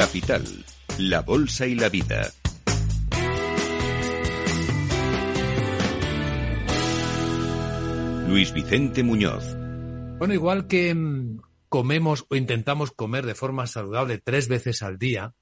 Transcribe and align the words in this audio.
Capital, 0.00 0.42
la 0.96 1.20
Bolsa 1.20 1.66
y 1.66 1.74
la 1.74 1.90
Vida. 1.90 2.32
Luis 8.26 8.50
Vicente 8.54 9.02
Muñoz. 9.02 9.44
Bueno, 10.18 10.32
igual 10.32 10.66
que 10.66 10.94
mm, 10.94 11.42
comemos 11.68 12.24
o 12.30 12.34
intentamos 12.34 12.92
comer 12.92 13.26
de 13.26 13.34
forma 13.34 13.66
saludable 13.66 14.16
tres 14.16 14.48
veces 14.48 14.82
al 14.82 14.96
día, 14.96 15.34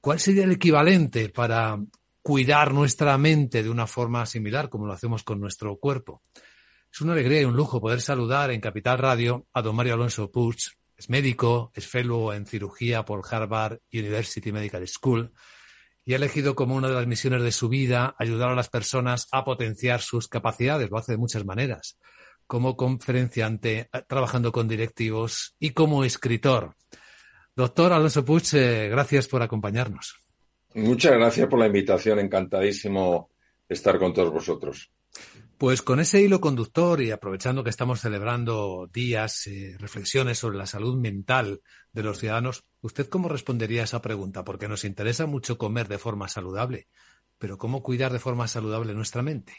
¿cuál 0.00 0.18
sería 0.18 0.44
el 0.44 0.52
equivalente 0.52 1.28
para 1.28 1.78
cuidar 2.22 2.72
nuestra 2.72 3.18
mente 3.18 3.62
de 3.62 3.68
una 3.68 3.86
forma 3.86 4.24
similar 4.24 4.70
como 4.70 4.86
lo 4.86 4.94
hacemos 4.94 5.24
con 5.24 5.40
nuestro 5.40 5.76
cuerpo? 5.76 6.22
Es 6.90 7.02
una 7.02 7.12
alegría 7.12 7.42
y 7.42 7.44
un 7.44 7.54
lujo 7.54 7.82
poder 7.82 8.00
saludar 8.00 8.50
en 8.50 8.62
Capital 8.62 8.96
Radio 8.96 9.46
a 9.52 9.60
don 9.60 9.76
Mario 9.76 9.92
Alonso 9.92 10.30
Puig. 10.30 10.77
Es 10.98 11.08
médico, 11.08 11.70
es 11.74 11.86
fellow 11.86 12.32
en 12.32 12.44
cirugía 12.44 13.04
por 13.04 13.22
Harvard 13.30 13.78
University 13.92 14.50
Medical 14.50 14.86
School 14.88 15.32
y 16.04 16.14
ha 16.14 16.16
elegido 16.16 16.56
como 16.56 16.74
una 16.74 16.88
de 16.88 16.94
las 16.94 17.06
misiones 17.06 17.42
de 17.42 17.52
su 17.52 17.68
vida 17.68 18.16
ayudar 18.18 18.50
a 18.50 18.56
las 18.56 18.68
personas 18.68 19.28
a 19.30 19.44
potenciar 19.44 20.00
sus 20.00 20.26
capacidades. 20.26 20.90
Lo 20.90 20.98
hace 20.98 21.12
de 21.12 21.18
muchas 21.18 21.44
maneras, 21.44 21.98
como 22.48 22.76
conferenciante, 22.76 23.90
eh, 23.92 24.02
trabajando 24.08 24.50
con 24.50 24.66
directivos 24.66 25.54
y 25.60 25.70
como 25.70 26.02
escritor. 26.02 26.74
Doctor 27.54 27.92
Alonso 27.92 28.24
Puig, 28.24 28.54
eh, 28.54 28.88
gracias 28.88 29.28
por 29.28 29.42
acompañarnos. 29.42 30.16
Muchas 30.74 31.12
gracias 31.12 31.46
por 31.46 31.60
la 31.60 31.66
invitación. 31.66 32.18
Encantadísimo 32.18 33.30
estar 33.68 33.98
con 33.98 34.12
todos 34.12 34.32
vosotros. 34.32 34.90
Pues 35.58 35.82
con 35.82 35.98
ese 35.98 36.22
hilo 36.22 36.40
conductor 36.40 37.02
y 37.02 37.10
aprovechando 37.10 37.64
que 37.64 37.70
estamos 37.70 38.00
celebrando 38.00 38.88
días, 38.92 39.48
eh, 39.48 39.74
reflexiones 39.80 40.38
sobre 40.38 40.56
la 40.56 40.66
salud 40.66 40.96
mental 40.96 41.62
de 41.92 42.04
los 42.04 42.20
ciudadanos, 42.20 42.62
¿usted 42.80 43.08
cómo 43.08 43.28
respondería 43.28 43.80
a 43.80 43.84
esa 43.84 44.00
pregunta? 44.00 44.44
Porque 44.44 44.68
nos 44.68 44.84
interesa 44.84 45.26
mucho 45.26 45.58
comer 45.58 45.88
de 45.88 45.98
forma 45.98 46.28
saludable, 46.28 46.86
pero 47.38 47.58
¿cómo 47.58 47.82
cuidar 47.82 48.12
de 48.12 48.20
forma 48.20 48.46
saludable 48.46 48.94
nuestra 48.94 49.22
mente? 49.22 49.52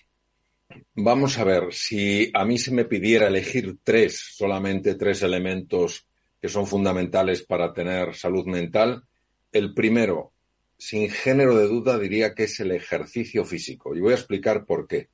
Vamos 0.96 1.38
a 1.38 1.44
ver, 1.44 1.74
si 1.74 2.32
a 2.34 2.46
mí 2.46 2.58
se 2.58 2.72
me 2.72 2.86
pidiera 2.86 3.28
elegir 3.28 3.80
tres, 3.84 4.36
solamente 4.38 4.96
tres 4.96 5.22
elementos 5.22 6.08
que 6.42 6.48
son 6.48 6.66
fundamentales 6.66 7.44
para 7.44 7.74
tener 7.74 8.16
salud 8.16 8.46
mental, 8.46 9.04
el 9.52 9.74
primero, 9.74 10.32
sin 10.78 11.10
género 11.10 11.58
de 11.58 11.68
duda, 11.68 12.00
diría 12.00 12.34
que 12.34 12.44
es 12.44 12.58
el 12.62 12.72
ejercicio 12.72 13.44
físico. 13.44 13.94
Y 13.98 14.00
voy 14.00 14.14
a 14.14 14.16
explicar 14.16 14.64
por 14.64 14.88
qué. 14.88 15.10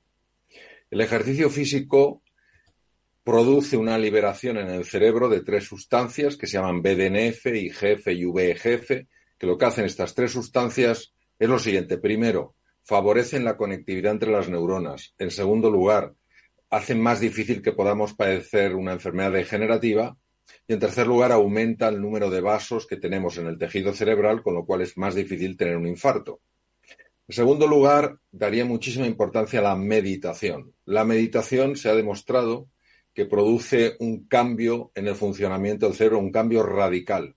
El 0.92 1.02
ejercicio 1.02 1.50
físico 1.50 2.22
produce 3.24 3.76
una 3.76 3.98
liberación 3.98 4.58
en 4.58 4.70
el 4.70 4.86
cerebro 4.86 5.30
de 5.30 5.42
tres 5.42 5.64
sustancias 5.64 6.38
que 6.38 6.46
se 6.46 6.58
llaman 6.58 6.84
BDNF, 6.84 7.48
IGF 7.48 8.08
y 8.10 8.26
VEGF, 8.26 8.88
que 9.38 9.48
lo 9.48 9.58
que 9.58 9.66
hacen 9.66 9.86
estas 9.86 10.14
tres 10.14 10.32
sustancias 10.32 11.14
es 11.40 11.50
lo 11.50 11.58
siguiente. 11.58 11.98
Primero, 11.98 12.56
favorecen 12.84 13.44
la 13.44 13.58
conectividad 13.58 14.12
entre 14.12 14.32
las 14.32 14.48
neuronas. 14.48 15.16
En 15.18 15.32
segundo 15.32 15.72
lugar, 15.72 16.14
hacen 16.70 17.02
más 17.02 17.20
difícil 17.20 17.64
que 17.64 17.74
podamos 17.74 18.14
padecer 18.14 18.76
una 18.76 18.94
enfermedad 18.94 19.32
degenerativa. 19.32 20.16
Y 20.68 20.74
en 20.74 20.80
tercer 20.80 21.08
lugar, 21.08 21.32
aumenta 21.32 21.88
el 21.88 22.00
número 22.00 22.30
de 22.30 22.42
vasos 22.42 22.86
que 22.86 22.98
tenemos 22.98 23.40
en 23.40 23.48
el 23.48 23.58
tejido 23.58 23.92
cerebral, 23.94 24.44
con 24.44 24.54
lo 24.54 24.66
cual 24.66 24.82
es 24.82 24.98
más 24.98 25.16
difícil 25.16 25.58
tener 25.58 25.78
un 25.78 25.88
infarto. 25.88 26.42
En 27.28 27.34
segundo 27.34 27.66
lugar, 27.66 28.20
daría 28.32 28.66
muchísima 28.66 29.08
importancia 29.08 29.60
a 29.60 29.64
la 29.64 29.76
meditación. 29.76 30.76
La 30.86 31.06
meditación 31.06 31.76
se 31.76 31.90
ha 31.90 31.96
demostrado 31.96 32.70
que 33.16 33.26
produce 33.26 33.96
un 34.00 34.28
cambio 34.28 34.92
en 34.94 35.08
el 35.08 35.16
funcionamiento 35.16 35.88
del 35.88 35.96
cerebro, 35.96 36.20
un 36.20 36.32
cambio 36.32 36.62
radical. 36.62 37.36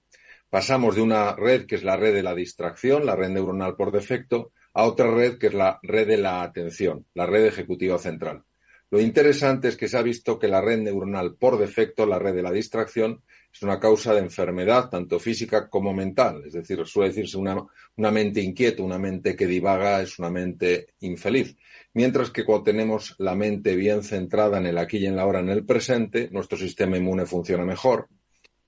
Pasamos 0.51 0.97
de 0.97 1.01
una 1.01 1.35
red 1.35 1.65
que 1.65 1.77
es 1.77 1.85
la 1.85 1.97
red 1.97 2.13
de 2.13 2.23
la 2.23 2.35
distracción, 2.35 3.07
la 3.07 3.17
red 3.17 3.31
neuronal 3.31 3.77
por 3.77 3.91
defecto, 3.91 4.53
a 4.75 4.85
otra 4.85 5.11
red 5.11 5.39
que 5.39 5.47
es 5.47 5.55
la 5.55 5.79
red 5.83 6.07
de 6.07 6.19
la 6.19 6.43
atención, 6.43 7.07
la 7.15 7.25
red 7.25 7.47
ejecutiva 7.47 7.99
central. 7.99 8.45
Lo 8.91 9.01
interesante 9.01 9.69
es 9.69 9.77
que 9.77 9.89
se 9.89 9.97
ha 9.97 10.03
visto 10.03 10.39
que 10.39 10.49
la 10.49 10.61
red 10.61 10.79
neuronal 10.79 11.37
por 11.37 11.59
defecto, 11.59 12.05
la 12.05 12.19
red 12.19 12.35
de 12.35 12.43
la 12.43 12.53
distracción, 12.53 13.23
es 13.59 13.65
una 13.65 13.81
causa 13.81 14.15
de 14.15 14.21
enfermedad, 14.21 14.89
tanto 14.89 15.19
física 15.19 15.69
como 15.69 15.93
mental. 15.93 16.45
Es 16.47 16.53
decir, 16.53 16.81
suele 16.87 17.09
decirse 17.09 17.37
una, 17.37 17.67
mente 18.13 18.41
inquieta, 18.41 18.85
una 18.85 19.01
mente 19.01 19.35
que 19.35 19.49
divaga, 19.49 20.01
es 20.01 20.17
una 20.21 20.31
mente 20.31 20.95
infeliz. 21.01 21.57
Mientras 21.93 22.31
que 22.31 22.45
cuando 22.45 22.63
tenemos 22.63 23.17
la 23.19 23.35
mente 23.35 23.75
bien 23.75 24.05
centrada 24.05 24.59
en 24.59 24.67
el 24.67 24.79
aquí 24.79 24.99
y 24.99 25.07
en 25.07 25.17
la 25.17 25.27
hora, 25.27 25.41
en 25.41 25.49
el 25.49 25.67
presente, 25.67 26.29
nuestro 26.31 26.57
sistema 26.57 26.99
inmune 26.99 27.27
funciona 27.27 27.65
mejor. 27.65 28.07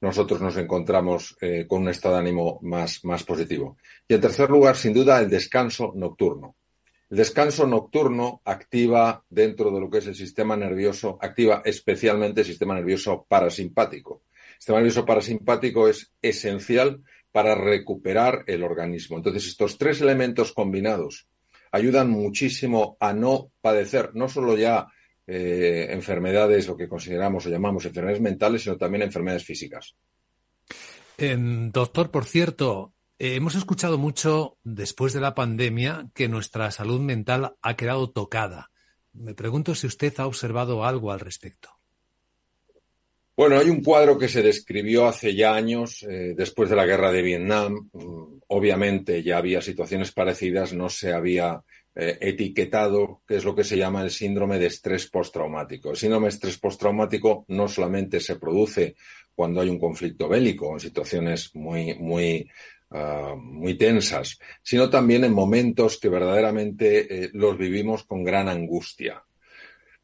Nosotros 0.01 0.41
nos 0.41 0.57
encontramos 0.57 1.37
eh, 1.41 1.67
con 1.69 1.83
un 1.83 1.91
estado 1.91 2.17
de 2.17 2.23
ánimo 2.23 2.59
más, 2.63 3.05
más 3.05 3.23
positivo. 3.23 3.77
Y 4.09 4.15
en 4.15 4.21
tercer 4.21 4.51
lugar, 4.51 4.75
sin 4.75 4.93
duda, 4.93 5.21
el 5.21 5.31
descanso 5.31 5.93
nocturno. 5.95 6.57
El 7.11 7.19
descanso 7.19 7.65
nocturno 7.65 8.41
activa 8.45 9.23
dentro 9.31 9.71
de 9.71 9.81
lo 9.81 9.89
que 9.89 9.99
es 9.99 10.09
el 10.09 10.17
sistema 10.17 10.57
nervioso, 10.57 11.17
activa 11.21 11.63
especialmente 11.65 12.41
el 12.41 12.47
sistema 12.49 12.75
nervioso 12.75 13.25
parasimpático 13.29 14.23
sistema 14.61 14.79
nervioso 14.79 15.07
parasimpático 15.07 15.89
es 15.89 16.13
esencial 16.21 17.03
para 17.33 17.55
recuperar 17.55 18.45
el 18.47 18.63
organismo. 18.63 19.17
Entonces, 19.17 19.47
estos 19.47 19.79
tres 19.79 20.03
elementos 20.03 20.53
combinados 20.53 21.29
ayudan 21.73 22.11
muchísimo 22.11 22.99
a 23.01 23.15
no 23.15 23.51
padecer 23.63 24.11
no 24.15 24.29
solo 24.29 24.59
ya 24.59 24.89
eh, 25.27 25.87
enfermedades, 25.91 26.69
lo 26.69 26.77
que 26.77 26.89
consideramos 26.89 27.47
o 27.47 27.49
llamamos 27.49 27.87
enfermedades 27.87 28.21
mentales, 28.21 28.63
sino 28.63 28.77
también 28.77 29.03
enfermedades 29.03 29.45
físicas. 29.45 29.97
doctor, 31.17 32.11
por 32.11 32.27
cierto, 32.27 32.93
eh, 33.19 33.37
hemos 33.37 33.55
escuchado 33.55 33.97
mucho 33.97 34.59
después 34.63 35.15
de 35.15 35.21
la 35.21 35.35
pandemia 35.35 36.11
que 36.15 36.29
nuestra 36.29 36.71
salud 36.71 37.01
mental 37.01 37.55
ha 37.63 37.77
quedado 37.77 38.11
tocada. 38.11 38.71
Me 39.15 39.35
pregunto 39.35 39.75
si 39.75 39.87
usted 39.87 40.13
ha 40.19 40.27
observado 40.27 40.85
algo 40.85 41.13
al 41.13 41.21
respecto. 41.21 41.80
Bueno, 43.37 43.59
hay 43.59 43.71
un 43.71 43.83
cuadro 43.83 44.19
que 44.19 44.29
se 44.29 44.43
describió 44.43 45.07
hace 45.07 45.35
ya 45.35 45.55
años, 45.55 46.03
eh, 46.03 46.35
después 46.37 46.69
de 46.69 46.77
la 46.77 46.85
guerra 46.85 47.11
de 47.11 47.23
Vietnam. 47.23 47.89
Mm, 47.93 48.41
obviamente 48.49 49.23
ya 49.23 49.39
había 49.39 49.63
situaciones 49.63 50.13
parecidas, 50.13 50.73
no 50.73 50.89
se 50.89 51.13
había 51.13 51.63
eh, 51.95 52.19
etiquetado 52.21 53.23
qué 53.27 53.37
es 53.37 53.45
lo 53.45 53.55
que 53.55 53.65
se 53.65 53.77
llama 53.77 54.03
el 54.03 54.11
síndrome 54.11 54.59
de 54.59 54.67
estrés 54.67 55.09
postraumático. 55.11 55.91
El 55.91 55.97
síndrome 55.97 56.27
de 56.27 56.35
estrés 56.35 56.59
postraumático 56.59 57.45
no 57.49 57.67
solamente 57.67 58.21
se 58.21 58.37
produce 58.37 58.95
cuando 59.35 59.61
hay 59.61 59.69
un 59.69 59.79
conflicto 59.79 60.29
bélico, 60.29 60.73
en 60.73 60.81
situaciones 60.81 61.55
muy, 61.55 61.95
muy, 61.95 62.49
ah, 62.91 63.35
muy 63.37 63.77
tensas, 63.77 64.39
sino 64.63 64.91
también 64.91 65.25
en 65.25 65.33
momentos 65.33 65.99
que 65.99 66.09
verdaderamente 66.09 67.25
eh, 67.25 67.31
los 67.33 67.57
vivimos 67.57 68.05
con 68.05 68.23
gran 68.23 68.49
angustia. 68.49 69.25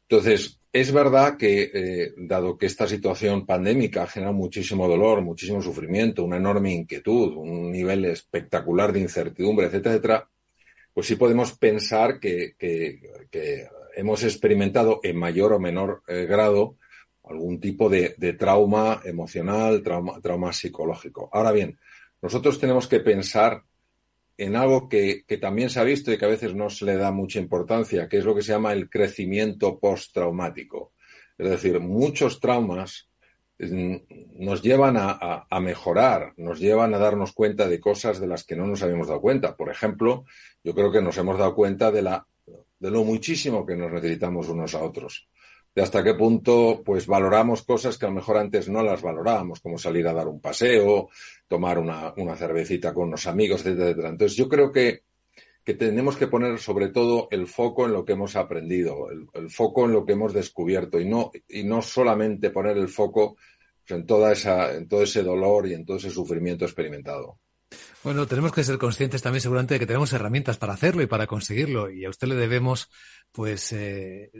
Entonces, 0.09 0.59
es 0.71 0.91
verdad 0.93 1.37
que, 1.37 1.71
eh, 1.73 2.13
dado 2.17 2.57
que 2.57 2.65
esta 2.65 2.87
situación 2.87 3.45
pandémica 3.45 4.03
ha 4.03 4.07
generado 4.07 4.35
muchísimo 4.35 4.87
dolor, 4.87 5.21
muchísimo 5.21 5.61
sufrimiento, 5.61 6.23
una 6.23 6.37
enorme 6.37 6.71
inquietud, 6.73 7.35
un 7.35 7.71
nivel 7.71 8.05
espectacular 8.05 8.93
de 8.93 9.01
incertidumbre, 9.01 9.67
etcétera, 9.67 9.95
etcétera, 9.95 10.29
pues 10.93 11.07
sí 11.07 11.15
podemos 11.15 11.57
pensar 11.57 12.19
que, 12.19 12.55
hemos 13.95 14.23
experimentado 14.23 14.99
en 15.03 15.17
mayor 15.17 15.53
o 15.53 15.59
menor 15.59 16.03
eh, 16.07 16.25
grado 16.25 16.77
algún 17.23 17.59
tipo 17.59 17.89
de, 17.89 18.15
trauma 18.37 19.01
emocional, 19.03 19.83
trauma 19.83 20.53
psicológico. 20.53 21.29
Ahora 21.33 21.51
bien, 21.51 21.77
nosotros 22.21 22.59
tenemos 22.59 22.87
que 22.87 22.99
pensar 22.99 23.63
en 24.37 24.55
algo 24.55 24.87
que, 24.87 25.23
también 25.41 25.69
se 25.69 25.79
ha 25.79 25.83
visto 25.83 26.11
y 26.11 26.17
que 26.17 26.25
a 26.25 26.29
veces 26.29 26.53
no 26.53 26.69
se 26.69 26.85
le 26.85 26.95
da 26.95 27.11
mucha 27.11 27.39
importancia, 27.39 28.07
que 28.07 28.17
es 28.17 28.25
lo 28.25 28.35
que 28.35 28.43
se 28.43 28.51
llama 28.51 28.73
el 28.73 28.89
crecimiento 28.89 29.79
postraumático. 29.79 30.93
Es 31.37 31.49
decir, 31.49 31.79
muchos 31.79 32.39
traumas 32.39 33.09
mm, 33.59 33.95
nos 34.35 34.61
llevan 34.61 34.95
a, 34.97 35.59
mejorar, 35.59 36.33
nos 36.37 36.59
llevan 36.59 36.93
a 36.93 36.99
darnos 36.99 37.33
cuenta 37.33 37.67
de 37.67 37.79
cosas 37.79 38.19
de 38.19 38.27
las 38.27 38.43
que 38.43 38.55
no 38.55 38.67
nos 38.67 38.83
habíamos 38.83 39.07
dado 39.07 39.21
cuenta. 39.21 39.55
Por 39.55 39.69
ejemplo, 39.71 40.25
yo 40.63 40.75
creo 40.75 40.91
que 40.91 41.01
nos 41.01 41.17
hemos 41.17 41.37
dado 41.37 41.55
cuenta 41.55 41.91
de, 41.91 42.03
la, 42.03 42.27
de 42.79 42.91
lo 42.91 43.03
muchísimo 43.03 43.65
que 43.65 43.75
nos 43.75 43.91
necesitamos 43.91 44.49
unos 44.49 44.75
a 44.75 44.83
otros 44.83 45.27
de 45.77 45.83
hasta 45.83 46.03
qué 46.03 46.15
punto 46.15 46.81
pues 46.83 47.05
valoramos 47.05 47.61
cosas 47.61 47.99
que 47.99 48.07
a 48.07 48.09
lo 48.09 48.15
mejor 48.15 48.37
antes 48.37 48.67
no 48.67 48.81
las 48.81 49.03
valorábamos, 49.03 49.59
como 49.59 49.77
salir 49.77 50.07
a 50.07 50.13
dar 50.13 50.27
un 50.27 50.41
paseo, 50.41 51.09
tomar 51.47 51.77
una, 51.77 52.35
cervecita 52.35 52.95
con 52.95 53.09
unos 53.09 53.27
amigos, 53.27 53.63
etcétera, 53.63 54.09
Entonces 54.09 54.35
yo 54.35 54.49
creo 54.49 54.71
que, 54.71 55.03
que, 55.63 55.75
tenemos 55.75 56.17
que 56.17 56.25
poner 56.25 56.57
sobre 56.57 56.87
todo 56.87 57.27
el 57.29 57.45
foco 57.45 57.85
en 57.85 57.93
lo 57.93 58.03
que 58.03 58.13
hemos 58.13 58.35
aprendido, 58.35 59.11
el, 59.11 59.51
foco 59.51 59.85
en 59.85 59.91
lo 59.91 60.03
que 60.03 60.13
hemos 60.13 60.33
descubierto 60.33 60.99
y 60.99 61.05
no, 61.05 61.29
y 61.47 61.63
no 61.63 61.83
solamente 61.83 62.49
poner 62.49 62.75
el 62.75 62.87
foco 62.87 63.37
en, 63.87 64.07
toda 64.07 64.31
esa, 64.31 64.73
en 64.73 64.87
todo 64.87 65.03
ese 65.03 65.21
dolor 65.21 65.67
y 65.67 65.75
en 65.75 65.85
todo 65.85 65.97
ese 65.97 66.09
sufrimiento 66.09 66.65
experimentado. 66.65 67.37
Bueno, 68.03 68.25
tenemos 68.27 68.53
que 68.53 68.63
ser 68.63 68.77
conscientes 68.77 69.21
también 69.21 69.41
seguramente 69.41 69.73
de 69.73 69.79
que 69.79 69.85
tenemos 69.85 70.13
herramientas 70.13 70.57
para 70.57 70.73
hacerlo 70.73 71.01
y 71.01 71.07
para 71.07 71.27
conseguirlo 71.27 71.89
y 71.89 72.05
a 72.05 72.09
usted 72.09 72.27
le 72.27 72.35
debemos 72.35 72.89
pues 73.31 73.73
eh, 73.73 74.31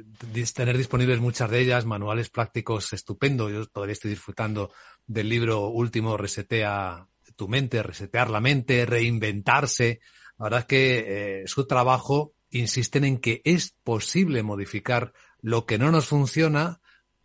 tener 0.53 0.77
disponibles 0.77 1.19
muchas 1.19 1.49
de 1.49 1.59
ellas, 1.59 1.85
manuales 1.85 2.29
prácticos 2.29 2.93
estupendos. 2.93 3.51
Yo 3.51 3.65
todavía 3.65 3.93
estoy 3.93 4.11
disfrutando 4.11 4.71
del 5.05 5.27
libro 5.27 5.67
último 5.67 6.15
Resetea 6.15 7.07
tu 7.35 7.47
mente, 7.47 7.83
resetear 7.83 8.29
la 8.29 8.41
mente, 8.41 8.85
reinventarse. 8.85 9.99
La 10.37 10.43
verdad 10.45 10.59
es 10.61 10.65
que 10.65 11.41
eh, 11.41 11.47
su 11.47 11.67
trabajo 11.67 12.33
insisten 12.49 13.03
en 13.03 13.17
que 13.17 13.41
es 13.43 13.75
posible 13.83 14.43
modificar 14.43 15.13
lo 15.41 15.65
que 15.65 15.77
no 15.77 15.91
nos 15.91 16.07
funciona 16.07 16.79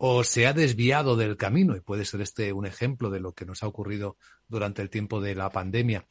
o 0.04 0.24
se 0.24 0.48
ha 0.48 0.52
desviado 0.52 1.14
del 1.14 1.36
camino. 1.36 1.76
Y 1.76 1.80
puede 1.80 2.04
ser 2.04 2.22
este 2.22 2.52
un 2.52 2.66
ejemplo 2.66 3.08
de 3.08 3.20
lo 3.20 3.34
que 3.34 3.44
nos 3.46 3.62
ha 3.62 3.68
ocurrido 3.68 4.16
durante 4.48 4.82
el 4.82 4.90
tiempo 4.90 5.20
de 5.20 5.36
la 5.36 5.48
pandemia. 5.50 6.04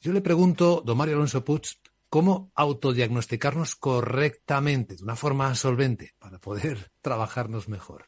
Yo 0.00 0.12
le 0.12 0.20
pregunto, 0.20 0.82
don 0.84 0.98
Mario 0.98 1.14
Alonso 1.14 1.44
Puig, 1.44 1.62
¿cómo 2.08 2.50
autodiagnosticarnos 2.56 3.76
correctamente, 3.76 4.96
de 4.96 5.04
una 5.04 5.14
forma 5.14 5.54
solvente, 5.54 6.14
para 6.18 6.40
poder 6.40 6.90
trabajarnos 7.02 7.68
mejor? 7.68 8.06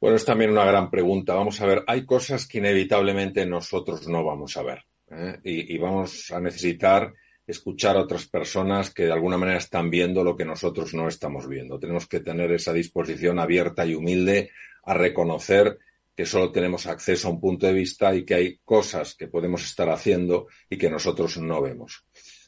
Bueno, 0.00 0.16
es 0.16 0.24
también 0.24 0.50
una 0.50 0.64
gran 0.64 0.90
pregunta. 0.90 1.34
Vamos 1.34 1.60
a 1.60 1.66
ver, 1.66 1.84
hay 1.86 2.04
cosas 2.04 2.44
que 2.44 2.58
inevitablemente 2.58 3.46
nosotros 3.46 4.08
no 4.08 4.24
vamos 4.24 4.56
a 4.56 4.64
ver. 4.64 4.82
¿eh? 5.08 5.38
Y, 5.44 5.72
y, 5.72 5.78
vamos 5.78 6.32
a 6.32 6.40
necesitar 6.40 7.14
escuchar 7.46 7.96
a 7.96 8.02
otras 8.02 8.26
personas 8.26 8.90
que 8.92 9.04
de 9.04 9.12
alguna 9.12 9.36
manera 9.36 9.58
están 9.58 9.90
viendo 9.90 10.24
lo 10.24 10.36
que 10.36 10.44
nosotros 10.44 10.94
no 10.94 11.08
estamos 11.08 11.48
viendo. 11.48 11.78
Tenemos 11.78 12.06
que 12.06 12.20
tener 12.20 12.52
esa 12.52 12.72
disposición 12.72 13.38
abierta 13.38 13.84
y 13.84 13.94
humilde 13.94 14.50
a 14.84 14.94
reconocer 14.94 15.78
que 16.16 16.26
solo 16.26 16.52
tenemos 16.52 16.86
acceso 16.86 17.28
a 17.28 17.32
un 17.32 17.40
punto 17.40 17.66
de 17.66 17.72
vista 17.72 18.14
y 18.14 18.24
que 18.24 18.34
hay 18.34 18.58
cosas 18.64 19.14
que 19.14 19.26
podemos 19.26 19.64
estar 19.64 19.88
haciendo 19.90 20.46
y 20.70 20.78
que 20.78 20.88
nosotros 20.88 21.38
no 21.38 21.60
vemos. 21.60 22.04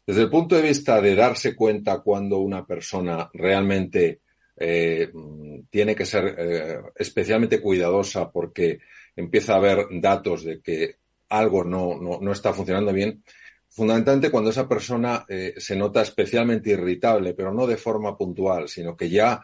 Desde 0.06 0.22
el 0.22 0.30
punto 0.30 0.54
de 0.54 0.62
vista 0.62 1.00
de 1.00 1.16
darse 1.16 1.56
cuenta 1.56 1.98
cuando 1.98 2.38
una 2.38 2.64
persona 2.64 3.28
realmente 3.34 4.20
eh, 4.56 5.10
tiene 5.68 5.96
que 5.96 6.06
ser 6.06 6.34
eh, 6.38 6.80
especialmente 6.94 7.60
cuidadosa 7.60 8.30
porque 8.30 8.78
empieza 9.16 9.54
a 9.54 9.56
haber 9.56 9.86
datos 10.00 10.44
de 10.44 10.60
que 10.60 10.96
algo 11.28 11.64
no, 11.64 12.00
no, 12.00 12.20
no 12.20 12.32
está 12.32 12.52
funcionando 12.52 12.92
bien, 12.92 13.22
fundamentalmente 13.76 14.30
cuando 14.30 14.50
esa 14.50 14.66
persona 14.66 15.24
eh, 15.28 15.54
se 15.58 15.76
nota 15.76 16.02
especialmente 16.02 16.70
irritable, 16.70 17.34
pero 17.34 17.52
no 17.52 17.66
de 17.66 17.76
forma 17.76 18.16
puntual, 18.16 18.68
sino 18.68 18.96
que 18.96 19.10
ya 19.10 19.40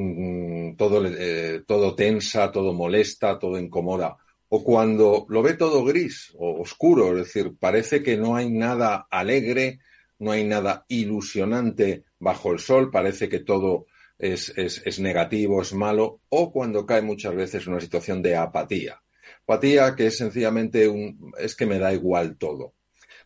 Mm, 0.00 0.76
todo, 0.76 1.04
eh, 1.06 1.64
todo 1.66 1.96
tensa, 1.96 2.52
todo 2.52 2.72
molesta, 2.72 3.36
todo 3.38 3.58
incomoda. 3.58 4.16
O 4.48 4.62
cuando 4.62 5.26
lo 5.28 5.42
ve 5.42 5.54
todo 5.54 5.84
gris 5.84 6.32
o 6.38 6.60
oscuro, 6.60 7.10
es 7.10 7.26
decir, 7.26 7.56
parece 7.58 8.00
que 8.02 8.16
no 8.16 8.36
hay 8.36 8.48
nada 8.48 9.08
alegre, 9.10 9.80
no 10.20 10.30
hay 10.30 10.44
nada 10.44 10.84
ilusionante 10.88 12.04
bajo 12.20 12.52
el 12.52 12.60
sol, 12.60 12.92
parece 12.92 13.28
que 13.28 13.40
todo 13.40 13.86
es, 14.18 14.52
es, 14.56 14.82
es 14.84 15.00
negativo, 15.00 15.62
es 15.62 15.74
malo, 15.74 16.20
o 16.28 16.52
cuando 16.52 16.86
cae 16.86 17.02
muchas 17.02 17.34
veces 17.34 17.66
una 17.66 17.80
situación 17.80 18.22
de 18.22 18.36
apatía. 18.36 19.02
Apatía 19.42 19.96
que 19.96 20.06
es 20.06 20.16
sencillamente 20.16 20.86
un, 20.86 21.32
es 21.38 21.56
que 21.56 21.66
me 21.66 21.80
da 21.80 21.92
igual 21.92 22.36
todo. 22.36 22.74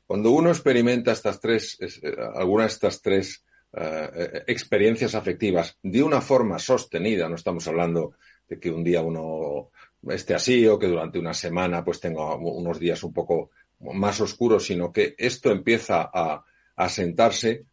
Cuando 0.07 0.31
uno 0.31 0.51
experimenta 0.51 1.13
estas 1.13 1.41
tres, 1.41 1.79
eh, 1.81 2.17
algunas 2.35 2.67
de 2.67 2.75
estas 2.75 3.03
tres 3.03 3.45
eh, 3.75 4.45
experiencias 4.49 5.15
afectivas 5.15 5.79
de 5.83 6.03
una 6.03 6.21
forma 6.21 6.59
sostenida. 6.59 7.29
No 7.29 7.37
estamos 7.37 7.67
hablando 7.69 8.13
de 8.47 8.61
que 8.61 8.71
un 8.71 8.85
día 8.85 9.01
uno 9.01 9.71
esté 10.11 10.35
así 10.35 10.67
o 10.67 10.79
que 10.79 10.89
durante 10.89 11.19
una 11.19 11.33
semana 11.33 11.83
pues 11.83 11.99
tenga 11.99 12.35
unos 12.37 12.79
días 12.79 13.03
un 13.03 13.15
poco 13.15 13.51
más 13.81 14.21
oscuros, 14.21 14.67
sino 14.67 14.93
que 14.93 15.15
esto 15.17 15.51
empieza 15.51 16.11
a, 16.13 16.45
a 16.77 16.89
sentarse. 16.89 17.65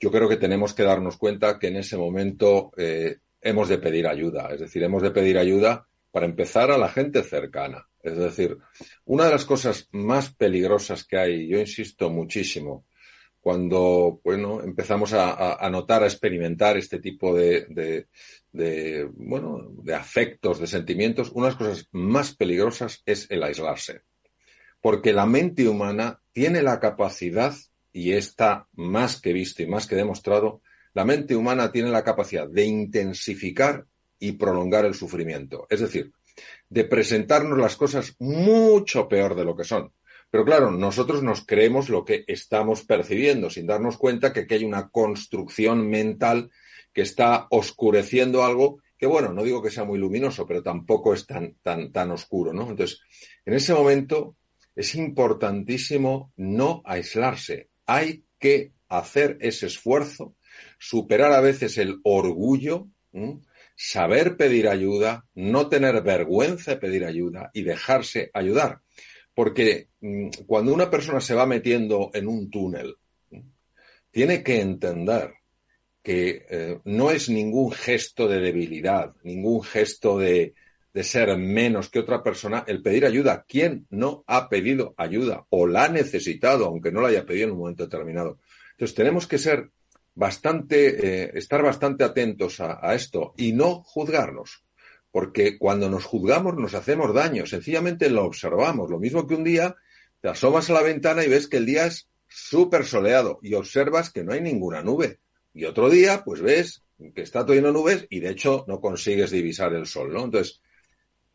Yo 0.00 0.10
creo 0.10 0.28
que 0.28 0.36
tenemos 0.36 0.74
que 0.74 0.82
darnos 0.82 1.16
cuenta 1.16 1.58
que 1.58 1.68
en 1.68 1.76
ese 1.76 1.96
momento 1.96 2.72
eh, 2.76 3.18
hemos 3.40 3.68
de 3.68 3.78
pedir 3.78 4.08
ayuda. 4.08 4.48
Es 4.52 4.60
decir, 4.60 4.82
hemos 4.82 5.02
de 5.02 5.12
pedir 5.12 5.38
ayuda 5.38 5.86
para 6.10 6.26
empezar 6.26 6.72
a 6.72 6.78
la 6.78 6.88
gente 6.88 7.22
cercana. 7.22 7.86
Es 8.04 8.18
decir, 8.18 8.58
una 9.06 9.24
de 9.24 9.30
las 9.30 9.46
cosas 9.46 9.88
más 9.92 10.32
peligrosas 10.34 11.04
que 11.04 11.16
hay, 11.16 11.48
yo 11.48 11.58
insisto 11.58 12.10
muchísimo, 12.10 12.84
cuando 13.40 14.20
bueno, 14.22 14.62
empezamos 14.62 15.14
a, 15.14 15.68
notar, 15.70 16.02
a 16.02 16.06
experimentar 16.06 16.76
este 16.76 16.98
tipo 16.98 17.34
de, 17.34 18.06
de, 18.52 19.08
bueno, 19.14 19.70
de 19.82 19.94
afectos, 19.94 20.60
de 20.60 20.66
sentimientos, 20.66 21.30
una 21.32 21.46
de 21.46 21.52
las 21.52 21.58
cosas 21.58 21.88
más 21.92 22.34
peligrosas 22.34 23.02
es 23.06 23.26
el 23.30 23.42
aislarse. 23.42 24.02
Porque 24.82 25.14
la 25.14 25.24
mente 25.24 25.66
humana 25.66 26.20
tiene 26.32 26.62
la 26.62 26.80
capacidad, 26.80 27.54
y 27.90 28.12
está 28.12 28.68
más 28.74 29.18
que 29.18 29.32
visto 29.32 29.62
y 29.62 29.66
más 29.66 29.86
que 29.86 29.96
demostrado, 29.96 30.60
la 30.92 31.06
mente 31.06 31.34
humana 31.34 31.72
tiene 31.72 31.90
la 31.90 32.04
capacidad 32.04 32.48
de 32.48 32.66
intensificar 32.66 33.86
y 34.18 34.32
prolongar 34.32 34.84
el 34.84 34.94
sufrimiento. 34.94 35.66
Es 35.70 35.80
decir, 35.80 36.12
de 36.68 36.84
presentarnos 36.84 37.58
las 37.58 37.76
cosas 37.76 38.16
mucho 38.18 39.08
peor 39.08 39.34
de 39.34 39.44
lo 39.44 39.56
que 39.56 39.64
son. 39.64 39.92
Pero 40.30 40.44
claro, 40.44 40.70
nosotros 40.70 41.22
nos 41.22 41.46
creemos 41.46 41.88
lo 41.88 42.04
que 42.04 42.24
estamos 42.26 42.84
percibiendo, 42.84 43.50
sin 43.50 43.66
darnos 43.66 43.96
cuenta 43.96 44.32
que 44.32 44.40
aquí 44.40 44.54
hay 44.54 44.64
una 44.64 44.88
construcción 44.88 45.88
mental 45.88 46.50
que 46.92 47.02
está 47.02 47.46
oscureciendo 47.50 48.44
algo 48.44 48.80
que, 48.96 49.06
bueno, 49.06 49.32
no 49.32 49.42
digo 49.42 49.62
que 49.62 49.70
sea 49.70 49.84
muy 49.84 49.98
luminoso, 49.98 50.46
pero 50.46 50.62
tampoco 50.62 51.14
es 51.14 51.26
tan, 51.26 51.54
tan, 51.62 51.92
tan 51.92 52.10
oscuro, 52.10 52.52
¿no? 52.52 52.70
Entonces, 52.70 53.00
en 53.44 53.54
ese 53.54 53.74
momento 53.74 54.36
es 54.74 54.94
importantísimo 54.94 56.32
no 56.36 56.82
aislarse. 56.84 57.68
Hay 57.86 58.24
que 58.38 58.72
hacer 58.88 59.36
ese 59.40 59.66
esfuerzo, 59.66 60.36
superar 60.78 61.32
a 61.32 61.40
veces 61.40 61.78
el 61.78 62.00
orgullo. 62.02 62.88
Saber 63.74 64.36
pedir 64.36 64.68
ayuda, 64.68 65.26
no 65.34 65.68
tener 65.68 66.02
vergüenza 66.02 66.72
de 66.72 66.76
pedir 66.78 67.04
ayuda 67.04 67.50
y 67.52 67.62
dejarse 67.62 68.30
ayudar. 68.32 68.80
Porque 69.34 69.88
mm, 70.00 70.28
cuando 70.46 70.72
una 70.72 70.90
persona 70.90 71.20
se 71.20 71.34
va 71.34 71.46
metiendo 71.46 72.10
en 72.14 72.28
un 72.28 72.50
túnel, 72.50 72.96
tiene 74.10 74.42
que 74.42 74.60
entender 74.60 75.32
que 76.02 76.46
eh, 76.48 76.78
no 76.84 77.10
es 77.10 77.28
ningún 77.28 77.72
gesto 77.72 78.28
de 78.28 78.38
debilidad, 78.38 79.14
ningún 79.24 79.62
gesto 79.62 80.18
de, 80.18 80.54
de, 80.92 81.02
ser 81.02 81.36
menos 81.36 81.88
que 81.88 81.98
otra 81.98 82.22
persona 82.22 82.62
el 82.68 82.82
pedir 82.82 83.06
ayuda. 83.06 83.44
¿Quién 83.48 83.86
no 83.90 84.22
ha 84.26 84.48
pedido 84.48 84.94
ayuda 84.98 85.46
o 85.48 85.66
la 85.66 85.84
ha 85.84 85.88
necesitado, 85.88 86.66
aunque 86.66 86.92
no 86.92 87.00
la 87.00 87.08
haya 87.08 87.24
pedido 87.24 87.46
en 87.46 87.52
un 87.52 87.58
momento 87.58 87.84
determinado? 87.84 88.38
Entonces 88.72 88.94
tenemos 88.94 89.26
que 89.26 89.38
ser 89.38 89.70
bastante, 90.14 91.24
eh, 91.24 91.30
estar 91.34 91.62
bastante 91.62 92.04
atentos 92.04 92.60
a, 92.60 92.94
esto 92.94 93.34
y 93.36 93.52
no 93.52 93.82
juzgarnos 93.82 94.64
porque 95.10 95.58
cuando 95.58 95.88
nos 95.88 96.04
juzgamos 96.04 96.56
nos 96.56 96.74
hacemos 96.74 97.14
daño, 97.14 97.46
sencillamente 97.46 98.10
lo 98.10 98.24
observamos. 98.24 98.90
Lo 98.90 98.98
mismo 98.98 99.28
que 99.28 99.36
un 99.36 99.44
día 99.44 99.76
te 100.20 100.28
asomas 100.28 100.68
a 100.68 100.72
la 100.72 100.82
ventana 100.82 101.24
y 101.24 101.28
ves 101.28 101.46
que 101.46 101.58
el 101.58 101.66
día 101.66 101.86
es 101.86 102.08
súper 102.26 102.84
soleado 102.84 103.38
y 103.40 103.54
observas 103.54 104.10
que 104.10 104.24
no 104.24 104.32
hay 104.32 104.40
ninguna 104.40 104.82
nube. 104.82 105.20
Y 105.52 105.66
otro 105.66 105.88
día, 105.88 106.24
pues 106.24 106.40
ves 106.40 106.82
que 107.14 107.22
está 107.22 107.44
todo 107.44 107.54
lleno 107.54 107.68
de 107.68 107.74
nubes 107.74 108.06
y 108.10 108.18
de 108.18 108.30
hecho 108.30 108.64
no 108.66 108.80
consigues 108.80 109.30
divisar 109.30 109.72
el 109.72 109.86
sol, 109.86 110.12
¿no? 110.12 110.24
Entonces, 110.24 110.60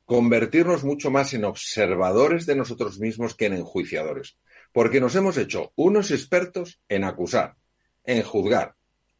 convertirnos 0.03 0.83
mucho 0.83 1.09
más 1.09 1.33
en 1.33 1.45
observadores 1.45 2.45
de 2.45 2.57
nosotros 2.57 2.99
mismos 2.99 3.33
que 3.33 3.45
en 3.45 3.53
enjuiciadores. 3.53 4.37
Porque 4.73 4.99
nos 4.99 5.15
hemos 5.15 5.37
hecho 5.37 5.71
unos 5.75 6.11
expertos 6.11 6.81
en 6.89 7.05
acusar, 7.05 7.55
en 8.03 8.23
juzgar, 8.23 8.75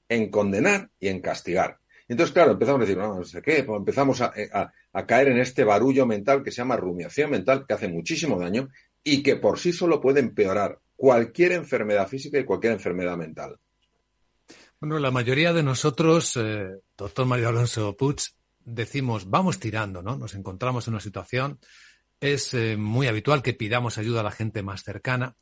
en 0.07 0.29
condenar 0.29 0.89
y 1.00 1.07
en 1.07 1.21
castigar. 1.21 1.79
Entonces, 2.07 2.33
claro, 2.33 2.51
empezamos 2.51 2.81
a 2.81 2.86
decir, 2.86 2.98
no, 2.98 3.24
sé 3.24 3.41
qué, 3.41 3.63
pues 3.63 3.77
empezamos 3.77 4.21
a, 4.21 4.33
a, 4.53 4.74
a, 4.93 5.05
caer 5.05 5.27
en 5.27 5.38
este 5.38 5.63
barullo 5.63 6.07
mental 6.07 6.43
que 6.43 6.51
se 6.51 6.57
llama 6.57 6.75
rumiación 6.75 7.29
mental, 7.29 7.65
que 7.67 7.75
hace 7.75 7.88
muchísimo 7.88 8.39
daño 8.39 8.69
y 9.03 9.21
que 9.21 9.36
por 9.36 9.59
sí 9.59 9.71
solo 9.71 10.01
puede 10.01 10.19
empeorar 10.19 10.79
cualquier 10.95 11.51
enfermedad 11.53 12.07
física 12.07 12.39
y 12.39 12.45
cualquier 12.45 12.74
enfermedad 12.74 13.15
mental. 13.15 13.57
Bueno, 14.79 14.98
la 15.00 15.12
mayoría 15.12 15.53
de 15.53 15.62
nosotros, 15.62 16.38
eh, 16.38 16.69
doctor 16.98 17.25
Mario 17.25 17.50
Alonso 17.50 17.95
Puig, 17.95 18.17
decimos, 18.59 19.29
vamos 19.29 19.59
tirando, 19.59 20.01
¿no? 20.01 20.17
Nos 20.17 20.36
encontramos 20.36 20.88
en 20.88 20.93
una 20.93 21.01
situación, 21.01 21.59
es 22.19 22.53
eh, 22.53 22.75
muy 22.77 23.07
habitual 23.07 23.41
que 23.41 23.53
pidamos 23.53 23.98
ayuda 23.98 24.21
a 24.21 24.24
la 24.24 24.31
gente 24.31 24.63
más 24.63 24.83
cercana, 24.83 25.36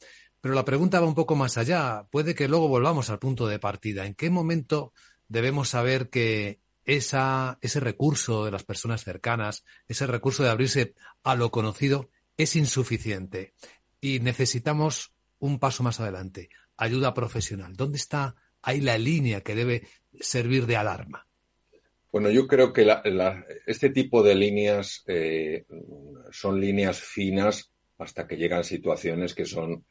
pero 0.47 0.55
la 0.55 0.63
pregunta 0.63 1.01
va 1.01 1.07
un 1.07 1.13
poco 1.13 1.35
más 1.35 1.57
allá. 1.57 2.07
Puede 2.09 2.33
que 2.33 2.47
luego 2.47 2.69
volvamos 2.69 3.09
al 3.09 3.19
punto 3.19 3.47
de 3.47 3.59
partida. 3.59 4.05
¿En 4.05 4.13
qué 4.15 4.29
momento 4.29 4.93
debemos 5.27 5.67
saber 5.67 6.07
que 6.07 6.61
ese 6.85 7.57
recurso 7.81 8.45
de 8.45 8.51
las 8.51 8.63
personas 8.63 9.03
cercanas, 9.03 9.65
ese 9.89 10.07
recurso 10.07 10.43
de 10.43 10.49
abrirse 10.49 10.93
a 11.21 11.35
lo 11.35 11.51
conocido, 11.51 12.09
es 12.37 12.55
insuficiente 12.55 13.55
y 13.99 14.21
necesitamos 14.21 15.11
un 15.39 15.59
paso 15.59 15.83
más 15.83 15.99
adelante, 15.99 16.47
ayuda 16.77 17.13
profesional. 17.13 17.75
¿Dónde 17.75 17.97
está 17.97 18.37
ahí 18.61 18.79
la 18.79 18.97
línea 18.97 19.41
que 19.41 19.53
debe 19.53 19.85
servir 20.17 20.65
de 20.65 20.77
alarma? 20.77 21.27
Bueno, 22.09 22.29
yo 22.29 22.47
creo 22.47 22.71
que 22.71 22.87
este 23.65 23.89
tipo 23.89 24.23
de 24.23 24.35
líneas 24.35 25.03
eh, 25.07 25.65
son 26.31 26.61
líneas 26.61 27.01
finas 27.01 27.69
hasta 27.97 28.25
que 28.25 28.37
llegan 28.37 28.63
situaciones 28.63 29.35
que 29.35 29.45
son 29.45 29.83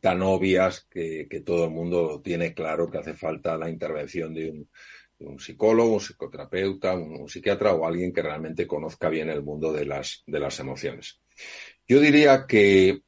tan 0.00 0.22
obvias 0.22 0.86
que, 0.90 1.26
que, 1.28 1.40
todo 1.40 1.64
el 1.64 1.70
mundo 1.70 2.20
tiene 2.22 2.54
claro 2.54 2.90
que 2.90 2.98
hace 2.98 3.14
falta 3.14 3.56
la 3.56 3.70
intervención 3.70 4.34
de 4.34 4.50
un, 4.50 4.68
de 5.18 5.26
un 5.26 5.38
psicólogo, 5.38 5.94
un 5.94 6.00
psicoterapeuta, 6.00 6.94
un, 6.94 7.22
un, 7.22 7.28
psiquiatra 7.28 7.74
o 7.74 7.86
alguien 7.86 8.12
que 8.12 8.22
realmente 8.22 8.66
conozca 8.66 9.08
bien 9.08 9.30
el 9.30 9.42
mundo 9.42 9.72
de 9.72 9.86
las, 9.86 10.22
de 10.26 10.40
las 10.40 10.58
emociones. 10.60 11.20
Yo 11.86 12.00
diría 12.00 12.46
que 12.46 13.02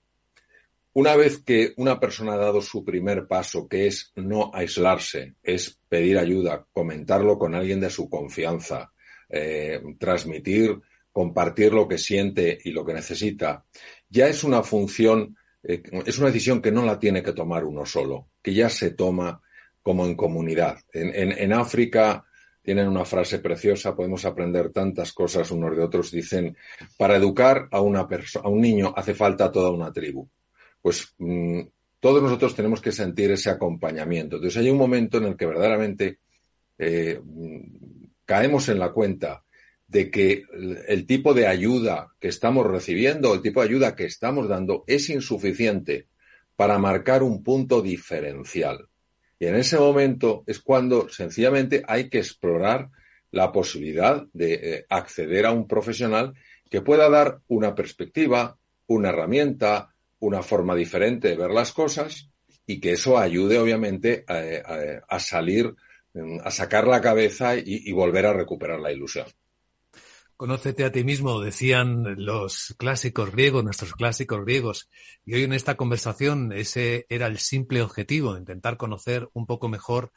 Una 0.94 1.16
vez 1.16 1.42
que 1.42 1.72
una 1.76 1.98
persona 1.98 2.34
ha 2.34 2.36
dado 2.36 2.60
su 2.60 2.84
primer 2.84 3.26
paso, 3.26 3.66
que 3.66 3.86
es 3.86 4.12
no 4.14 4.50
aislarse, 4.52 5.36
es 5.42 5.80
pedir 5.88 6.18
ayuda, 6.18 6.66
comentarlo 6.70 7.38
con 7.38 7.54
alguien 7.54 7.80
de 7.80 7.88
su 7.88 8.10
confianza, 8.10 8.92
eh, 9.30 9.80
transmitir, 9.98 10.78
compartir 11.10 11.72
lo 11.72 11.88
que 11.88 11.96
siente 11.96 12.58
y 12.62 12.72
lo 12.72 12.84
que 12.84 12.92
necesita, 12.92 13.64
ya 14.10 14.28
es 14.28 14.44
una 14.44 14.62
función, 14.62 15.34
eh, 15.62 15.82
es 16.06 16.18
una 16.18 16.28
decisión 16.28 16.60
que 16.60 16.72
no 16.72 16.84
la 16.84 16.98
tiene 16.98 17.22
que 17.22 17.32
tomar 17.32 17.64
uno 17.64 17.84
solo, 17.86 18.28
que 18.42 18.54
ya 18.54 18.68
se 18.68 18.90
toma 18.90 19.40
como 19.82 20.06
en 20.06 20.14
comunidad. 20.14 20.78
En, 20.92 21.52
África 21.52 22.24
tienen 22.62 22.86
una 22.86 23.04
frase 23.04 23.40
preciosa, 23.40 23.96
podemos 23.96 24.24
aprender 24.24 24.70
tantas 24.70 25.12
cosas 25.12 25.50
unos 25.50 25.76
de 25.76 25.82
otros. 25.82 26.12
Dicen, 26.12 26.56
para 26.96 27.16
educar 27.16 27.68
a, 27.72 27.80
una 27.80 28.00
a 28.06 28.48
un 28.48 28.60
niño 28.60 28.94
hace 28.96 29.14
falta 29.14 29.50
toda 29.50 29.70
una 29.70 29.92
tribu 29.92 30.28
pues 30.82 31.14
mm, 31.18 31.60
todos 32.00 32.22
nosotros 32.22 32.54
tenemos 32.54 32.80
que 32.80 32.92
sentir 32.92 33.30
ese 33.30 33.48
acompañamiento. 33.48 34.36
Entonces 34.36 34.60
hay 34.60 34.68
un 34.68 34.76
momento 34.76 35.18
en 35.18 35.24
el 35.24 35.36
que 35.36 35.46
verdaderamente 35.46 36.18
eh, 36.76 37.20
caemos 38.24 38.68
en 38.68 38.80
la 38.80 38.90
cuenta 38.90 39.44
de 39.92 40.10
que 40.10 40.44
el 40.88 41.04
tipo 41.06 41.34
de 41.34 41.46
ayuda 41.46 42.14
que 42.18 42.28
estamos 42.28 42.66
recibiendo, 42.66 43.34
el 43.34 43.42
tipo 43.42 43.60
de 43.60 43.68
ayuda 43.68 43.94
que 43.94 44.06
estamos 44.06 44.48
dando 44.48 44.84
es 44.86 45.10
insuficiente 45.10 46.06
para 46.56 46.78
marcar 46.78 47.22
un 47.22 47.42
punto 47.42 47.82
diferencial. 47.82 48.88
Y 49.38 49.46
en 49.46 49.56
ese 49.56 49.78
momento 49.78 50.44
es 50.46 50.60
cuando 50.60 51.10
sencillamente 51.10 51.82
hay 51.86 52.08
que 52.08 52.18
explorar 52.18 52.88
la 53.32 53.52
posibilidad 53.52 54.24
de 54.32 54.54
eh, 54.54 54.86
acceder 54.88 55.44
a 55.44 55.52
un 55.52 55.68
profesional 55.68 56.32
que 56.70 56.80
pueda 56.80 57.10
dar 57.10 57.40
una 57.48 57.74
perspectiva, 57.74 58.56
una 58.86 59.10
herramienta, 59.10 59.94
una 60.20 60.42
forma 60.42 60.74
diferente 60.74 61.28
de 61.28 61.36
ver 61.36 61.50
las 61.50 61.72
cosas 61.72 62.30
y 62.66 62.80
que 62.80 62.92
eso 62.92 63.18
ayude, 63.18 63.58
obviamente, 63.58 64.24
a, 64.26 65.18
salir, 65.18 65.74
a 66.42 66.50
sacar 66.50 66.86
la 66.86 67.02
cabeza 67.02 67.56
y, 67.56 67.92
volver 67.92 68.24
a 68.24 68.32
recuperar 68.32 68.80
la 68.80 68.92
ilusión. 68.92 69.26
Conócete 70.42 70.82
a 70.82 70.90
ti 70.90 71.04
mismo, 71.04 71.40
decían 71.40 72.16
los 72.16 72.74
clásicos 72.76 73.30
griegos, 73.30 73.62
nuestros 73.62 73.92
clásicos 73.92 74.44
griegos. 74.44 74.90
Y 75.24 75.34
hoy 75.34 75.44
en 75.44 75.52
esta 75.52 75.76
conversación 75.76 76.50
ese 76.50 77.06
era 77.08 77.28
el 77.28 77.38
simple 77.38 77.80
objetivo, 77.80 78.36
intentar 78.36 78.76
conocer 78.76 79.28
un 79.34 79.46
poco 79.46 79.68
mejor 79.68 80.10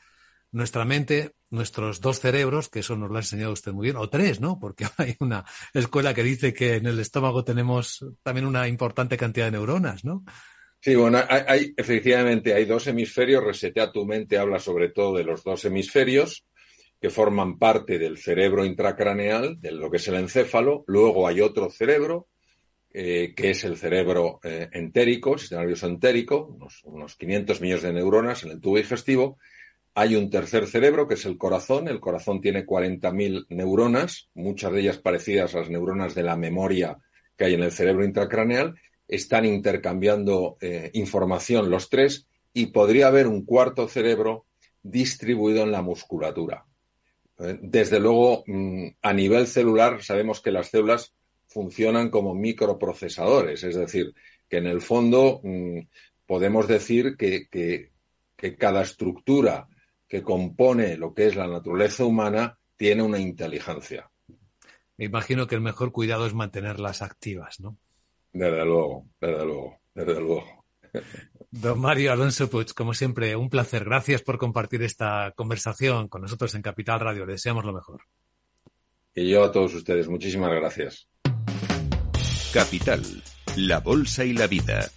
nuestra 0.51 0.83
mente, 0.83 1.35
nuestros 1.51 2.01
dos 2.01 2.21
cerebros, 2.21 2.69
que 2.69 2.79
eso 2.79 2.95
nos 2.95 3.11
lo 3.11 3.17
ha 3.17 3.19
enseñado 3.19 3.51
usted 3.51 3.71
muy 3.71 3.83
bien, 3.83 3.97
o 3.97 4.09
tres, 4.09 4.41
¿no? 4.41 4.57
Porque 4.59 4.87
hay 4.97 5.15
una 5.19 5.45
escuela 5.75 6.15
que 6.15 6.23
dice 6.23 6.55
que 6.55 6.77
en 6.77 6.87
el 6.87 6.97
estómago 6.97 7.43
tenemos 7.43 8.03
también 8.23 8.47
una 8.47 8.67
importante 8.67 9.17
cantidad 9.17 9.45
de 9.45 9.51
neuronas, 9.51 10.03
¿no? 10.05 10.25
Sí, 10.81 10.95
bueno, 10.95 11.19
hay, 11.29 11.71
efectivamente 11.77 12.55
hay 12.55 12.65
dos 12.65 12.87
hemisferios. 12.87 13.43
Resetea 13.43 13.91
tu 13.91 14.07
mente 14.07 14.39
habla 14.39 14.57
sobre 14.57 14.89
todo 14.89 15.17
de 15.17 15.23
los 15.23 15.43
dos 15.43 15.65
hemisferios 15.65 16.47
que 17.01 17.09
forman 17.09 17.59
parte 17.59 17.99
del 17.99 18.17
cerebro 18.17 18.65
intracraneal, 18.65 19.59
de 19.61 19.71
lo 19.71 19.91
que 19.91 19.97
es 19.97 20.07
el 20.07 20.15
encéfalo. 20.15 20.83
Luego 20.87 21.27
hay 21.27 21.41
otro 21.41 21.69
cerebro, 21.69 22.27
eh, 22.93 23.33
que 23.35 23.51
es 23.51 23.63
el 23.63 23.77
cerebro 23.77 24.39
eh, 24.43 24.69
entérico, 24.71 25.37
sistema 25.37 25.61
nervioso 25.61 25.87
entérico, 25.87 26.45
unos, 26.45 26.81
unos 26.85 27.15
500 27.15 27.61
millones 27.61 27.83
de 27.83 27.93
neuronas 27.93 28.43
en 28.43 28.51
el 28.51 28.61
tubo 28.61 28.77
digestivo, 28.77 29.37
hay 29.97 30.17
un 30.17 30.29
tercer 30.29 30.67
cerebro, 30.67 31.07
que 31.07 31.13
es 31.13 31.25
el 31.25 31.37
corazón. 31.37 31.87
El 31.87 32.01
corazón 32.01 32.41
tiene 32.41 32.65
40.000 32.65 33.45
neuronas, 33.47 34.29
muchas 34.33 34.73
de 34.73 34.81
ellas 34.81 34.97
parecidas 34.97 35.55
a 35.55 35.59
las 35.59 35.69
neuronas 35.69 36.13
de 36.13 36.23
la 36.23 36.35
memoria 36.35 36.97
que 37.37 37.45
hay 37.45 37.53
en 37.53 37.63
el 37.63 37.71
cerebro 37.71 38.03
intracraneal. 38.03 38.75
Están 39.07 39.45
intercambiando 39.45 40.57
eh, 40.59 40.91
información 40.95 41.69
los 41.69 41.89
tres 41.89 42.27
y 42.53 42.67
podría 42.67 43.07
haber 43.07 43.27
un 43.27 43.45
cuarto 43.45 43.87
cerebro 43.87 44.45
distribuido 44.83 45.63
en 45.63 45.71
la 45.71 45.81
musculatura. 45.81 46.65
Eh, 47.39 47.59
desde 47.61 47.99
luego, 47.99 48.43
mm, 48.47 48.87
a 49.01 49.13
nivel 49.13 49.47
celular, 49.47 50.03
sabemos 50.03 50.41
que 50.41 50.51
las 50.51 50.69
células 50.69 51.13
funcionan 51.47 52.09
como 52.09 52.33
microprocesadores, 52.33 53.63
es 53.63 53.75
decir, 53.75 54.13
que 54.49 54.57
en 54.57 54.67
el 54.67 54.81
fondo 54.81 55.41
mm, 55.43 55.79
podemos 56.25 56.67
decir 56.67 57.15
que, 57.17 57.47
que 57.49 58.55
cada 58.57 58.81
estructura 58.81 59.67
que 60.07 60.21
compone 60.21 60.97
lo 60.97 61.13
que 61.13 61.27
es 61.27 61.35
la 61.35 61.47
naturaleza 61.47 62.05
humana 62.05 62.57
tiene 62.77 63.03
una 63.03 63.19
inteligencia. 63.19 64.09
Me 64.97 65.05
imagino 65.05 65.47
que 65.47 65.55
el 65.55 65.61
mejor 65.61 65.91
cuidado 65.91 66.25
es 66.25 66.33
mantenerlas 66.33 67.01
activas, 67.01 67.59
¿no? 67.59 67.77
Desde 68.31 68.65
luego, 68.65 69.07
desde 69.19 69.45
luego, 69.45 69.77
desde 69.93 70.21
luego. 70.21 70.64
Don 71.51 71.79
Mario 71.79 72.11
Alonso 72.11 72.49
Puig, 72.49 72.73
como 72.73 72.93
siempre, 72.93 73.35
un 73.35 73.49
placer. 73.49 73.85
Gracias 73.85 74.21
por 74.21 74.37
compartir 74.37 74.83
esta 74.83 75.31
conversación 75.35 76.09
con 76.09 76.21
nosotros 76.21 76.53
en 76.55 76.61
Capital 76.61 76.99
Radio. 76.99 77.25
Le 77.25 77.33
deseamos 77.33 77.63
lo 77.63 77.73
mejor. 77.73 78.01
Y 79.13 79.29
yo 79.29 79.45
a 79.45 79.51
todos 79.51 79.73
ustedes, 79.73 80.09
muchísimas 80.09 80.51
gracias. 80.51 81.07
Capital, 82.53 83.01
la 83.55 83.79
Bolsa 83.79 84.25
y 84.25 84.33
la 84.33 84.47
Vida. 84.47 84.89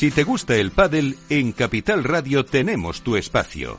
Si 0.00 0.10
te 0.10 0.24
gusta 0.24 0.56
el 0.56 0.70
pádel, 0.70 1.18
en 1.28 1.52
Capital 1.52 2.04
Radio 2.04 2.46
tenemos 2.46 3.02
tu 3.02 3.16
espacio. 3.16 3.78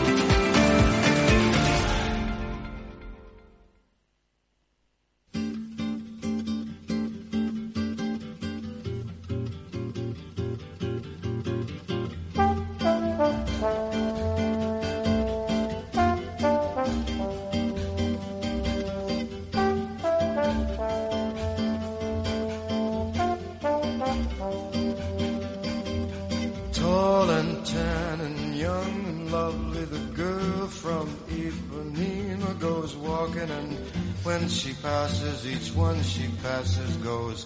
passes, 35.21 35.45
each 35.47 35.75
one 35.75 36.01
she 36.03 36.27
passes 36.41 36.97
goes 36.97 37.45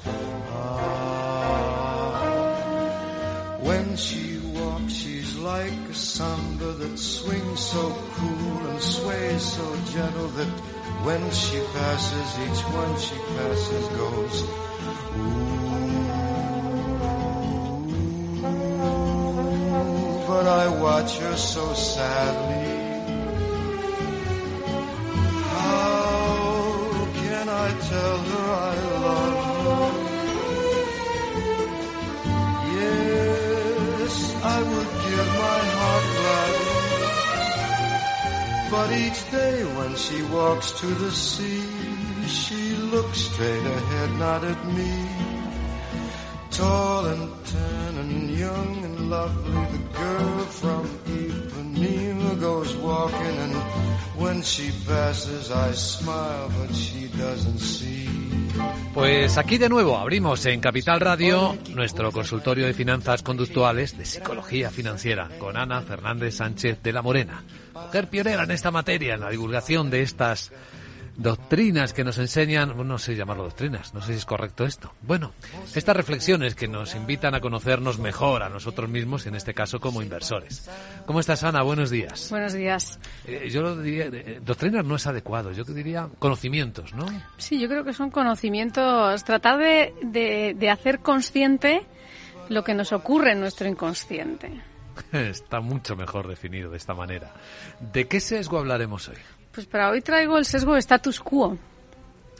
ah. 0.49 1.11
When 3.59 3.97
she 3.97 4.39
walks, 4.53 4.93
she's 4.93 5.35
like 5.37 5.73
a 5.89 5.93
samba 5.93 6.71
that 6.71 6.97
swings 6.97 7.59
so 7.59 7.89
cool 8.13 8.67
and 8.67 8.81
sways 8.81 9.43
so 9.43 9.75
gentle 9.93 10.27
that 10.27 10.47
when 11.03 11.31
she 11.31 11.59
passes, 11.73 12.39
each 12.45 12.63
one 12.73 12.97
she 12.99 13.15
passes 13.35 13.87
goes 13.97 14.43
ooh. 15.17 15.55
But 20.27 20.47
I 20.47 20.67
watch 20.81 21.17
her 21.19 21.37
so 21.37 21.73
sadly 21.73 22.64
she 39.97 40.21
walks 40.23 40.71
to 40.79 40.87
the 40.87 41.11
sea, 41.11 41.63
she 42.27 42.75
looks 42.91 43.19
straight 43.19 43.65
ahead, 43.65 44.11
not 44.19 44.43
at 44.43 44.65
me. 44.73 45.09
Tall 46.51 47.05
and 47.05 47.45
tan 47.45 47.97
and 47.97 48.29
young 48.31 48.83
and 48.83 49.09
lovely, 49.09 49.77
the 49.77 49.83
girl 49.97 50.39
from 50.59 50.87
Ipanema 51.05 52.39
goes 52.39 52.75
walking 52.77 53.37
and 53.45 53.55
when 54.17 54.41
she 54.41 54.71
passes 54.87 55.51
I 55.51 55.71
smile 55.73 56.49
but 56.57 56.73
she 56.73 57.07
doesn't 57.07 57.59
see. 57.59 58.14
Pues 58.93 59.37
aquí 59.37 59.57
de 59.57 59.69
nuevo 59.69 59.97
abrimos 59.97 60.45
en 60.45 60.61
Capital 60.61 61.01
Radio 61.01 61.57
nuestro 61.69 62.11
consultorio 62.11 62.65
de 62.65 62.73
finanzas 62.73 63.23
conductuales 63.23 63.97
de 63.97 64.05
psicología 64.05 64.69
financiera 64.71 65.29
con 65.37 65.57
Ana 65.57 65.81
Fernández 65.81 66.35
Sánchez 66.35 66.81
de 66.81 66.93
la 66.93 67.01
Morena, 67.01 67.43
mujer 67.73 68.09
pionera 68.09 68.43
en 68.43 68.51
esta 68.51 68.71
materia, 68.71 69.15
en 69.15 69.19
la 69.21 69.29
divulgación 69.29 69.89
de 69.89 70.01
estas 70.01 70.51
doctrinas 71.17 71.93
que 71.93 72.03
nos 72.03 72.17
enseñan, 72.17 72.75
no 72.87 72.97
sé 72.97 73.15
llamarlo 73.15 73.43
doctrinas, 73.43 73.93
no 73.93 74.01
sé 74.01 74.13
si 74.13 74.19
es 74.19 74.25
correcto 74.25 74.65
esto. 74.65 74.91
Bueno, 75.01 75.31
estas 75.73 75.95
reflexiones 75.95 76.55
que 76.55 76.67
nos 76.67 76.95
invitan 76.95 77.35
a 77.35 77.41
conocernos 77.41 77.99
mejor 77.99 78.43
a 78.43 78.49
nosotros 78.49 78.89
mismos, 78.89 79.25
en 79.25 79.35
este 79.35 79.53
caso 79.53 79.79
como 79.79 80.01
inversores. 80.01 80.69
¿Cómo 81.05 81.19
estás, 81.19 81.43
Ana? 81.43 81.61
Buenos 81.61 81.89
días. 81.89 82.29
Buenos 82.29 82.53
días. 82.53 82.99
Eh, 83.25 83.49
yo 83.49 83.61
lo 83.61 83.77
diría, 83.77 84.05
eh, 84.05 84.41
doctrinas 84.43 84.85
no 84.85 84.95
es 84.95 85.07
adecuado, 85.07 85.51
yo 85.51 85.63
diría 85.63 86.09
conocimientos, 86.19 86.93
¿no? 86.93 87.05
Sí, 87.37 87.59
yo 87.59 87.67
creo 87.67 87.83
que 87.83 87.93
son 87.93 88.11
conocimientos, 88.11 89.23
tratar 89.23 89.57
de, 89.57 89.93
de, 90.01 90.55
de 90.57 90.69
hacer 90.69 90.99
consciente 90.99 91.85
lo 92.49 92.63
que 92.63 92.73
nos 92.73 92.91
ocurre 92.91 93.31
en 93.31 93.39
nuestro 93.39 93.67
inconsciente. 93.67 94.51
Está 95.11 95.59
mucho 95.59 95.95
mejor 95.95 96.27
definido 96.27 96.69
de 96.69 96.77
esta 96.77 96.93
manera. 96.93 97.31
¿De 97.79 98.07
qué 98.07 98.19
sesgo 98.19 98.57
hablaremos 98.57 99.09
hoy? 99.09 99.17
Pues 99.55 99.67
para 99.67 99.89
hoy 99.89 100.01
traigo 100.01 100.37
el 100.37 100.45
sesgo 100.45 100.73
de 100.73 100.79
status 100.79 101.19
quo. 101.21 101.57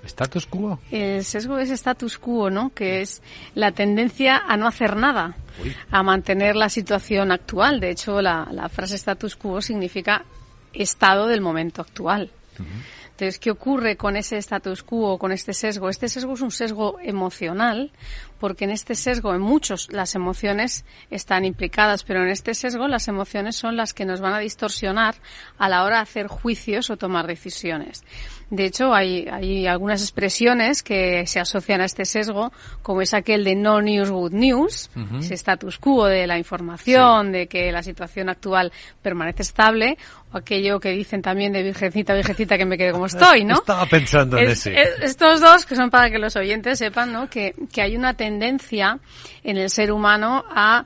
¿Status 0.06 0.46
quo? 0.46 0.80
El 0.92 1.24
sesgo 1.24 1.58
es 1.58 1.70
status 1.72 2.18
quo, 2.20 2.50
¿no? 2.50 2.74
Que 2.74 3.02
es 3.02 3.24
la 3.56 3.72
tendencia 3.72 4.44
a 4.46 4.58
no 4.58 4.68
hacer 4.68 4.98
nada, 4.98 5.36
Uy. 5.64 5.74
a 5.90 6.04
mantener 6.04 6.58
la 6.58 6.68
situación 6.70 7.32
actual. 7.32 7.80
De 7.80 7.90
hecho, 7.90 8.22
la, 8.22 8.48
la 8.52 8.68
frase 8.68 8.96
status 8.96 9.36
quo 9.38 9.62
significa 9.62 10.26
estado 10.74 11.28
del 11.28 11.40
momento 11.42 11.82
actual. 11.82 12.30
Entonces, 13.16 13.40
¿qué 13.40 13.50
ocurre 13.50 13.96
con 13.96 14.18
ese 14.18 14.36
status 14.38 14.84
quo, 14.84 15.18
con 15.18 15.32
este 15.32 15.54
sesgo? 15.54 15.88
Este 15.88 16.10
sesgo 16.10 16.34
es 16.34 16.42
un 16.42 16.52
sesgo 16.52 17.00
emocional, 17.02 17.94
porque 18.42 18.66
en 18.66 18.72
este 18.72 18.94
sesgo, 18.94 19.34
en 19.34 19.40
muchos, 19.40 19.88
las 19.94 20.16
emociones 20.16 20.84
están 21.10 21.46
implicadas, 21.46 22.04
pero 22.04 22.24
en 22.24 22.28
este 22.28 22.54
sesgo 22.54 22.90
las 22.90 23.08
emociones 23.08 23.56
son 23.56 23.78
las 23.78 23.94
que 23.94 24.04
nos 24.04 24.20
van 24.20 24.34
a 24.34 24.40
distorsionar 24.40 25.16
a 25.58 25.70
la 25.70 25.86
hora 25.86 25.96
de 25.96 26.02
hacer 26.02 26.28
juicios 26.28 26.90
o 26.90 26.98
tomar 26.98 27.26
decisiones. 27.26 28.04
De 28.52 28.66
hecho, 28.66 28.94
hay, 28.94 29.28
hay 29.32 29.66
algunas 29.66 30.02
expresiones 30.02 30.84
que 30.84 31.26
se 31.26 31.40
asocian 31.40 31.82
a 31.82 31.86
este 31.86 32.06
sesgo, 32.06 32.54
como 32.84 33.02
es 33.02 33.14
aquel 33.16 33.44
de 33.44 33.56
no 33.56 33.82
news, 33.82 34.12
good 34.12 34.34
news, 34.34 34.90
ese 35.20 35.34
status 35.34 35.80
quo 35.80 36.06
de 36.06 36.28
la 36.28 36.38
información, 36.38 37.32
de 37.32 37.48
que 37.48 37.72
la 37.72 37.82
situación 37.82 38.30
actual 38.30 38.72
permanece 39.02 39.42
estable, 39.42 39.98
o 40.32 40.38
aquello 40.38 40.80
que 40.80 40.90
dicen 40.92 41.22
también 41.24 41.54
de 41.54 41.64
virgencita, 41.64 42.14
virgencita, 42.14 42.58
que 42.58 42.66
me 42.66 42.78
quede 42.78 42.92
como 42.92 43.06
estoy, 43.08 43.44
¿no? 43.44 43.56
Estaba 43.56 43.88
pensando 43.88 44.38
en 44.38 44.46
Es- 44.50 44.60
ese. 44.68 44.80
es- 44.80 44.90
estos 45.02 45.42
dos, 45.42 45.66
que 45.66 45.76
son 45.76 45.90
para 45.90 46.12
que 46.12 46.20
los 46.20 46.36
oyentes 46.36 46.78
sepan, 46.78 47.12
¿no? 47.12 47.28
Que, 47.30 47.56
que 47.74 47.82
hay 47.82 47.98
una 47.98 48.14
tendencia 48.14 49.00
en 49.44 49.58
el 49.58 49.70
ser 49.72 49.92
humano 49.92 50.44
a 50.50 50.86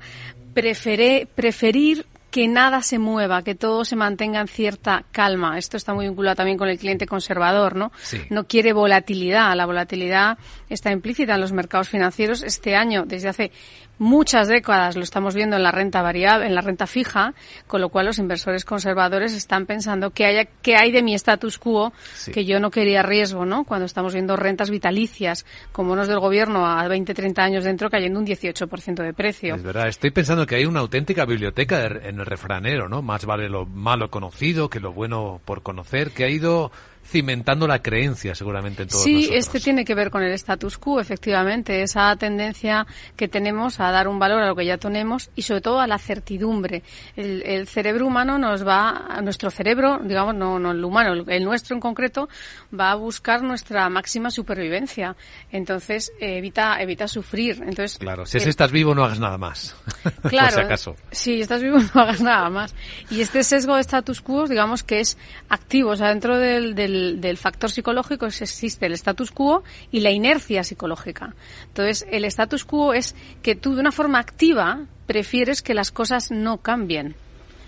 preferir 0.53 2.05
que 2.31 2.47
nada 2.47 2.81
se 2.81 2.99
mueva, 2.99 3.43
que 3.43 3.55
todo 3.55 3.85
se 3.85 3.95
mantenga 3.95 4.39
en 4.41 4.47
cierta 4.47 5.05
calma. 5.11 5.57
Esto 5.57 5.77
está 5.77 5.93
muy 5.93 6.07
vinculado 6.07 6.35
también 6.35 6.57
con 6.57 6.69
el 6.69 6.77
cliente 6.77 7.07
conservador, 7.07 7.75
¿no? 7.75 7.91
Sí. 8.01 8.21
No 8.29 8.45
quiere 8.45 8.73
volatilidad. 8.73 9.55
La 9.55 9.65
volatilidad 9.65 10.37
está 10.69 10.91
implícita 10.91 11.35
en 11.35 11.41
los 11.41 11.51
mercados 11.51 11.89
financieros. 11.89 12.43
Este 12.43 12.75
año, 12.75 13.03
desde 13.05 13.29
hace 13.29 13.51
muchas 13.97 14.47
décadas, 14.47 14.95
lo 14.95 15.03
estamos 15.03 15.35
viendo 15.35 15.57
en 15.57 15.63
la 15.63 15.71
renta 15.71 16.01
variable, 16.01 16.45
en 16.47 16.55
la 16.55 16.61
renta 16.61 16.87
fija, 16.87 17.33
con 17.67 17.81
lo 17.81 17.89
cual 17.89 18.05
los 18.05 18.17
inversores 18.17 18.63
conservadores 18.63 19.33
están 19.33 19.65
pensando 19.65 20.11
que 20.11 20.25
haya, 20.25 20.45
que 20.45 20.77
hay 20.77 20.91
de 20.91 21.03
mi 21.03 21.13
status 21.15 21.57
quo, 21.59 21.91
Sí. 22.13 22.31
que 22.31 22.45
yo 22.45 22.59
no 22.61 22.71
quería 22.71 23.03
riesgo, 23.03 23.45
¿no? 23.45 23.65
Cuando 23.65 23.85
estamos 23.85 24.13
viendo 24.13 24.37
rentas 24.37 24.69
vitalicias, 24.69 25.45
con 25.73 25.87
bonos 25.87 26.07
del 26.07 26.19
gobierno 26.19 26.65
a 26.65 26.87
20, 26.87 27.13
30 27.13 27.43
años 27.43 27.63
dentro, 27.65 27.89
cayendo 27.89 28.19
un 28.19 28.25
18% 28.25 29.03
de 29.03 29.13
precio. 29.13 29.55
Es 29.55 29.63
verdad, 29.63 29.89
estoy 29.89 30.11
pensando 30.11 30.45
que 30.45 30.55
hay 30.55 30.65
una 30.65 30.79
auténtica 30.79 31.25
biblioteca 31.25 31.85
en 31.85 32.19
el 32.19 32.25
refranero, 32.25 32.87
¿no? 32.87 33.01
Más 33.01 33.25
vale 33.25 33.49
lo 33.49 33.65
malo 33.65 34.09
conocido 34.09 34.69
que 34.69 34.79
lo 34.79 34.93
bueno 34.93 35.41
por 35.43 35.61
conocer, 35.61 36.11
que 36.11 36.23
ha 36.23 36.29
ido 36.29 36.71
cimentando 37.09 37.67
la 37.67 37.81
creencia 37.81 38.35
seguramente 38.35 38.83
en 38.83 38.89
todos 38.89 39.03
Sí, 39.03 39.13
nosotros. 39.15 39.37
este 39.37 39.59
tiene 39.59 39.83
que 39.85 39.95
ver 39.95 40.09
con 40.11 40.23
el 40.23 40.31
status 40.33 40.77
quo, 40.77 40.99
efectivamente, 40.99 41.81
esa 41.81 42.15
tendencia 42.15 42.85
que 43.15 43.27
tenemos 43.27 43.79
a 43.79 43.91
dar 43.91 44.07
un 44.07 44.19
valor 44.19 44.43
a 44.43 44.47
lo 44.47 44.55
que 44.55 44.65
ya 44.65 44.77
tenemos 44.77 45.29
y 45.35 45.41
sobre 45.41 45.61
todo 45.61 45.79
a 45.79 45.87
la 45.87 45.97
certidumbre. 45.97 46.83
El, 47.15 47.41
el 47.43 47.67
cerebro 47.67 48.05
humano 48.07 48.37
nos 48.37 48.65
va, 48.67 49.19
nuestro 49.23 49.49
cerebro, 49.49 49.99
digamos, 50.03 50.35
no, 50.35 50.59
no 50.59 50.71
el 50.71 50.83
humano, 50.83 51.13
el, 51.13 51.25
el 51.29 51.43
nuestro 51.43 51.75
en 51.75 51.79
concreto, 51.81 52.29
va 52.77 52.91
a 52.91 52.95
buscar 52.95 53.41
nuestra 53.41 53.89
máxima 53.89 54.29
supervivencia. 54.29 55.15
Entonces, 55.51 56.11
eh, 56.19 56.37
evita, 56.37 56.79
evita 56.81 57.07
sufrir. 57.07 57.61
Entonces, 57.65 57.97
Claro, 57.97 58.25
si 58.25 58.37
eh, 58.37 58.41
así 58.41 58.49
estás 58.49 58.71
vivo 58.71 58.93
no 58.93 59.03
hagas 59.03 59.19
nada 59.19 59.37
más. 59.37 59.75
Claro, 60.29 60.47
por 60.47 60.53
si 60.53 60.59
acaso. 60.65 60.95
si 61.11 61.41
estás 61.41 61.61
vivo 61.63 61.77
no 61.93 62.01
hagas 62.01 62.21
nada 62.21 62.49
más. 62.49 62.75
Y 63.09 63.21
este 63.21 63.43
sesgo 63.43 63.75
de 63.75 63.81
status 63.81 64.21
quo, 64.21 64.47
digamos 64.47 64.83
que 64.83 64.99
es 64.99 65.17
activo, 65.49 65.91
o 65.91 65.95
sea, 65.95 66.09
dentro 66.09 66.37
del, 66.37 66.75
del, 66.75 66.98
del 67.21 67.37
factor 67.37 67.71
psicológico 67.71 68.25
es- 68.25 68.41
existe 68.41 68.85
el 68.85 68.93
status 68.93 69.31
quo 69.31 69.63
y 69.91 69.99
la 70.01 70.11
inercia 70.11 70.63
psicológica. 70.63 71.35
Entonces, 71.67 72.05
el 72.11 72.25
status 72.25 72.65
quo 72.65 72.93
es 72.93 73.15
que 73.41 73.55
tú 73.55 73.75
de 73.75 73.81
una 73.81 73.91
forma 73.91 74.19
activa 74.19 74.85
prefieres 75.05 75.61
que 75.61 75.73
las 75.73 75.91
cosas 75.91 76.31
no 76.31 76.57
cambien 76.57 77.15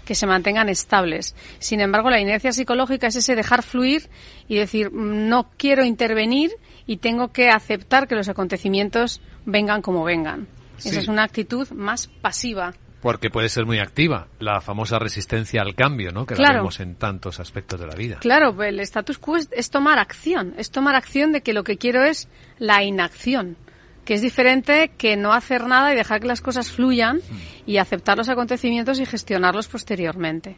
que 0.05 0.15
se 0.15 0.25
mantengan 0.25 0.67
estables. 0.67 1.35
Sin 1.59 1.79
embargo, 1.79 2.09
la 2.09 2.19
inercia 2.19 2.51
psicológica 2.51 3.07
es 3.07 3.15
ese 3.15 3.35
dejar 3.35 3.61
fluir 3.63 4.09
y 4.47 4.55
decir, 4.57 4.91
"Mm, 4.91 5.29
no 5.29 5.49
quiero 5.57 5.85
intervenir 5.85 6.51
y 6.87 6.97
tengo 6.97 7.31
que 7.31 7.49
aceptar 7.49 8.07
que 8.07 8.15
los 8.15 8.27
acontecimientos 8.27 9.21
vengan 9.45 9.81
como 9.81 10.03
vengan. 10.03 10.47
Sí. 10.77 10.89
Esa 10.89 10.99
es 11.01 11.07
una 11.07 11.23
actitud 11.23 11.69
más 11.69 12.07
pasiva. 12.07 12.73
Porque 13.01 13.29
puede 13.31 13.49
ser 13.49 13.65
muy 13.65 13.79
activa, 13.79 14.27
la 14.39 14.61
famosa 14.61 14.99
resistencia 14.99 15.61
al 15.61 15.73
cambio, 15.75 16.11
¿no? 16.11 16.25
Que 16.25 16.35
la 16.35 16.37
Claro. 16.37 16.59
vemos 16.59 16.79
en 16.79 16.95
tantos 16.95 17.39
aspectos 17.39 17.79
de 17.79 17.87
la 17.87 17.95
vida. 17.95 18.17
Claro, 18.19 18.61
el 18.63 18.79
status 18.81 19.17
quo 19.17 19.37
es, 19.37 19.49
es 19.51 19.71
tomar 19.71 19.97
acción, 19.97 20.53
es 20.57 20.69
tomar 20.69 20.95
acción 20.95 21.31
de 21.31 21.41
que 21.41 21.53
lo 21.53 21.63
que 21.63 21.77
quiero 21.77 22.03
es 22.03 22.27
la 22.59 22.83
inacción, 22.83 23.57
que 24.05 24.13
es 24.13 24.21
diferente 24.21 24.91
que 24.97 25.17
no 25.17 25.33
hacer 25.33 25.65
nada 25.65 25.91
y 25.93 25.95
dejar 25.95 26.21
que 26.21 26.27
las 26.27 26.41
cosas 26.41 26.71
fluyan 26.71 27.21
y 27.65 27.77
aceptar 27.77 28.17
los 28.17 28.29
acontecimientos 28.29 28.99
y 28.99 29.05
gestionarlos 29.07 29.67
posteriormente. 29.67 30.57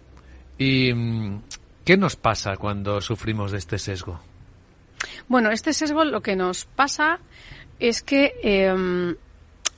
¿Y 0.58 0.93
mm, 0.93 1.41
qué 1.86 1.95
nos 1.97 2.15
pasa 2.17 2.58
cuando 2.58 2.99
sufrimos 2.99 3.51
de 3.53 3.58
este 3.58 3.79
sesgo? 3.79 4.19
Bueno, 5.29 5.49
este 5.49 5.71
sesgo 5.73 6.03
lo 6.03 6.21
que 6.21 6.36
nos 6.36 6.65
pasa 6.65 7.19
es 7.79 8.01
que 8.03 8.34
eh, 8.43 9.15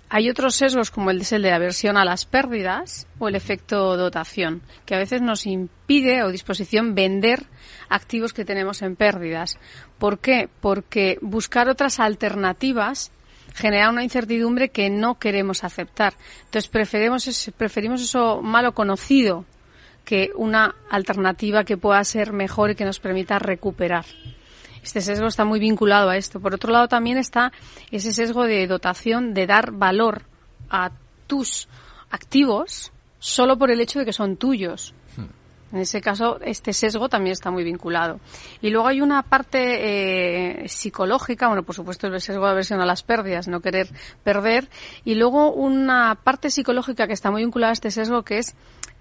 hay 0.10 0.30
otros 0.30 0.56
sesgos 0.56 0.92
como 0.92 1.10
el, 1.12 1.20
de 1.20 1.52
aversión 1.52 1.98
a 1.98 2.06
las 2.06 2.26
pérdidas 2.26 3.08
o 3.20 3.28
el 3.28 3.36
efecto 3.36 3.98
dotación, 3.98 4.62
que 4.86 4.96
a 4.96 5.00
veces 5.00 5.22
nos 5.22 5.46
impide 5.46 6.24
o 6.24 6.32
disposición 6.32 6.96
vender 6.96 7.44
activos 7.90 8.34
que 8.34 8.46
tenemos 8.46 8.82
en 8.82 8.96
pérdidas. 8.96 9.58
¿Por 9.98 10.20
qué? 10.20 10.50
Porque 10.62 11.18
buscar 11.22 11.70
otras 11.70 12.00
alternativas 12.00 13.12
genera 13.54 13.90
una 13.90 14.04
incertidumbre 14.04 14.70
que 14.70 14.90
no 14.90 15.18
queremos 15.18 15.64
aceptar. 15.64 16.14
Entonces 16.46 16.70
preferimos, 16.70 17.52
preferimos 17.58 18.02
eso 18.02 18.42
malo 18.42 18.74
conocido 18.74 19.46
que 20.04 20.32
una 20.36 20.76
alternativa 20.90 21.64
que 21.64 21.78
pueda 21.78 22.04
ser 22.04 22.32
mejor 22.32 22.72
y 22.72 22.76
que 22.76 22.86
nos 22.86 23.00
permita 23.00 23.40
recuperar. 23.40 24.06
Este 24.86 25.02
sesgo 25.02 25.26
está 25.26 25.46
muy 25.46 25.60
vinculado 25.60 26.12
a 26.12 26.16
esto. 26.16 26.40
Por 26.40 26.54
otro 26.54 26.72
lado, 26.72 26.88
también 26.88 27.18
está 27.18 27.52
ese 27.90 28.14
sesgo 28.14 28.44
de 28.44 28.68
dotación, 28.68 29.34
de 29.34 29.48
dar 29.48 29.72
valor 29.72 30.22
a 30.70 30.92
tus 31.26 31.68
activos 32.12 32.92
solo 33.18 33.58
por 33.58 33.72
el 33.72 33.82
hecho 33.82 33.98
de 33.98 34.06
que 34.06 34.14
son 34.14 34.38
tuyos. 34.38 34.94
En 35.72 35.80
ese 35.80 36.02
caso, 36.02 36.40
este 36.42 36.72
sesgo 36.72 37.10
también 37.10 37.34
está 37.34 37.50
muy 37.50 37.64
vinculado. 37.64 38.20
Y 38.62 38.70
luego 38.70 38.88
hay 38.88 39.02
una 39.02 39.24
parte 39.24 40.62
eh, 40.62 40.70
psicológica, 40.70 41.48
bueno, 41.48 41.64
por 41.64 41.74
supuesto 41.74 42.06
el 42.06 42.22
sesgo 42.22 42.46
de 42.46 42.52
aversión 42.52 42.80
a 42.80 42.86
las 42.86 43.02
pérdidas, 43.02 43.48
no 43.48 43.62
querer 43.62 43.90
perder, 44.24 44.70
y 45.04 45.16
luego 45.16 45.52
una 45.52 46.14
parte 46.24 46.52
psicológica 46.52 47.08
que 47.08 47.14
está 47.14 47.32
muy 47.32 47.42
vinculada 47.42 47.72
a 47.72 47.74
este 47.74 47.90
sesgo 47.90 48.22
que 48.22 48.38
es 48.38 48.56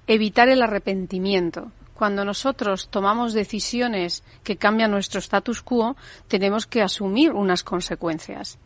evitar 0.06 0.48
el 0.48 0.62
arrepentimiento. 0.62 1.70
Cuando 1.94 2.24
nosotros 2.24 2.88
tomamos 2.88 3.32
decisiones 3.32 4.22
que 4.42 4.56
cambian 4.56 4.90
nuestro 4.90 5.20
status 5.20 5.62
quo, 5.62 5.96
tenemos 6.28 6.66
que 6.66 6.82
asumir 6.82 7.32
unas 7.32 7.62
consecuencias. 7.62 8.58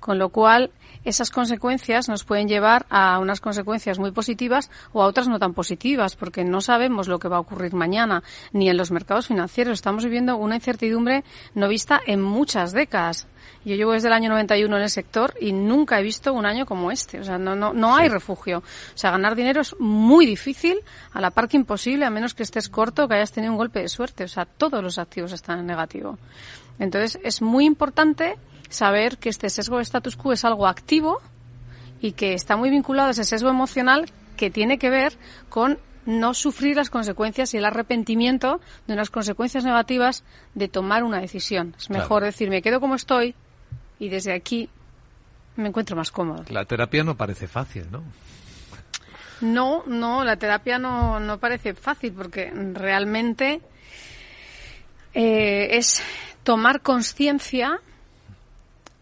Con 0.00 0.18
lo 0.18 0.28
cual, 0.28 0.70
esas 1.04 1.30
consecuencias 1.30 2.08
nos 2.08 2.24
pueden 2.24 2.48
llevar 2.48 2.86
a 2.90 3.18
unas 3.18 3.40
consecuencias 3.40 3.98
muy 3.98 4.10
positivas 4.10 4.70
o 4.92 5.02
a 5.02 5.06
otras 5.06 5.28
no 5.28 5.38
tan 5.38 5.54
positivas, 5.54 6.16
porque 6.16 6.44
no 6.44 6.60
sabemos 6.60 7.08
lo 7.08 7.18
que 7.18 7.28
va 7.28 7.36
a 7.36 7.40
ocurrir 7.40 7.74
mañana, 7.74 8.22
ni 8.52 8.68
en 8.68 8.76
los 8.76 8.90
mercados 8.90 9.26
financieros. 9.26 9.74
Estamos 9.74 10.04
viviendo 10.04 10.36
una 10.36 10.56
incertidumbre 10.56 11.24
no 11.54 11.68
vista 11.68 12.00
en 12.06 12.22
muchas 12.22 12.72
décadas. 12.72 13.26
Yo 13.64 13.74
llevo 13.74 13.92
desde 13.92 14.08
el 14.08 14.14
año 14.14 14.30
91 14.30 14.76
en 14.76 14.82
el 14.82 14.90
sector 14.90 15.34
y 15.40 15.52
nunca 15.52 15.98
he 15.98 16.02
visto 16.02 16.32
un 16.32 16.46
año 16.46 16.64
como 16.64 16.90
este. 16.90 17.20
O 17.20 17.24
sea, 17.24 17.38
no, 17.38 17.56
no, 17.56 17.72
no 17.72 17.96
hay 17.96 18.08
refugio. 18.08 18.58
O 18.58 18.98
sea, 18.98 19.10
ganar 19.10 19.34
dinero 19.34 19.60
es 19.60 19.78
muy 19.78 20.26
difícil, 20.26 20.78
a 21.12 21.20
la 21.20 21.30
par 21.30 21.48
que 21.48 21.56
imposible, 21.56 22.04
a 22.04 22.10
menos 22.10 22.34
que 22.34 22.42
estés 22.42 22.68
corto, 22.68 23.08
que 23.08 23.14
hayas 23.14 23.32
tenido 23.32 23.52
un 23.52 23.58
golpe 23.58 23.80
de 23.80 23.88
suerte. 23.88 24.24
O 24.24 24.28
sea, 24.28 24.44
todos 24.44 24.82
los 24.82 24.98
activos 24.98 25.32
están 25.32 25.60
en 25.60 25.66
negativo. 25.66 26.18
Entonces, 26.78 27.18
es 27.24 27.42
muy 27.42 27.64
importante 27.64 28.36
saber 28.68 29.18
que 29.18 29.28
este 29.28 29.50
sesgo 29.50 29.76
de 29.76 29.82
status 29.82 30.16
quo 30.16 30.32
es 30.32 30.44
algo 30.44 30.66
activo 30.66 31.20
y 32.00 32.12
que 32.12 32.34
está 32.34 32.56
muy 32.56 32.70
vinculado 32.70 33.08
a 33.08 33.10
ese 33.12 33.24
sesgo 33.24 33.48
emocional 33.48 34.10
que 34.36 34.50
tiene 34.50 34.78
que 34.78 34.90
ver 34.90 35.14
con 35.48 35.78
no 36.06 36.32
sufrir 36.32 36.76
las 36.76 36.88
consecuencias 36.88 37.52
y 37.52 37.58
el 37.58 37.64
arrepentimiento 37.66 38.60
de 38.86 38.94
unas 38.94 39.10
consecuencias 39.10 39.64
negativas 39.64 40.24
de 40.54 40.68
tomar 40.68 41.04
una 41.04 41.20
decisión. 41.20 41.74
Es 41.76 41.90
mejor 41.90 42.22
decir, 42.22 42.48
me 42.48 42.62
quedo 42.62 42.80
como 42.80 42.94
estoy 42.94 43.34
y 43.98 44.08
desde 44.08 44.32
aquí 44.32 44.70
me 45.56 45.68
encuentro 45.68 45.96
más 45.96 46.10
cómodo. 46.10 46.44
La 46.48 46.64
terapia 46.64 47.04
no 47.04 47.16
parece 47.16 47.46
fácil, 47.46 47.90
¿no? 47.90 48.02
No, 49.40 49.84
no, 49.86 50.24
la 50.24 50.36
terapia 50.36 50.78
no, 50.78 51.20
no 51.20 51.38
parece 51.38 51.74
fácil 51.74 52.12
porque 52.12 52.50
realmente 52.72 53.60
eh, 55.14 55.76
es 55.76 56.02
tomar 56.42 56.80
conciencia 56.80 57.80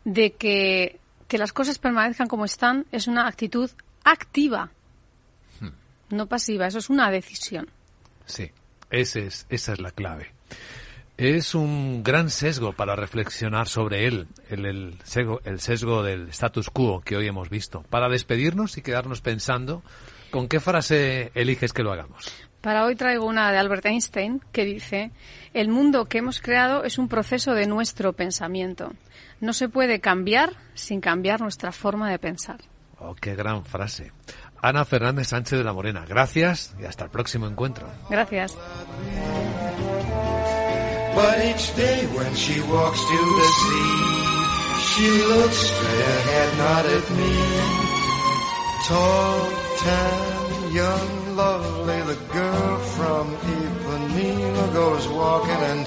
de 0.06 0.32
que, 0.34 1.00
que 1.26 1.36
las 1.36 1.52
cosas 1.52 1.78
permanezcan 1.78 2.28
como 2.28 2.44
están 2.44 2.86
es 2.92 3.08
una 3.08 3.26
actitud 3.26 3.68
activa, 4.04 4.70
hmm. 5.60 6.14
no 6.14 6.26
pasiva, 6.26 6.68
eso 6.68 6.78
es 6.78 6.88
una 6.88 7.10
decisión. 7.10 7.68
Sí, 8.24 8.50
ese 8.88 9.26
es, 9.26 9.46
esa 9.50 9.72
es 9.72 9.80
la 9.80 9.90
clave. 9.90 10.30
Es 11.18 11.54
un 11.54 12.04
gran 12.04 12.30
sesgo 12.30 12.72
para 12.72 12.94
reflexionar 12.94 13.66
sobre 13.66 14.06
él, 14.06 14.28
el, 14.48 14.66
el, 14.66 14.98
sesgo, 15.02 15.40
el 15.44 15.60
sesgo 15.60 16.02
del 16.04 16.28
status 16.28 16.70
quo 16.70 17.00
que 17.00 17.16
hoy 17.16 17.26
hemos 17.26 17.50
visto. 17.50 17.82
Para 17.90 18.08
despedirnos 18.08 18.78
y 18.78 18.82
quedarnos 18.82 19.22
pensando, 19.22 19.82
¿con 20.30 20.46
qué 20.46 20.60
frase 20.60 21.32
eliges 21.34 21.72
que 21.72 21.82
lo 21.82 21.92
hagamos? 21.92 22.32
Para 22.60 22.84
hoy 22.84 22.94
traigo 22.94 23.26
una 23.26 23.50
de 23.50 23.58
Albert 23.58 23.86
Einstein 23.86 24.40
que 24.52 24.64
dice, 24.64 25.10
el 25.52 25.68
mundo 25.68 26.04
que 26.04 26.18
hemos 26.18 26.40
creado 26.40 26.84
es 26.84 26.98
un 26.98 27.08
proceso 27.08 27.54
de 27.54 27.66
nuestro 27.66 28.12
pensamiento. 28.12 28.92
No 29.40 29.52
se 29.52 29.68
puede 29.68 30.00
cambiar 30.00 30.52
sin 30.74 31.00
cambiar 31.00 31.40
nuestra 31.40 31.72
forma 31.72 32.10
de 32.10 32.18
pensar. 32.18 32.60
Oh, 32.98 33.14
qué 33.14 33.34
gran 33.34 33.64
frase. 33.64 34.12
Ana 34.62 34.84
Fernández 34.84 35.28
Sánchez 35.28 35.58
de 35.58 35.64
la 35.64 35.72
Morena, 35.72 36.04
gracias 36.06 36.74
y 36.80 36.84
hasta 36.84 37.04
el 37.04 37.10
próximo 37.10 37.46
encuentro. 37.46 37.86
Gracias. 38.08 38.56
But 41.14 41.38
each 41.44 41.74
day 41.76 42.06
when 42.14 42.34
she 42.34 42.60
walks 42.60 43.00
to 43.00 43.18
the 43.38 43.48
sea, 43.62 44.26
she 44.92 45.08
looks 45.28 45.56
straight 45.56 46.04
ahead, 46.18 46.58
not 46.58 46.84
at 46.84 47.10
me. 47.16 47.32
Tall, 48.86 49.48
tan, 49.80 50.72
young, 50.74 51.25
lovely, 51.36 52.00
the 52.14 52.18
girl 52.32 52.78
from 52.96 53.36
Ipanema 53.36 54.72
goes 54.72 55.06
walking 55.08 55.62
and 55.72 55.86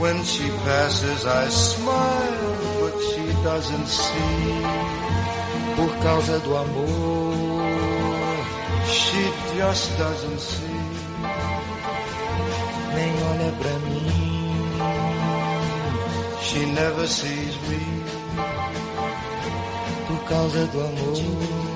when 0.00 0.24
she 0.24 0.48
passes 0.68 1.26
I 1.26 1.48
smile, 1.48 2.56
but 2.80 2.94
she 3.08 3.24
doesn't 3.44 3.86
see. 3.86 4.62
Por 5.76 5.90
causa 6.04 6.40
do 6.40 6.56
amor, 6.56 7.66
she 8.88 9.22
just 9.58 9.98
doesn't 9.98 10.40
see. 10.40 10.82
Nem 12.96 13.14
olha 13.30 13.50
pra 13.60 13.76
mim. 13.86 14.16
She 16.40 16.60
never 16.80 17.06
sees 17.06 17.54
me 17.68 17.82
por 20.06 20.20
causa 20.28 20.66
do 20.72 20.80
amor. 20.80 21.75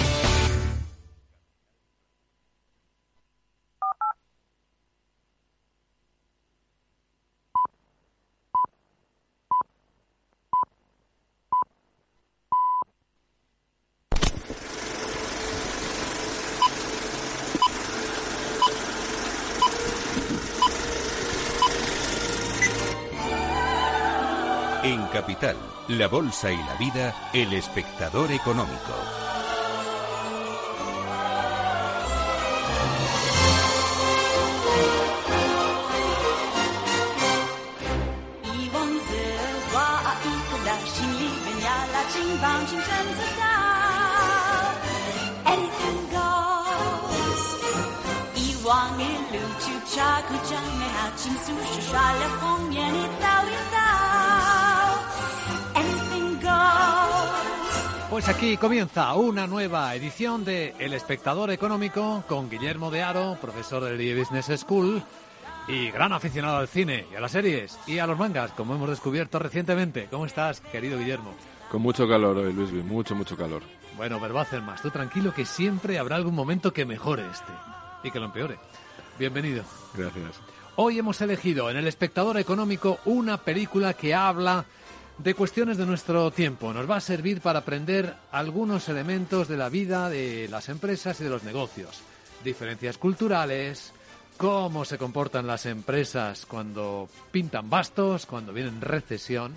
Capital, 25.11 25.55
la 25.89 26.07
Bolsa 26.07 26.51
y 26.51 26.57
la 26.57 26.73
Vida, 26.79 27.13
el 27.33 27.53
espectador 27.53 28.31
económico. 28.31 29.30
Pues 58.11 58.27
aquí 58.27 58.57
comienza 58.57 59.13
una 59.15 59.47
nueva 59.47 59.95
edición 59.95 60.43
de 60.43 60.75
El 60.79 60.93
Espectador 60.93 61.49
Económico 61.49 62.25
con 62.27 62.49
Guillermo 62.49 62.91
de 62.91 63.01
Aro, 63.01 63.37
profesor 63.39 63.85
del 63.85 64.19
Business 64.19 64.47
School 64.59 65.01
y 65.69 65.89
gran 65.91 66.11
aficionado 66.11 66.57
al 66.57 66.67
cine 66.67 67.05
y 67.09 67.15
a 67.15 67.21
las 67.21 67.31
series 67.31 67.79
y 67.87 67.99
a 67.99 68.07
los 68.07 68.19
mangas, 68.19 68.51
como 68.51 68.75
hemos 68.75 68.89
descubierto 68.89 69.39
recientemente. 69.39 70.09
¿Cómo 70.11 70.25
estás, 70.25 70.59
querido 70.59 70.99
Guillermo? 70.99 71.33
Con 71.71 71.83
mucho 71.83 72.05
calor 72.05 72.35
hoy, 72.35 72.51
Luis, 72.51 72.73
mucho, 72.83 73.15
mucho 73.15 73.37
calor. 73.37 73.63
Bueno, 73.95 74.19
pero 74.21 74.33
va 74.33 74.41
a 74.41 74.43
hacer 74.43 74.61
más. 74.61 74.81
Tú 74.81 74.91
tranquilo 74.91 75.33
que 75.33 75.45
siempre 75.45 75.97
habrá 75.97 76.17
algún 76.17 76.35
momento 76.35 76.73
que 76.73 76.83
mejore 76.83 77.23
este 77.31 77.53
y 78.03 78.11
que 78.11 78.19
lo 78.19 78.25
empeore. 78.25 78.59
Bienvenido. 79.19 79.63
Gracias. 79.95 80.41
Hoy 80.75 80.99
hemos 80.99 81.21
elegido 81.21 81.69
en 81.69 81.77
El 81.77 81.87
Espectador 81.87 82.37
Económico 82.37 82.99
una 83.05 83.37
película 83.37 83.93
que 83.93 84.13
habla 84.13 84.65
de 85.23 85.33
cuestiones 85.35 85.77
de 85.77 85.85
nuestro 85.85 86.31
tiempo. 86.31 86.73
Nos 86.73 86.89
va 86.89 86.97
a 86.97 87.01
servir 87.01 87.41
para 87.41 87.59
aprender 87.59 88.15
algunos 88.31 88.89
elementos 88.89 89.47
de 89.47 89.57
la 89.57 89.69
vida 89.69 90.09
de 90.09 90.47
las 90.49 90.69
empresas 90.69 91.19
y 91.21 91.23
de 91.23 91.29
los 91.29 91.43
negocios. 91.43 92.01
Diferencias 92.43 92.97
culturales, 92.97 93.93
cómo 94.37 94.85
se 94.85 94.97
comportan 94.97 95.45
las 95.45 95.65
empresas 95.65 96.45
cuando 96.45 97.07
pintan 97.31 97.69
bastos, 97.69 98.25
cuando 98.25 98.53
vienen 98.53 98.81
recesión. 98.81 99.53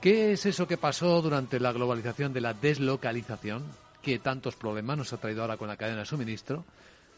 ¿Qué 0.00 0.32
es 0.32 0.46
eso 0.46 0.66
que 0.66 0.76
pasó 0.76 1.22
durante 1.22 1.60
la 1.60 1.72
globalización 1.72 2.32
de 2.32 2.40
la 2.40 2.54
deslocalización? 2.54 3.62
que 4.02 4.18
tantos 4.18 4.56
problemas 4.56 4.98
nos 4.98 5.12
ha 5.12 5.18
traído 5.18 5.42
ahora 5.42 5.56
con 5.56 5.68
la 5.68 5.76
cadena 5.76 6.00
de 6.00 6.06
suministro? 6.06 6.64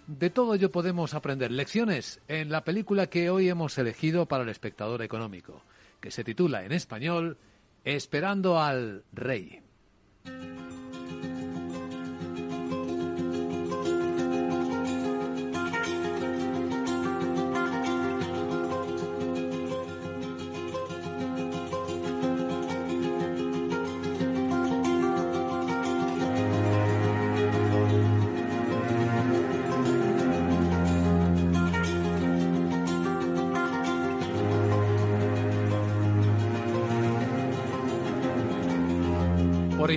De 0.07 0.29
todo 0.29 0.55
ello 0.55 0.71
podemos 0.71 1.15
aprender 1.15 1.51
lecciones 1.51 2.21
en 2.29 2.51
la 2.51 2.63
película 2.63 3.07
que 3.07 3.31
hoy 3.31 3.49
hemos 3.49 3.79
elegido 3.79 4.27
para 4.27 4.45
el 4.45 4.51
espectador 4.51 5.01
económico, 5.01 5.63
que 5.99 6.11
se 6.11 6.23
titula 6.23 6.63
en 6.63 6.73
español 6.73 7.39
Esperando 7.85 8.59
al 8.59 9.05
Rey. 9.12 9.62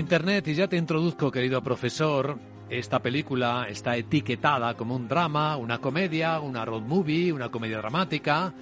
Internet, 0.08 0.48
y 0.48 0.54
ya 0.54 0.70
te 0.70 0.78
introduzco, 0.78 1.30
querido 1.30 1.62
profesor, 1.62 2.40
esta 2.70 3.02
película 3.02 3.68
está 3.70 3.98
etiquetada 3.98 4.74
como 4.76 4.96
un 4.96 5.06
drama, 5.06 5.58
una 5.58 5.80
comedia, 5.80 6.40
una 6.40 6.64
road 6.64 6.84
movie, 6.84 7.34
una 7.34 7.50
comedia 7.50 7.80
dramática. 7.80 8.54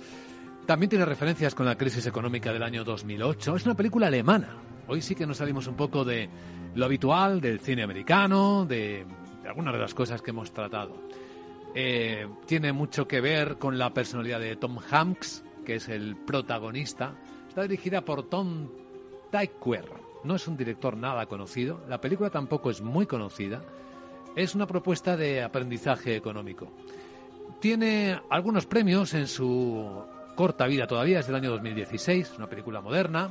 También 0.66 0.90
tiene 0.90 1.06
referencias 1.06 1.54
con 1.54 1.68
la 1.68 1.78
crisis 1.78 2.08
económica 2.08 2.52
del 2.52 2.64
año 2.64 2.84
2008. 2.84 3.58
Es 3.58 3.66
una 3.68 3.76
película 3.76 4.08
alemana. 4.08 4.58
Hoy 4.88 5.04
sí 5.04 5.14
que 5.14 5.28
nos 5.28 5.38
salimos 5.38 5.68
un 5.68 5.76
poco 5.76 6.04
de 6.04 6.28
lo 6.74 6.86
habitual 6.86 7.40
del 7.40 7.60
cine 7.60 7.84
americano, 7.84 8.66
de, 8.66 9.06
algunas 9.48 9.76
de 9.76 9.80
las 9.80 9.94
cosas 9.94 10.24
que 10.24 10.32
hemos 10.32 10.52
tratado. 10.52 10.96
Eh, 11.76 12.28
tiene 12.48 12.74
mucho 12.74 13.08
que 13.08 13.22
ver 13.22 13.60
con 13.60 13.78
la 13.78 13.94
personalidad 13.94 14.40
de 14.40 14.56
Tom 14.56 14.80
Hanks, 14.90 15.44
que 15.64 15.76
es 15.76 15.90
el 15.90 16.16
protagonista. 16.16 17.14
Está 17.48 17.62
dirigida 17.62 18.02
por 18.02 18.24
Tom 18.30 18.68
Tykwer 19.30 20.05
no 20.26 20.36
es 20.36 20.48
un 20.48 20.58
director 20.58 20.98
nada 20.98 21.26
conocido, 21.28 21.82
la 21.88 22.02
película 22.02 22.30
tampoco 22.30 22.70
es 22.70 22.82
muy 22.82 23.06
conocida, 23.06 23.62
es 24.36 24.56
una 24.56 24.68
propuesta 24.68 25.16
de 25.16 25.44
aprendizaje 25.44 26.16
económico. 26.16 26.72
Tiene 27.60 28.20
algunos 28.30 28.66
premios 28.66 29.14
en 29.14 29.28
su 29.28 30.04
corta 30.36 30.68
vida 30.68 30.88
todavía, 30.88 31.20
es 31.20 31.28
del 31.28 31.36
año 31.36 31.52
2016, 31.52 32.34
una 32.38 32.48
película 32.48 32.82
moderna, 32.82 33.30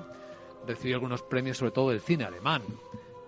recibió 0.66 0.96
algunos 0.96 1.22
premios 1.22 1.58
sobre 1.58 1.72
todo 1.72 1.90
del 1.90 2.00
cine 2.00 2.24
alemán 2.24 2.62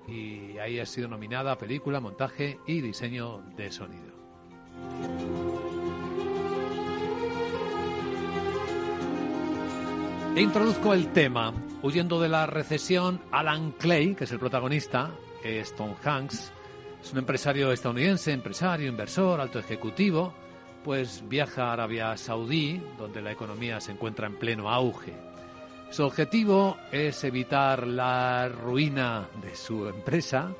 y 0.08 0.56
ahí 0.58 0.78
ha 0.78 0.86
sido 0.86 1.08
nominada 1.08 1.52
a 1.52 1.58
película, 1.58 2.00
montaje 2.00 2.58
y 2.66 2.80
diseño 2.80 3.42
de 3.56 3.70
sonido. 3.70 4.16
Introduzco 10.42 10.92
el 10.92 11.12
tema. 11.12 11.54
Huyendo 11.82 12.20
de 12.20 12.28
la 12.28 12.46
recesión, 12.46 13.22
Alan 13.30 13.72
Clay, 13.72 14.14
que 14.14 14.24
es 14.24 14.32
el 14.32 14.38
protagonista, 14.38 15.10
es 15.42 15.74
Tom 15.74 15.94
Hanks, 16.04 16.52
es 17.02 17.12
un 17.12 17.18
empresario 17.18 17.72
estadounidense, 17.72 18.32
empresario, 18.32 18.88
inversor, 18.88 19.40
alto 19.40 19.58
ejecutivo, 19.58 20.34
pues 20.84 21.24
viaja 21.26 21.68
a 21.68 21.72
Arabia 21.72 22.16
Saudí, 22.18 22.82
donde 22.98 23.22
la 23.22 23.32
economía 23.32 23.80
se 23.80 23.92
encuentra 23.92 24.26
en 24.26 24.36
pleno 24.36 24.68
auge. 24.68 25.14
Su 25.90 26.04
objetivo 26.04 26.76
es 26.92 27.24
evitar 27.24 27.86
la 27.86 28.48
ruina 28.48 29.28
de 29.40 29.56
su 29.56 29.86
empresa, 29.88 30.52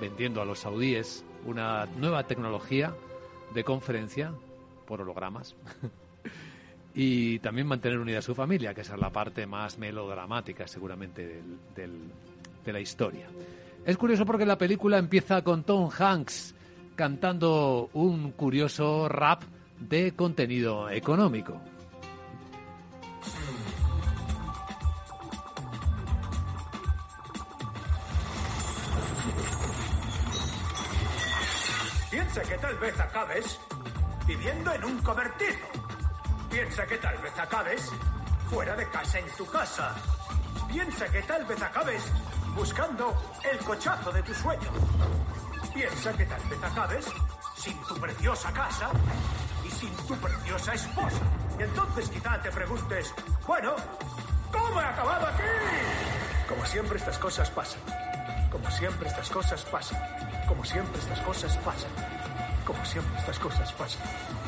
vendiendo 0.00 0.42
a 0.42 0.44
los 0.44 0.60
saudíes 0.60 1.24
una 1.44 1.86
nueva 1.86 2.24
tecnología 2.28 2.94
de 3.52 3.64
conferencia 3.64 4.32
por 4.86 5.00
hologramas. 5.00 5.56
y 6.94 7.40
también 7.40 7.66
mantener 7.66 7.98
unida 7.98 8.20
a 8.20 8.22
su 8.22 8.34
familia, 8.34 8.72
que 8.72 8.82
esa 8.82 8.94
es 8.94 9.00
la 9.00 9.10
parte 9.10 9.46
más 9.46 9.78
melodramática 9.78 10.68
seguramente 10.68 11.42
del, 11.74 12.10
de 12.64 12.72
la 12.72 12.80
historia. 12.80 13.26
Es 13.84 13.96
curioso 13.98 14.24
porque 14.24 14.46
la 14.46 14.56
película 14.56 14.98
empieza 14.98 15.42
con 15.42 15.64
Tom 15.64 15.90
Hanks 15.90 16.54
cantando 16.94 17.90
un 17.92 18.30
curioso 18.32 19.08
rap 19.08 19.42
de 19.78 20.14
contenido 20.14 20.88
económico. 20.88 21.60
Piensa 32.10 32.42
que 32.42 32.56
tal 32.58 32.78
vez 32.78 33.00
acabes 33.00 33.58
viviendo 34.26 34.72
en 34.72 34.84
un 34.84 34.98
cobertizo 34.98 35.83
Piensa 36.54 36.86
que 36.86 36.98
tal 36.98 37.18
vez 37.18 37.36
acabes 37.36 37.90
fuera 38.48 38.76
de 38.76 38.88
casa 38.88 39.18
en 39.18 39.26
tu 39.32 39.44
casa. 39.44 39.92
Piensa 40.68 41.04
que 41.06 41.20
tal 41.22 41.44
vez 41.46 41.60
acabes 41.60 42.04
buscando 42.54 43.12
el 43.50 43.58
cochazo 43.58 44.12
de 44.12 44.22
tu 44.22 44.32
sueño. 44.32 44.70
Piensa 45.74 46.12
que 46.12 46.24
tal 46.24 46.40
vez 46.48 46.62
acabes 46.62 47.06
sin 47.56 47.76
tu 47.82 47.96
preciosa 47.96 48.52
casa 48.52 48.88
y 49.66 49.70
sin 49.72 49.90
tu 50.06 50.14
preciosa 50.14 50.74
esposa. 50.74 51.18
Y 51.58 51.62
entonces 51.64 52.08
quizá 52.08 52.40
te 52.40 52.52
preguntes, 52.52 53.12
bueno, 53.48 53.74
¿cómo 54.52 54.80
he 54.80 54.84
acabado 54.84 55.26
aquí? 55.26 55.42
Como 56.48 56.64
siempre 56.66 56.98
estas 56.98 57.18
cosas 57.18 57.50
pasan. 57.50 57.80
Como 58.52 58.70
siempre 58.70 59.08
estas 59.08 59.28
cosas 59.28 59.64
pasan. 59.64 60.00
Como 60.46 60.64
siempre 60.64 61.00
estas 61.00 61.18
cosas 61.18 61.56
pasan. 61.56 61.90
Como 62.64 62.84
siempre 62.84 63.18
estas 63.18 63.40
cosas 63.40 63.72
pasan. 63.72 64.43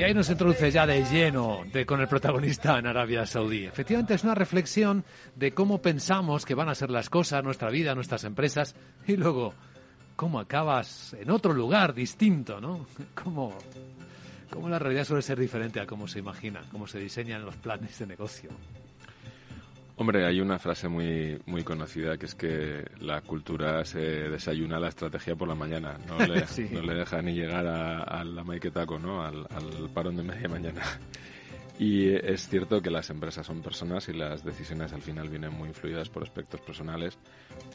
Y 0.00 0.02
ahí 0.02 0.14
nos 0.14 0.30
introduce 0.30 0.70
ya 0.70 0.86
de 0.86 1.04
lleno 1.04 1.62
de, 1.70 1.84
con 1.84 2.00
el 2.00 2.08
protagonista 2.08 2.78
en 2.78 2.86
Arabia 2.86 3.26
Saudí. 3.26 3.66
Efectivamente 3.66 4.14
es 4.14 4.24
una 4.24 4.34
reflexión 4.34 5.04
de 5.36 5.52
cómo 5.52 5.82
pensamos 5.82 6.46
que 6.46 6.54
van 6.54 6.70
a 6.70 6.74
ser 6.74 6.88
las 6.88 7.10
cosas, 7.10 7.44
nuestra 7.44 7.68
vida, 7.68 7.94
nuestras 7.94 8.24
empresas, 8.24 8.74
y 9.06 9.18
luego 9.18 9.52
cómo 10.16 10.40
acabas 10.40 11.14
en 11.20 11.30
otro 11.30 11.52
lugar 11.52 11.92
distinto, 11.92 12.62
¿no? 12.62 12.86
Cómo, 13.22 13.52
cómo 14.48 14.70
la 14.70 14.78
realidad 14.78 15.04
suele 15.04 15.20
ser 15.20 15.38
diferente 15.38 15.80
a 15.80 15.86
cómo 15.86 16.08
se 16.08 16.20
imagina, 16.20 16.62
cómo 16.72 16.86
se 16.86 16.98
diseñan 16.98 17.44
los 17.44 17.56
planes 17.56 17.98
de 17.98 18.06
negocio. 18.06 18.48
Hombre, 20.00 20.24
hay 20.24 20.40
una 20.40 20.58
frase 20.58 20.88
muy, 20.88 21.38
muy 21.44 21.62
conocida 21.62 22.16
que 22.16 22.24
es 22.24 22.34
que 22.34 22.86
la 23.00 23.20
cultura 23.20 23.84
se 23.84 23.98
desayuna 24.00 24.80
la 24.80 24.88
estrategia 24.88 25.36
por 25.36 25.46
la 25.46 25.54
mañana. 25.54 25.98
No 26.08 26.16
le, 26.26 26.46
Sí. 26.46 26.66
no 26.72 26.80
le 26.80 26.94
deja 26.94 27.20
ni 27.20 27.34
llegar 27.34 27.66
a, 27.66 28.02
a 28.04 28.24
la 28.24 28.42
maiquetaco, 28.42 28.98
¿no? 28.98 29.22
Al, 29.22 29.46
al 29.50 29.90
parón 29.92 30.16
de 30.16 30.22
media 30.22 30.48
mañana. 30.48 30.80
Y 31.78 32.08
es 32.14 32.46
cierto 32.46 32.82
que 32.82 32.90
las 32.90 33.08
empresas 33.08 33.46
son 33.46 33.62
personas 33.62 34.06
y 34.10 34.12
las 34.12 34.44
decisiones 34.44 34.92
al 34.92 35.00
final 35.00 35.30
vienen 35.30 35.54
muy 35.54 35.68
influidas 35.68 36.10
por 36.10 36.22
aspectos 36.22 36.60
personales, 36.60 37.18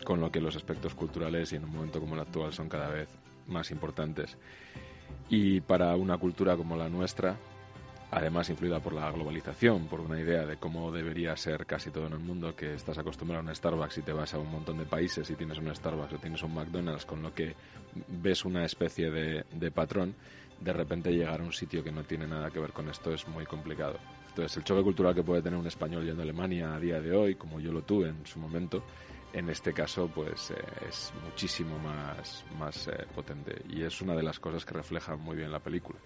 con 0.03 0.19
lo 0.21 0.31
que 0.31 0.39
los 0.39 0.55
aspectos 0.55 0.93
culturales 0.93 1.51
y 1.53 1.55
en 1.55 1.63
un 1.63 1.71
momento 1.71 1.99
como 1.99 2.13
el 2.13 2.21
actual 2.21 2.53
son 2.53 2.69
cada 2.69 2.89
vez 2.89 3.09
más 3.47 3.71
importantes. 3.71 4.37
Y 5.27 5.59
para 5.61 5.95
una 5.95 6.19
cultura 6.19 6.55
como 6.55 6.77
la 6.77 6.87
nuestra, 6.87 7.35
además 8.11 8.49
influida 8.49 8.79
por 8.79 8.93
la 8.93 9.11
globalización, 9.11 9.87
por 9.87 9.99
una 9.99 10.19
idea 10.19 10.45
de 10.45 10.57
cómo 10.57 10.91
debería 10.91 11.35
ser 11.35 11.65
casi 11.65 11.91
todo 11.91 12.07
en 12.07 12.13
el 12.13 12.19
mundo, 12.19 12.55
que 12.55 12.73
estás 12.73 12.97
acostumbrado 12.97 13.41
a 13.41 13.49
un 13.49 13.55
Starbucks 13.55 13.97
y 13.97 14.01
te 14.01 14.13
vas 14.13 14.33
a 14.33 14.39
un 14.39 14.51
montón 14.51 14.77
de 14.77 14.85
países 14.85 15.29
y 15.29 15.35
tienes 15.35 15.57
un 15.57 15.73
Starbucks 15.73 16.13
o 16.13 16.17
tienes 16.17 16.41
un 16.43 16.53
McDonald's, 16.53 17.05
con 17.05 17.21
lo 17.21 17.33
que 17.33 17.55
ves 18.07 18.45
una 18.45 18.65
especie 18.65 19.09
de, 19.09 19.45
de 19.51 19.71
patrón, 19.71 20.15
de 20.59 20.73
repente 20.73 21.11
llegar 21.11 21.41
a 21.41 21.43
un 21.43 21.53
sitio 21.53 21.83
que 21.83 21.91
no 21.91 22.03
tiene 22.03 22.27
nada 22.27 22.49
que 22.49 22.59
ver 22.59 22.71
con 22.71 22.89
esto 22.89 23.13
es 23.13 23.27
muy 23.27 23.45
complicado. 23.45 23.97
Entonces, 24.29 24.57
el 24.57 24.63
choque 24.63 24.83
cultural 24.83 25.15
que 25.15 25.23
puede 25.23 25.41
tener 25.41 25.57
un 25.57 25.67
español 25.67 26.05
yendo 26.05 26.21
a 26.21 26.23
Alemania 26.23 26.75
a 26.75 26.79
día 26.79 26.99
de 26.99 27.15
hoy, 27.15 27.35
como 27.35 27.59
yo 27.59 27.71
lo 27.71 27.83
tuve 27.83 28.09
en 28.09 28.25
su 28.25 28.39
momento, 28.39 28.83
en 29.35 29.49
este 29.49 29.73
caso, 29.73 30.07
pues 30.07 30.51
eh, 30.51 30.55
es 30.87 31.13
muchísimo 31.25 31.77
más, 31.79 32.45
más 32.57 32.87
eh, 32.87 33.05
potente 33.13 33.61
y 33.69 33.83
es 33.83 34.01
una 34.01 34.15
de 34.15 34.23
las 34.23 34.39
cosas 34.39 34.65
que 34.65 34.73
refleja 34.73 35.17
muy 35.17 35.35
bien 35.35 35.51
la 35.51 35.59
película. 35.59 35.99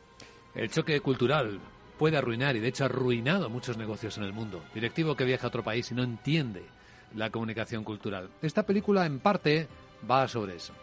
El 0.55 0.69
choque 0.69 0.99
cultural 0.99 1.59
puede 1.99 2.17
arruinar 2.17 2.55
y 2.55 2.61
de 2.61 2.69
hecho 2.69 2.85
ha 2.85 2.87
arruinado 2.87 3.49
muchos 3.49 3.77
negocios 3.77 4.17
en 4.17 4.23
el 4.23 4.31
mundo. 4.31 4.63
Directivo 4.73 5.15
que 5.15 5.25
viaja 5.25 5.45
a 5.45 5.49
otro 5.49 5.63
país 5.63 5.91
y 5.91 5.95
no 5.95 6.01
entiende 6.01 6.63
la 7.13 7.29
comunicación 7.29 7.83
cultural. 7.83 8.29
Esta 8.41 8.63
película 8.63 9.05
en 9.05 9.19
parte 9.19 9.67
va 10.09 10.27
sobre 10.27 10.55
eso. 10.55 10.73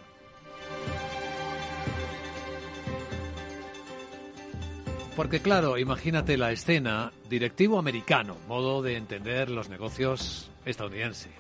Porque 5.16 5.40
claro, 5.40 5.78
imagínate 5.78 6.36
la 6.36 6.52
escena, 6.52 7.10
directivo 7.30 7.78
americano, 7.78 8.36
modo 8.46 8.82
de 8.82 8.98
entender 8.98 9.48
los 9.48 9.70
negocios 9.70 10.50
estadounidense. 10.66 11.30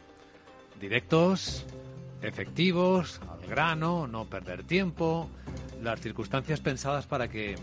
Directos, 0.80 1.66
efectivos, 2.22 3.20
al 3.28 3.46
grano, 3.46 4.06
no 4.06 4.24
perder 4.24 4.64
tiempo, 4.64 5.28
las 5.82 6.00
circunstancias 6.00 6.60
pensadas 6.60 7.06
para 7.06 7.28
que 7.28 7.56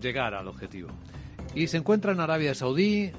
llegara 0.00 0.38
al 0.38 0.48
objetivo. 0.48 0.88
Y 1.58 1.66
se 1.66 1.76
encuentra 1.76 2.12
en 2.12 2.20
Arabia 2.20 2.54
Saudí 2.54 3.10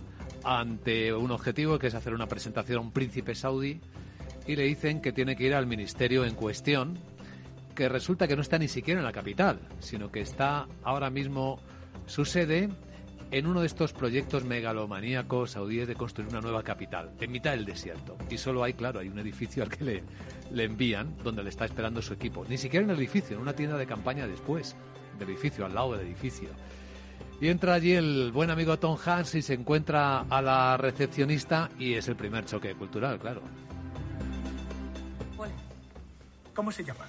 ante 0.45 1.13
un 1.13 1.29
objetivo 1.29 1.77
que 1.77 1.87
es 1.87 1.93
hacer 1.93 2.13
una 2.13 2.27
presentación 2.27 2.77
a 2.77 2.81
un 2.81 2.93
príncipe 2.93 3.35
saudí 3.35 3.81
y 4.47 4.55
le 4.55 4.63
dicen 4.63 5.01
que 5.01 5.11
tiene 5.11 5.35
que 5.35 5.43
ir 5.43 5.53
al 5.53 5.67
ministerio 5.67 6.23
en 6.23 6.35
cuestión, 6.35 6.97
que 7.75 7.89
resulta 7.89 8.29
que 8.29 8.37
no 8.37 8.41
está 8.41 8.57
ni 8.57 8.69
siquiera 8.69 9.01
en 9.01 9.05
la 9.05 9.11
capital, 9.11 9.59
sino 9.79 10.09
que 10.09 10.21
está 10.21 10.69
ahora 10.83 11.09
mismo 11.09 11.59
su 12.05 12.23
sede 12.23 12.69
en 13.31 13.45
uno 13.45 13.59
de 13.59 13.67
estos 13.67 13.91
proyectos 13.91 14.45
megalomaníacos 14.45 15.51
saudíes 15.51 15.89
de 15.89 15.95
construir 15.95 16.29
una 16.29 16.39
nueva 16.39 16.63
capital, 16.63 17.11
en 17.19 17.33
mitad 17.33 17.51
del 17.51 17.65
desierto. 17.65 18.17
Y 18.29 18.37
solo 18.37 18.63
hay, 18.63 18.71
claro, 18.71 19.01
hay 19.01 19.09
un 19.09 19.19
edificio 19.19 19.63
al 19.63 19.69
que 19.69 19.83
le, 19.83 20.03
le 20.53 20.63
envían, 20.63 21.13
donde 21.25 21.43
le 21.43 21.49
está 21.49 21.65
esperando 21.65 22.01
su 22.01 22.13
equipo. 22.13 22.45
Ni 22.47 22.57
siquiera 22.57 22.85
en 22.85 22.91
el 22.91 22.99
edificio, 22.99 23.35
en 23.35 23.41
una 23.41 23.53
tienda 23.53 23.75
de 23.75 23.85
campaña 23.85 24.25
después 24.27 24.77
del 25.19 25.27
edificio, 25.27 25.65
al 25.65 25.75
lado 25.75 25.97
del 25.97 26.07
edificio. 26.07 26.47
Y 27.41 27.47
entra 27.47 27.73
allí 27.73 27.93
el 27.93 28.31
buen 28.33 28.49
amigo 28.49 28.77
Tom 28.79 28.97
Hanks 29.03 29.35
y 29.35 29.41
se 29.41 29.53
encuentra 29.53 30.21
a 30.29 30.41
la 30.41 30.75
recepcionista 30.75 31.69
y 31.79 31.93
es 31.93 32.07
el 32.09 32.15
primer 32.15 32.45
choque 32.45 32.75
cultural, 32.75 33.17
claro. 33.17 33.41
Hola. 35.37 35.53
¿Cómo 36.53 36.71
se 36.71 36.83
llama? 36.83 37.05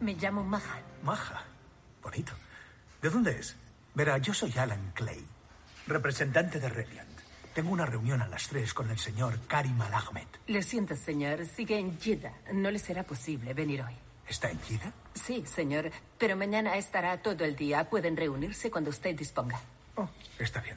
Me 0.00 0.14
llamo 0.14 0.44
Maja. 0.44 0.78
Maja. 1.02 1.42
Bonito. 2.02 2.32
¿De 3.02 3.10
dónde 3.10 3.32
es? 3.32 3.56
Verá, 3.94 4.18
yo 4.18 4.32
soy 4.32 4.52
Alan 4.56 4.92
Clay, 4.94 5.24
representante 5.88 6.60
de 6.60 6.68
Reliant. 6.68 7.08
Tengo 7.52 7.72
una 7.72 7.86
reunión 7.86 8.22
a 8.22 8.28
las 8.28 8.46
tres 8.46 8.72
con 8.72 8.88
el 8.90 8.98
señor 8.98 9.40
Karim 9.48 9.80
Al 9.80 9.92
Ahmed. 9.92 10.28
Lo 10.46 10.62
siento, 10.62 10.94
señor. 10.94 11.44
Sigue 11.46 11.76
en 11.76 11.98
Jeddah. 11.98 12.32
No 12.52 12.70
le 12.70 12.78
será 12.78 13.02
posible 13.02 13.52
venir 13.54 13.82
hoy. 13.82 13.94
¿Está 14.28 14.50
en 14.50 14.60
Jeddah? 14.60 14.92
Sí, 15.14 15.44
señor. 15.46 15.90
Pero 16.18 16.36
mañana 16.36 16.76
estará 16.76 17.20
todo 17.22 17.44
el 17.44 17.56
día. 17.56 17.88
Pueden 17.88 18.16
reunirse 18.16 18.70
cuando 18.70 18.90
usted 18.90 19.16
disponga. 19.16 19.60
Oh, 19.96 20.08
está 20.38 20.60
bien. 20.60 20.76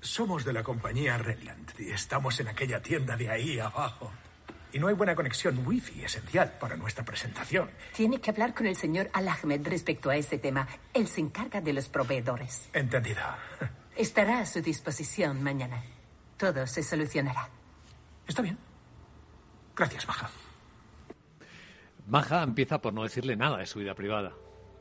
Somos 0.00 0.44
de 0.44 0.52
la 0.52 0.62
compañía 0.62 1.18
Reliant 1.18 1.78
y 1.78 1.90
estamos 1.90 2.38
en 2.40 2.48
aquella 2.48 2.80
tienda 2.82 3.16
de 3.16 3.30
ahí 3.30 3.60
abajo. 3.60 4.10
Y 4.72 4.78
no 4.78 4.88
hay 4.88 4.94
buena 4.94 5.14
conexión 5.14 5.66
wifi 5.66 6.02
esencial 6.02 6.56
para 6.58 6.76
nuestra 6.76 7.04
presentación. 7.04 7.70
Tiene 7.94 8.20
que 8.20 8.30
hablar 8.30 8.54
con 8.54 8.66
el 8.66 8.74
señor 8.74 9.10
Al 9.12 9.28
Ahmed 9.28 9.66
respecto 9.68 10.08
a 10.08 10.16
ese 10.16 10.38
tema. 10.38 10.66
Él 10.94 11.08
se 11.08 11.20
encarga 11.20 11.60
de 11.60 11.74
los 11.74 11.88
proveedores. 11.88 12.70
Entendido. 12.72 13.20
Estará 13.96 14.40
a 14.40 14.46
su 14.46 14.62
disposición 14.62 15.42
mañana. 15.42 15.82
Todo 16.38 16.66
se 16.66 16.82
solucionará. 16.82 17.48
Está 18.26 18.40
bien. 18.40 18.58
Gracias, 19.76 20.06
Maja. 20.08 20.30
Maja 22.06 22.42
empieza 22.42 22.80
por 22.80 22.92
no 22.92 23.02
decirle 23.02 23.36
nada 23.36 23.58
de 23.58 23.66
su 23.66 23.78
vida 23.78 23.94
privada. 23.94 24.32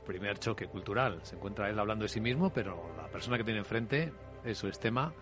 Primer 0.06 0.40
choque 0.40 0.68
cultural. 0.68 1.20
Se 1.24 1.36
encuentra 1.36 1.70
él 1.70 1.80
hablando 1.80 2.04
de 2.04 2.10
sí 2.10 2.20
mismo, 2.20 2.52
pero 2.52 2.92
la 2.98 3.08
persona 3.08 3.38
que 3.38 3.44
tiene 3.44 3.60
enfrente, 3.60 4.12
eso 4.44 4.68
es 4.68 4.80
tema 4.80 5.14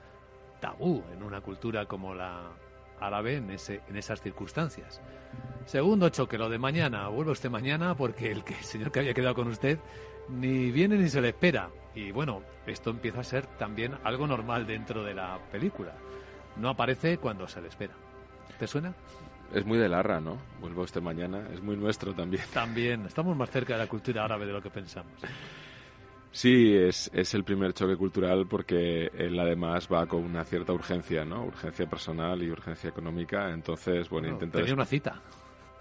tabú 0.59 1.03
en 1.13 1.23
una 1.23 1.41
cultura 1.41 1.85
como 1.85 2.13
la 2.13 2.51
árabe 2.99 3.37
en, 3.37 3.49
ese, 3.51 3.81
en 3.87 3.97
esas 3.97 4.21
circunstancias. 4.21 5.01
Segundo 5.65 6.09
choque, 6.09 6.37
lo 6.37 6.49
de 6.49 6.57
mañana. 6.57 7.07
Vuelvo 7.07 7.31
usted 7.31 7.49
mañana 7.49 7.95
porque 7.95 8.31
el, 8.31 8.43
que, 8.43 8.55
el 8.55 8.63
señor 8.63 8.91
que 8.91 8.99
había 8.99 9.13
quedado 9.13 9.35
con 9.35 9.47
usted 9.47 9.79
ni 10.29 10.71
viene 10.71 10.97
ni 10.97 11.09
se 11.09 11.21
le 11.21 11.29
espera. 11.29 11.69
Y 11.95 12.11
bueno, 12.11 12.43
esto 12.65 12.89
empieza 12.89 13.21
a 13.21 13.23
ser 13.23 13.45
también 13.57 13.97
algo 14.03 14.27
normal 14.27 14.67
dentro 14.67 15.03
de 15.03 15.13
la 15.13 15.39
película. 15.51 15.93
No 16.57 16.69
aparece 16.69 17.17
cuando 17.17 17.47
se 17.47 17.61
le 17.61 17.67
espera. 17.67 17.93
¿Te 18.57 18.67
suena? 18.67 18.93
Es 19.53 19.65
muy 19.65 19.77
de 19.77 19.89
Larra, 19.89 20.19
¿no? 20.19 20.37
Vuelvo 20.61 20.83
usted 20.83 21.01
mañana. 21.01 21.47
Es 21.53 21.61
muy 21.61 21.75
nuestro 21.75 22.13
también. 22.13 22.43
También. 22.53 23.05
Estamos 23.05 23.35
más 23.35 23.49
cerca 23.49 23.73
de 23.73 23.79
la 23.79 23.87
cultura 23.87 24.23
árabe 24.25 24.45
de 24.45 24.53
lo 24.53 24.61
que 24.61 24.69
pensamos. 24.69 25.11
Sí, 26.31 26.75
es, 26.75 27.09
es 27.13 27.33
el 27.33 27.43
primer 27.43 27.73
choque 27.73 27.95
cultural 27.97 28.45
porque 28.47 29.09
él 29.17 29.39
además 29.39 29.87
va 29.91 30.05
con 30.05 30.23
una 30.23 30.43
cierta 30.43 30.73
urgencia, 30.73 31.25
¿no? 31.25 31.45
Urgencia 31.45 31.89
personal 31.89 32.43
y 32.43 32.51
urgencia 32.51 32.89
económica. 32.91 33.49
Entonces, 33.51 34.07
bueno, 34.09 34.27
Bueno, 34.27 34.35
intenta 34.35 34.59
tenía 34.59 34.73
una 34.75 34.85
cita. 34.85 35.19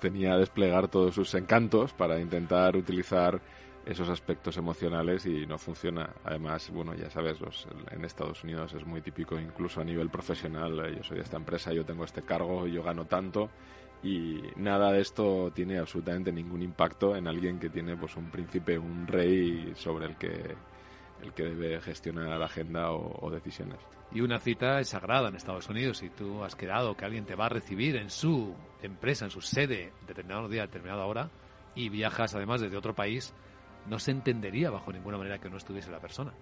tenía 0.00 0.36
desplegar 0.38 0.88
todos 0.88 1.14
sus 1.14 1.34
encantos 1.34 1.92
para 1.92 2.18
intentar 2.18 2.74
utilizar 2.76 3.38
esos 3.88 4.08
aspectos 4.10 4.56
emocionales 4.58 5.24
y 5.24 5.46
no 5.46 5.56
funciona. 5.56 6.10
Además, 6.22 6.70
bueno, 6.70 6.94
ya 6.94 7.08
sabes, 7.08 7.40
los, 7.40 7.66
en 7.90 8.04
Estados 8.04 8.44
Unidos 8.44 8.74
es 8.74 8.84
muy 8.84 9.00
típico, 9.00 9.38
incluso 9.40 9.80
a 9.80 9.84
nivel 9.84 10.10
profesional, 10.10 10.78
eh, 10.84 10.96
yo 10.98 11.02
soy 11.02 11.16
de 11.16 11.22
esta 11.22 11.38
empresa, 11.38 11.72
yo 11.72 11.86
tengo 11.86 12.04
este 12.04 12.22
cargo, 12.22 12.66
yo 12.66 12.82
gano 12.82 13.06
tanto 13.06 13.48
y 14.02 14.42
nada 14.56 14.92
de 14.92 15.00
esto 15.00 15.50
tiene 15.54 15.78
absolutamente 15.78 16.30
ningún 16.30 16.62
impacto 16.62 17.16
en 17.16 17.26
alguien 17.26 17.58
que 17.58 17.70
tiene 17.70 17.96
pues 17.96 18.14
un 18.16 18.30
príncipe, 18.30 18.78
un 18.78 19.06
rey 19.06 19.72
sobre 19.74 20.06
el 20.06 20.16
que 20.16 20.54
el 21.22 21.32
que 21.32 21.42
debe 21.42 21.80
gestionar 21.80 22.38
la 22.38 22.44
agenda 22.44 22.92
o, 22.92 23.26
o 23.26 23.30
decisiones. 23.30 23.78
Y 24.12 24.20
una 24.20 24.38
cita 24.38 24.78
es 24.78 24.90
sagrada 24.90 25.28
en 25.28 25.34
Estados 25.34 25.68
Unidos. 25.68 25.98
Si 25.98 26.10
tú 26.10 26.44
has 26.44 26.54
quedado 26.54 26.96
que 26.96 27.04
alguien 27.04 27.24
te 27.24 27.34
va 27.34 27.46
a 27.46 27.48
recibir 27.48 27.96
en 27.96 28.08
su 28.08 28.54
empresa, 28.82 29.24
en 29.24 29.32
su 29.32 29.40
sede, 29.40 29.92
determinado 30.06 30.48
día, 30.48 30.62
determinada 30.62 31.04
hora, 31.06 31.28
y 31.74 31.88
viajas 31.88 32.36
además 32.36 32.60
desde 32.60 32.76
otro 32.76 32.94
país, 32.94 33.34
no 33.88 33.98
se 33.98 34.10
entendería 34.10 34.70
bajo 34.70 34.92
ninguna 34.92 35.18
manera 35.18 35.38
que 35.38 35.50
no 35.50 35.56
estuviese 35.56 35.90
la 35.90 36.00
persona. 36.00 36.32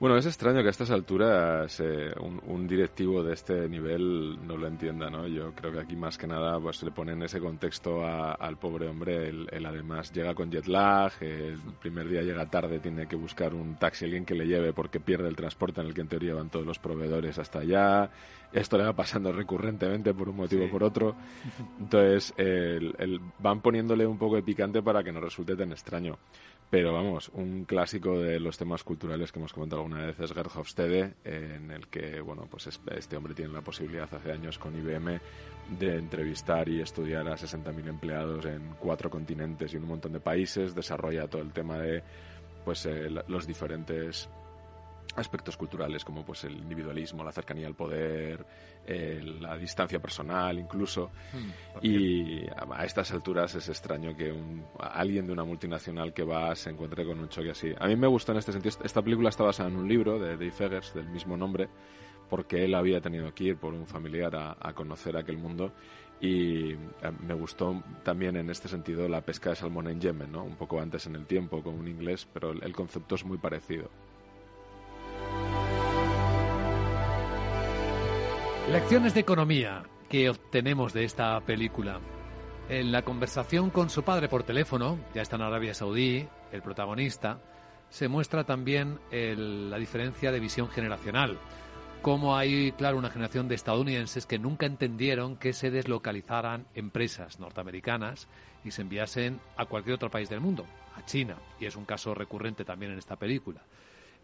Bueno, 0.00 0.16
es 0.16 0.26
extraño 0.26 0.62
que 0.62 0.66
a 0.66 0.70
estas 0.70 0.90
alturas 0.90 1.78
eh, 1.78 2.12
un, 2.20 2.40
un 2.46 2.66
directivo 2.66 3.22
de 3.22 3.34
este 3.34 3.68
nivel 3.68 4.36
no 4.44 4.56
lo 4.56 4.66
entienda, 4.66 5.08
¿no? 5.08 5.28
Yo 5.28 5.52
creo 5.54 5.70
que 5.70 5.78
aquí 5.78 5.94
más 5.94 6.18
que 6.18 6.26
nada 6.26 6.58
pues 6.58 6.82
le 6.82 6.90
ponen 6.90 7.22
ese 7.22 7.38
contexto 7.38 8.04
a- 8.04 8.32
al 8.32 8.56
pobre 8.58 8.88
hombre. 8.88 9.28
Él, 9.28 9.46
él 9.52 9.64
además 9.64 10.10
llega 10.12 10.34
con 10.34 10.50
jet 10.50 10.66
lag, 10.66 11.12
el 11.20 11.56
primer 11.80 12.08
día 12.08 12.22
llega 12.22 12.50
tarde, 12.50 12.80
tiene 12.80 13.06
que 13.06 13.14
buscar 13.14 13.54
un 13.54 13.76
taxi, 13.76 14.06
alguien 14.06 14.24
que 14.24 14.34
le 14.34 14.44
lleve 14.48 14.72
porque 14.72 14.98
pierde 14.98 15.28
el 15.28 15.36
transporte 15.36 15.80
en 15.82 15.86
el 15.86 15.94
que 15.94 16.00
en 16.00 16.08
teoría 16.08 16.34
van 16.34 16.50
todos 16.50 16.66
los 16.66 16.80
proveedores 16.80 17.38
hasta 17.38 17.60
allá. 17.60 18.10
Esto 18.52 18.78
le 18.78 18.84
va 18.84 18.94
pasando 18.96 19.30
recurrentemente 19.30 20.12
por 20.14 20.28
un 20.28 20.36
motivo 20.36 20.64
o 20.64 20.68
por 20.68 20.82
otro. 20.82 21.14
Entonces, 21.78 22.34
el- 22.36 22.92
el- 22.98 23.20
van 23.38 23.60
poniéndole 23.60 24.04
un 24.04 24.18
poco 24.18 24.34
de 24.34 24.42
picante 24.42 24.82
para 24.82 25.04
que 25.04 25.12
no 25.12 25.20
resulte 25.20 25.54
tan 25.54 25.70
extraño. 25.70 26.18
Pero 26.72 26.90
vamos, 26.94 27.28
un 27.34 27.66
clásico 27.66 28.18
de 28.18 28.40
los 28.40 28.56
temas 28.56 28.82
culturales 28.82 29.30
que 29.30 29.38
hemos 29.38 29.52
comentado 29.52 29.82
alguna 29.82 30.06
vez 30.06 30.18
es 30.18 30.32
Gerd 30.32 30.48
Hofstede, 30.56 31.12
en 31.22 31.70
el 31.70 31.86
que, 31.88 32.22
bueno, 32.22 32.46
pues 32.50 32.66
es- 32.66 32.80
este 32.96 33.14
hombre 33.14 33.34
tiene 33.34 33.52
la 33.52 33.60
posibilidad 33.60 34.08
hace 34.10 34.32
años 34.32 34.56
con 34.58 34.74
IBM 34.74 35.20
de 35.78 35.98
entrevistar 35.98 36.70
y 36.70 36.80
estudiar 36.80 37.28
a 37.28 37.36
60.000 37.36 37.86
empleados 37.88 38.46
en 38.46 38.70
cuatro 38.80 39.10
continentes 39.10 39.74
y 39.74 39.76
un 39.76 39.86
montón 39.86 40.14
de 40.14 40.20
países, 40.20 40.74
desarrolla 40.74 41.28
todo 41.28 41.42
el 41.42 41.52
tema 41.52 41.76
de 41.76 42.02
pues 42.64 42.86
eh, 42.86 43.10
los 43.28 43.46
diferentes 43.46 44.30
aspectos 45.16 45.56
culturales 45.56 46.04
como 46.04 46.24
pues 46.24 46.44
el 46.44 46.56
individualismo, 46.56 47.24
la 47.24 47.32
cercanía 47.32 47.66
al 47.66 47.74
poder, 47.74 48.44
eh, 48.86 49.20
la 49.40 49.56
distancia 49.56 50.00
personal 50.00 50.58
incluso. 50.58 51.10
Y 51.80 52.46
a 52.48 52.82
a 52.82 52.84
estas 52.84 53.12
alturas 53.12 53.54
es 53.54 53.68
extraño 53.68 54.16
que 54.16 54.32
un, 54.32 54.64
alguien 54.78 55.26
de 55.26 55.32
una 55.32 55.44
multinacional 55.44 56.12
que 56.12 56.24
va 56.24 56.54
se 56.54 56.70
encuentre 56.70 57.04
con 57.04 57.18
un 57.20 57.28
choque 57.28 57.50
así. 57.50 57.72
A 57.78 57.86
mí 57.86 57.96
me 57.96 58.06
gustó 58.06 58.32
en 58.32 58.38
este 58.38 58.52
sentido. 58.52 58.76
Esta 58.82 59.02
película 59.02 59.28
está 59.28 59.44
basada 59.44 59.68
en 59.68 59.76
un 59.76 59.88
libro 59.88 60.18
de 60.18 60.30
Dave 60.30 60.52
Eggers 60.58 60.94
del 60.94 61.08
mismo 61.08 61.36
nombre, 61.36 61.68
porque 62.28 62.64
él 62.64 62.74
había 62.74 63.00
tenido 63.00 63.32
que 63.34 63.44
ir 63.44 63.56
por 63.56 63.74
un 63.74 63.86
familiar 63.86 64.34
a, 64.34 64.72
conocer 64.72 65.16
aquel 65.16 65.36
mundo 65.36 65.72
y 66.20 66.72
eh, 66.72 66.76
me 67.26 67.34
gustó 67.34 67.82
también 68.04 68.36
en 68.36 68.48
este 68.48 68.68
sentido 68.68 69.08
la 69.08 69.20
pesca 69.22 69.50
de 69.50 69.56
salmón 69.56 69.88
en 69.88 70.00
Yemen, 70.00 70.32
¿no? 70.32 70.44
un 70.44 70.56
poco 70.56 70.80
antes 70.80 71.06
en 71.06 71.16
el 71.16 71.26
tiempo 71.26 71.62
con 71.62 71.74
un 71.74 71.88
inglés, 71.88 72.28
pero 72.32 72.52
el 72.52 72.72
concepto 72.72 73.16
es 73.16 73.24
muy 73.24 73.38
parecido. 73.38 73.90
Lecciones 78.70 79.12
de 79.12 79.20
economía 79.20 79.82
que 80.08 80.30
obtenemos 80.30 80.92
de 80.92 81.04
esta 81.04 81.38
película. 81.40 82.00
En 82.68 82.92
la 82.92 83.02
conversación 83.02 83.70
con 83.70 83.90
su 83.90 84.02
padre 84.02 84.28
por 84.28 84.44
teléfono, 84.44 84.98
ya 85.14 85.20
está 85.20 85.36
en 85.36 85.42
Arabia 85.42 85.74
Saudí, 85.74 86.26
el 86.52 86.62
protagonista, 86.62 87.40
se 87.90 88.08
muestra 88.08 88.44
también 88.44 88.98
la 89.10 89.76
diferencia 89.76 90.32
de 90.32 90.40
visión 90.40 90.68
generacional. 90.68 91.38
Cómo 92.00 92.36
hay, 92.36 92.72
claro, 92.72 92.96
una 92.96 93.10
generación 93.10 93.48
de 93.48 93.56
estadounidenses 93.56 94.26
que 94.26 94.38
nunca 94.38 94.64
entendieron 94.64 95.36
que 95.36 95.52
se 95.52 95.70
deslocalizaran 95.70 96.66
empresas 96.74 97.40
norteamericanas 97.40 98.28
y 98.64 98.70
se 98.70 98.82
enviasen 98.82 99.40
a 99.56 99.66
cualquier 99.66 99.96
otro 99.96 100.10
país 100.10 100.30
del 100.30 100.40
mundo, 100.40 100.64
a 100.96 101.04
China, 101.04 101.36
y 101.60 101.66
es 101.66 101.76
un 101.76 101.84
caso 101.84 102.14
recurrente 102.14 102.64
también 102.64 102.92
en 102.92 102.98
esta 102.98 103.16
película. 103.16 103.62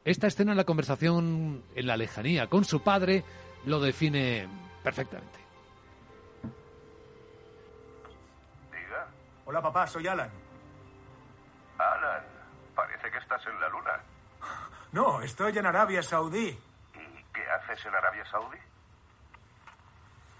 Esta 0.05 0.28
escena 0.28 0.53
en 0.53 0.57
la 0.57 0.64
conversación 0.64 1.62
en 1.74 1.86
la 1.86 1.97
lejanía 1.97 2.47
con 2.47 2.64
su 2.64 2.80
padre 2.80 3.24
lo 3.69 3.79
define 3.79 4.49
perfectamente. 4.83 5.39
Diga. 8.73 9.07
Hola 9.45 9.62
papá, 9.62 9.87
soy 9.87 10.07
Alan. 10.07 10.31
Alan, 11.79 12.25
parece 12.75 13.11
que 13.11 13.19
estás 13.19 13.47
en 13.47 13.61
la 13.61 13.69
luna. 13.69 14.03
No, 14.93 15.21
estoy 15.21 15.57
en 15.59 15.66
Arabia 15.66 16.03
Saudí. 16.03 16.49
¿Y 16.49 17.25
qué 17.33 17.51
haces 17.51 17.85
en 17.85 17.95
Arabia 17.95 18.25
Saudí? 18.31 18.59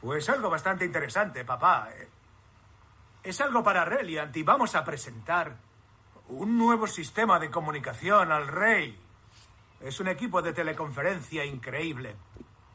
Pues 0.01 0.29
algo 0.31 0.49
bastante 0.49 0.87
interesante, 0.87 1.45
papá. 1.45 1.89
Es 3.22 3.41
algo 3.41 3.62
para 3.62 3.85
Reliant 3.85 4.35
y 4.37 4.43
vamos 4.43 4.74
a 4.74 4.85
presentar 4.85 5.57
un 6.29 6.57
nuevo 6.57 6.87
sistema 6.87 7.39
de 7.39 7.51
comunicación 7.51 8.33
al 8.33 8.49
rey. 8.49 8.99
Es 9.81 10.01
un 10.01 10.09
equipo 10.09 10.41
de 10.41 10.53
teleconferencia 10.53 11.45
increíble. 11.45 12.16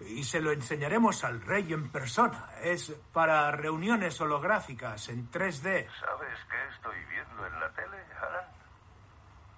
Y 0.07 0.23
se 0.23 0.41
lo 0.41 0.51
enseñaremos 0.51 1.23
al 1.23 1.41
rey 1.41 1.73
en 1.73 1.89
persona. 1.89 2.49
Es 2.61 2.91
para 3.11 3.51
reuniones 3.51 4.19
holográficas 4.21 5.09
en 5.09 5.29
3D. 5.29 5.87
¿Sabes 5.99 6.39
qué 6.49 6.75
estoy 6.75 6.97
viendo 7.09 7.45
en 7.47 7.59
la 7.59 7.69
tele, 7.73 7.97
Alan? 8.21 8.45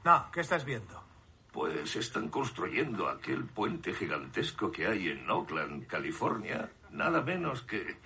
No, 0.04 0.32
¿qué 0.32 0.42
estás 0.42 0.66
viendo? 0.66 1.04
Pues 1.52 1.96
están 1.96 2.30
construyendo 2.30 3.08
aquel 3.08 3.46
puente 3.46 3.94
gigantesco 3.94 4.72
que 4.72 4.88
hay 4.88 5.10
en 5.10 5.30
Oakland, 5.30 5.88
California. 5.88 6.70
Nada 6.92 7.22
menos 7.22 7.62
que 7.64 7.98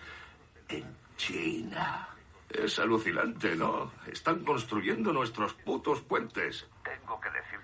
en 0.70 0.96
China. 1.18 2.08
Es 2.50 2.80
alucinante, 2.80 3.56
¿no? 3.56 3.92
Están 4.08 4.44
construyendo 4.44 5.12
nuestros 5.14 5.54
putos 5.54 6.02
puentes. 6.02 6.68
Tengo 6.84 7.20
que. 7.20 7.30
Cuando 7.30 7.59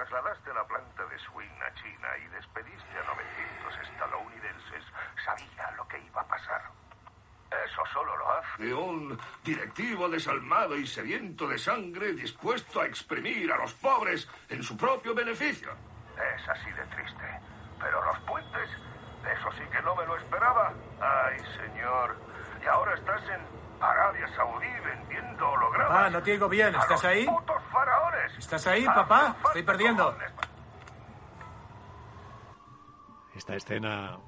trasladaste 0.00 0.54
la 0.54 0.64
planta 0.64 1.04
de 1.04 1.18
Swing 1.18 1.60
a 1.60 1.74
China 1.74 2.08
y 2.24 2.28
despediste 2.28 2.98
a 2.98 3.04
900 3.04 3.90
estadounidenses, 3.90 4.84
sabía 5.22 5.70
lo 5.76 5.86
que 5.88 5.98
iba 5.98 6.22
a 6.22 6.26
pasar. 6.26 6.62
Eso 7.66 7.82
solo 7.92 8.16
lo 8.16 8.32
hace 8.32 8.72
un 8.72 9.18
directivo 9.44 10.08
desalmado 10.08 10.76
y 10.76 10.86
sediento 10.86 11.46
de 11.48 11.58
sangre 11.58 12.14
dispuesto 12.14 12.80
a 12.80 12.86
exprimir 12.86 13.52
a 13.52 13.58
los 13.58 13.74
pobres 13.74 14.26
en 14.48 14.62
su 14.62 14.74
propio 14.74 15.14
beneficio. 15.14 15.70
Es 16.16 16.48
así 16.48 16.70
de 16.70 16.84
triste. 16.86 17.40
Pero 17.78 18.02
los 18.02 18.18
puentes, 18.20 18.70
eso 18.70 19.52
sí 19.52 19.64
que 19.70 19.82
no 19.82 19.94
me 19.96 20.06
lo 20.06 20.16
esperaba. 20.16 20.72
Ay, 20.98 21.38
señor. 21.58 22.16
Y 22.62 22.66
ahora 22.66 22.94
estás 22.94 23.22
en 23.28 23.59
Arabia 23.80 24.28
Saudí 24.36 24.66
vendiendo 24.84 25.50
hologramas. 25.50 26.06
Ah, 26.06 26.10
no 26.10 26.22
te 26.22 26.32
digo 26.32 26.48
bien. 26.48 26.74
¿Estás 26.74 27.04
ahí? 27.04 27.26
Putos 27.26 27.62
faraones. 27.72 28.32
¿Estás 28.38 28.66
ahí, 28.66 28.84
papá? 28.84 29.36
Estoy 29.46 29.62
perdiendo. 29.62 30.16
Esta 33.34 33.54
escena 33.54 34.18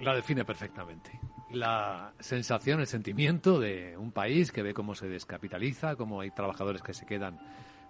la 0.00 0.14
define 0.14 0.44
perfectamente. 0.44 1.20
La 1.50 2.12
sensación, 2.18 2.80
el 2.80 2.86
sentimiento 2.86 3.60
de 3.60 3.96
un 3.96 4.10
país 4.10 4.50
que 4.50 4.62
ve 4.62 4.74
cómo 4.74 4.94
se 4.94 5.06
descapitaliza, 5.08 5.96
cómo 5.96 6.20
hay 6.20 6.30
trabajadores 6.30 6.82
que 6.82 6.94
se 6.94 7.06
quedan 7.06 7.38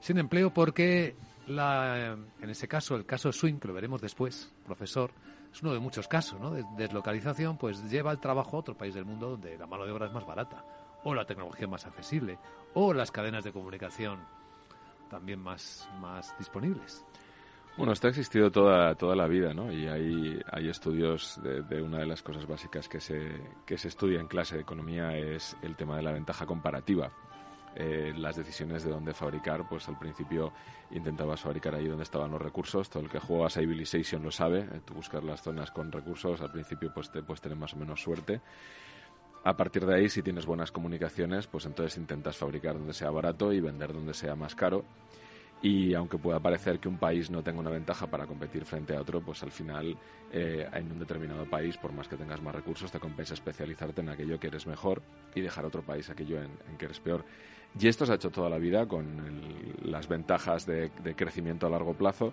sin 0.01 0.19
empleo, 0.19 0.53
porque 0.53 1.17
la, 1.47 2.17
en 2.41 2.51
ese 2.51 2.69
caso, 2.69 2.97
el 2.97 3.07
caso 3.07 3.33
Swing, 3.33 3.59
que 3.59 3.69
lo 3.69 3.75
veremos 3.75 4.03
después, 4.03 4.53
profesor, 4.67 5.13
es 5.55 5.63
uno 5.63 5.73
de 5.73 5.79
muchos 5.79 6.09
casos, 6.09 6.41
¿no? 6.41 6.51
De 6.51 6.65
deslocalización, 6.77 7.57
pues 7.57 7.89
lleva 7.89 8.11
el 8.11 8.19
trabajo 8.19 8.57
a 8.57 8.61
otro 8.61 8.77
país 8.77 8.93
del 8.93 9.05
mundo 9.05 9.31
donde 9.31 9.57
la 9.57 9.67
mano 9.67 9.87
de 9.87 9.93
obra 9.93 10.07
es 10.07 10.13
más 10.13 10.27
barata, 10.27 10.65
o 11.05 11.15
la 11.15 11.25
tecnología 11.25 11.69
más 11.69 11.87
accesible, 11.87 12.39
o 12.75 12.93
las 12.93 13.13
cadenas 13.13 13.45
de 13.45 13.53
comunicación 13.53 14.19
también 15.09 15.41
más, 15.41 15.89
más 16.01 16.37
disponibles. 16.39 17.05
Bueno, 17.77 17.93
esto 17.93 18.09
ha 18.09 18.11
existido 18.11 18.51
toda, 18.51 18.97
toda 18.97 19.15
la 19.15 19.29
vida, 19.29 19.55
¿no? 19.55 19.71
Y 19.73 19.87
hay, 19.87 20.41
hay 20.51 20.69
estudios 20.69 21.41
de, 21.43 21.83
una 21.83 21.99
de 21.99 22.07
las 22.07 22.23
cosas 22.23 22.47
básicas 22.47 22.89
que 22.89 22.99
se, 22.99 23.41
que 23.65 23.79
se 23.79 23.89
estudia 23.89 24.19
en 24.19 24.27
clase 24.27 24.57
de 24.57 24.63
economía 24.63 25.17
es 25.17 25.57
el 25.63 25.77
tema 25.77 25.97
de 25.97 26.03
la 26.03 26.13
ventaja 26.13 26.47
comparativa. 26.47 27.13
Eh, 27.77 28.13
las 28.17 28.37
decisiones 28.37 28.85
de 28.85 28.91
dónde 28.91 29.13
fabricar, 29.15 29.69
pues 29.69 29.89
al 29.89 29.99
principio 29.99 30.53
intentabas 30.93 31.41
fabricar 31.41 31.75
ahí 31.75 31.89
donde 31.89 32.05
estaban 32.05 32.31
los 32.31 32.41
recursos. 32.41 32.89
Todo 32.89 33.03
el 33.03 33.11
que 33.11 33.19
juega 33.19 33.47
a 33.47 33.51
Civilization 33.51 34.23
lo 34.23 34.31
sabe. 34.31 34.61
Eh, 34.61 34.81
tú 34.85 34.95
buscas 34.95 35.25
las 35.25 35.43
zonas 35.43 35.71
con 35.71 35.91
recursos, 35.91 36.41
al 36.41 36.53
principio 36.53 36.93
pues 36.95 37.11
te 37.11 37.23
puedes 37.23 37.41
tener 37.41 37.59
más 37.59 37.75
o 37.75 37.77
menos 37.77 38.01
suerte. 38.01 38.41
A 39.45 39.57
partir 39.57 39.85
de 39.85 39.95
ahí, 39.95 40.09
si 40.09 40.23
tienes 40.23 40.47
buenas 40.47 40.73
comunicaciones, 40.73 41.47
pues 41.47 41.67
entonces 41.67 41.99
intentas 41.99 42.37
fabricar 42.37 42.75
donde 42.75 42.95
sea 42.95 43.11
barato 43.11 43.53
y 43.53 43.61
vender 43.61 43.93
donde 43.93 44.15
sea 44.15 44.35
más 44.35 44.55
caro 44.55 44.85
y 45.65 45.95
aunque 45.95 46.19
pueda 46.19 46.39
parecer 46.41 46.79
que 46.79 46.89
un 46.89 46.99
país 46.99 47.31
no 47.31 47.43
tenga 47.43 47.61
una 47.61 47.71
ventaja 47.71 48.07
para 48.07 48.27
competir 48.27 48.67
frente 48.67 48.95
a 48.95 49.01
otro, 49.01 49.23
pues 49.23 49.43
al 49.43 49.51
final 49.51 49.97
eh, 50.31 50.69
en 50.71 50.93
un 50.93 50.99
determinado 50.99 51.49
país, 51.49 51.79
por 51.79 51.91
más 51.91 52.07
que 52.07 52.19
tengas 52.19 52.43
más 52.43 52.55
recursos, 52.55 52.93
te 52.93 53.01
compensa 53.01 53.33
especializarte 53.33 54.03
en 54.03 54.11
aquello 54.11 54.39
que 54.39 54.49
eres 54.49 54.67
mejor 54.67 55.01
y 55.35 55.41
dejar 55.41 55.65
a 55.65 55.69
otro 55.69 55.81
país 55.81 56.11
aquello 56.11 56.43
en, 56.43 56.51
que 56.77 56.85
eres 56.85 57.01
peor. 57.01 57.25
Y 57.79 57.89
esto 57.89 58.07
se 58.07 58.13
ha 58.13 58.15
hecho 58.17 58.31
toda 58.31 58.49
la 58.49 58.59
vida 58.59 58.87
con 58.87 59.05
las 59.83 60.09
ventajas 60.09 60.67
de, 60.67 60.91
crecimiento 61.17 61.67
a 61.67 61.71
largo 61.71 61.95
plazo 61.95 62.33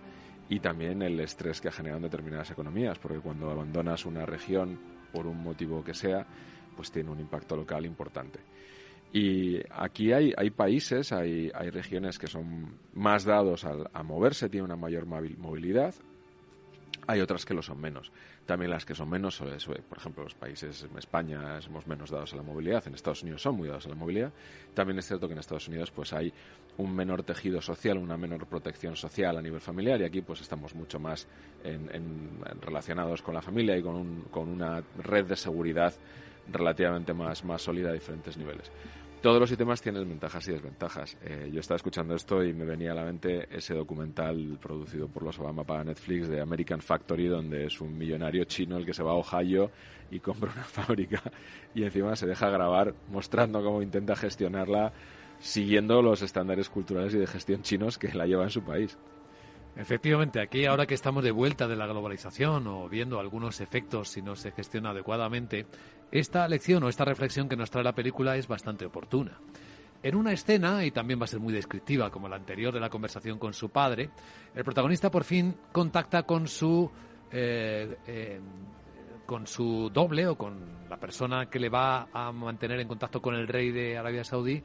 y 0.49 0.59
también 0.59 1.01
el 1.01 1.19
estrés 1.19 1.59
que 1.61 1.69
ha 1.69 1.71
generado 1.71 1.97
en 1.97 2.03
determinadas 2.03 2.51
economías, 2.51 2.99
porque 2.99 3.19
cuando 3.19 3.49
abandonas 3.49 4.05
una 4.05 4.25
región 4.25 4.79
por 5.11 5.25
un 5.25 5.41
motivo 5.41 5.83
que 5.83 5.93
sea, 5.93 6.25
pues 6.75 6.91
tiene 6.91 7.09
un 7.09 7.19
impacto 7.19 7.55
local 7.55 7.85
importante. 7.85 8.39
Y 9.13 9.59
aquí 9.71 10.13
hay, 10.13 10.49
países, 10.51 11.11
hay, 11.11 11.51
hay 11.53 11.69
regiones 11.69 12.17
que 12.17 12.27
son 12.27 12.75
más 12.93 13.25
dados 13.25 13.65
a, 13.65 14.03
moverse, 14.03 14.47
tienen 14.47 14.65
una 14.65 14.77
mayor 14.77 15.05
movilidad, 15.05 15.93
hay 17.07 17.19
otras 17.19 17.45
que 17.45 17.53
lo 17.53 17.61
son 17.61 17.81
menos. 17.81 18.11
También 18.45 18.71
las 18.71 18.85
que 18.85 18.95
son 18.95 19.09
menos, 19.09 19.37
por 19.37 19.97
ejemplo, 19.97 20.23
los 20.23 20.33
países, 20.33 20.87
España, 20.97 21.61
somos 21.61 21.87
menos 21.87 22.09
dados 22.09 22.33
a 22.33 22.35
la 22.35 22.41
movilidad, 22.41 22.85
en 22.87 22.95
Estados 22.95 23.21
Unidos 23.23 23.41
son 23.41 23.55
muy 23.55 23.67
dados 23.67 23.85
a 23.85 23.89
la 23.89 23.95
movilidad. 23.95 24.31
También 24.73 24.99
es 24.99 25.07
cierto 25.07 25.27
que 25.27 25.33
en 25.33 25.39
Estados 25.39 25.67
Unidos 25.67 25.91
pues 25.91 26.11
hay 26.11 26.33
un 26.77 26.93
menor 26.93 27.23
tejido 27.23 27.61
social, 27.61 27.97
una 27.97 28.17
menor 28.17 28.47
protección 28.47 28.95
social 28.95 29.37
a 29.37 29.41
nivel 29.41 29.61
familiar 29.61 30.01
y 30.01 30.05
aquí 30.05 30.21
pues 30.21 30.41
estamos 30.41 30.73
mucho 30.75 30.99
más 30.99 31.27
relacionados 32.61 33.21
con 33.21 33.35
la 33.35 33.41
familia 33.41 33.77
y 33.77 33.83
con, 33.83 33.95
un, 33.95 34.21
con 34.31 34.49
una 34.49 34.83
red 34.97 35.25
de 35.25 35.35
seguridad 35.35 35.93
relativamente 36.51 37.13
más, 37.13 37.43
más 37.43 37.61
sólida 37.61 37.89
a 37.89 37.93
diferentes 37.93 38.37
niveles. 38.37 38.71
Todos 39.21 39.39
los 39.39 39.49
sistemas 39.49 39.79
tienen 39.83 40.09
ventajas 40.09 40.47
y 40.47 40.51
desventajas. 40.51 41.15
Eh, 41.23 41.51
yo 41.53 41.59
estaba 41.59 41.75
escuchando 41.75 42.15
esto 42.15 42.43
y 42.43 42.53
me 42.53 42.65
venía 42.65 42.91
a 42.91 42.95
la 42.95 43.03
mente 43.03 43.47
ese 43.55 43.75
documental 43.75 44.57
producido 44.59 45.07
por 45.09 45.21
los 45.21 45.37
Obama 45.37 45.63
para 45.63 45.83
Netflix 45.83 46.27
de 46.27 46.41
American 46.41 46.81
Factory, 46.81 47.27
donde 47.27 47.67
es 47.67 47.79
un 47.81 47.95
millonario 47.95 48.45
chino 48.45 48.77
el 48.77 48.85
que 48.85 48.95
se 48.95 49.03
va 49.03 49.11
a 49.11 49.13
Ohio 49.13 49.69
y 50.09 50.19
compra 50.19 50.51
una 50.51 50.63
fábrica 50.63 51.21
y 51.75 51.83
encima 51.83 52.15
se 52.15 52.25
deja 52.25 52.49
grabar 52.49 52.95
mostrando 53.11 53.63
cómo 53.63 53.83
intenta 53.83 54.15
gestionarla 54.15 54.91
siguiendo 55.37 56.01
los 56.01 56.23
estándares 56.23 56.69
culturales 56.69 57.13
y 57.13 57.19
de 57.19 57.27
gestión 57.27 57.61
chinos 57.61 57.99
que 57.99 58.11
la 58.13 58.25
lleva 58.25 58.45
en 58.45 58.49
su 58.49 58.63
país. 58.63 58.97
Efectivamente, 59.81 60.39
aquí 60.39 60.65
ahora 60.67 60.85
que 60.85 60.93
estamos 60.93 61.23
de 61.23 61.31
vuelta 61.31 61.67
de 61.67 61.75
la 61.75 61.87
globalización 61.87 62.67
o 62.67 62.87
viendo 62.87 63.19
algunos 63.19 63.61
efectos 63.61 64.09
si 64.09 64.21
no 64.21 64.35
se 64.35 64.51
gestiona 64.51 64.91
adecuadamente, 64.91 65.65
esta 66.11 66.47
lección 66.47 66.83
o 66.83 66.89
esta 66.89 67.03
reflexión 67.03 67.49
que 67.49 67.55
nos 67.55 67.71
trae 67.71 67.83
la 67.83 67.95
película 67.95 68.35
es 68.35 68.47
bastante 68.47 68.85
oportuna. 68.85 69.39
En 70.03 70.15
una 70.15 70.33
escena, 70.33 70.85
y 70.85 70.91
también 70.91 71.19
va 71.19 71.23
a 71.23 71.27
ser 71.27 71.39
muy 71.39 71.51
descriptiva 71.51 72.11
como 72.11 72.29
la 72.29 72.35
anterior 72.35 72.71
de 72.71 72.79
la 72.79 72.91
conversación 72.91 73.39
con 73.39 73.55
su 73.55 73.69
padre, 73.69 74.11
el 74.53 74.63
protagonista 74.63 75.09
por 75.09 75.23
fin 75.23 75.55
contacta 75.71 76.27
con 76.27 76.47
su 76.47 76.87
eh, 77.31 77.97
eh, 78.05 78.39
con 79.25 79.47
su 79.47 79.89
doble 79.91 80.27
o 80.27 80.37
con 80.37 80.59
la 80.91 80.97
persona 80.97 81.49
que 81.49 81.59
le 81.59 81.69
va 81.69 82.07
a 82.13 82.31
mantener 82.31 82.81
en 82.81 82.87
contacto 82.87 83.19
con 83.19 83.33
el 83.33 83.47
rey 83.47 83.71
de 83.71 83.97
Arabia 83.97 84.23
Saudí 84.23 84.61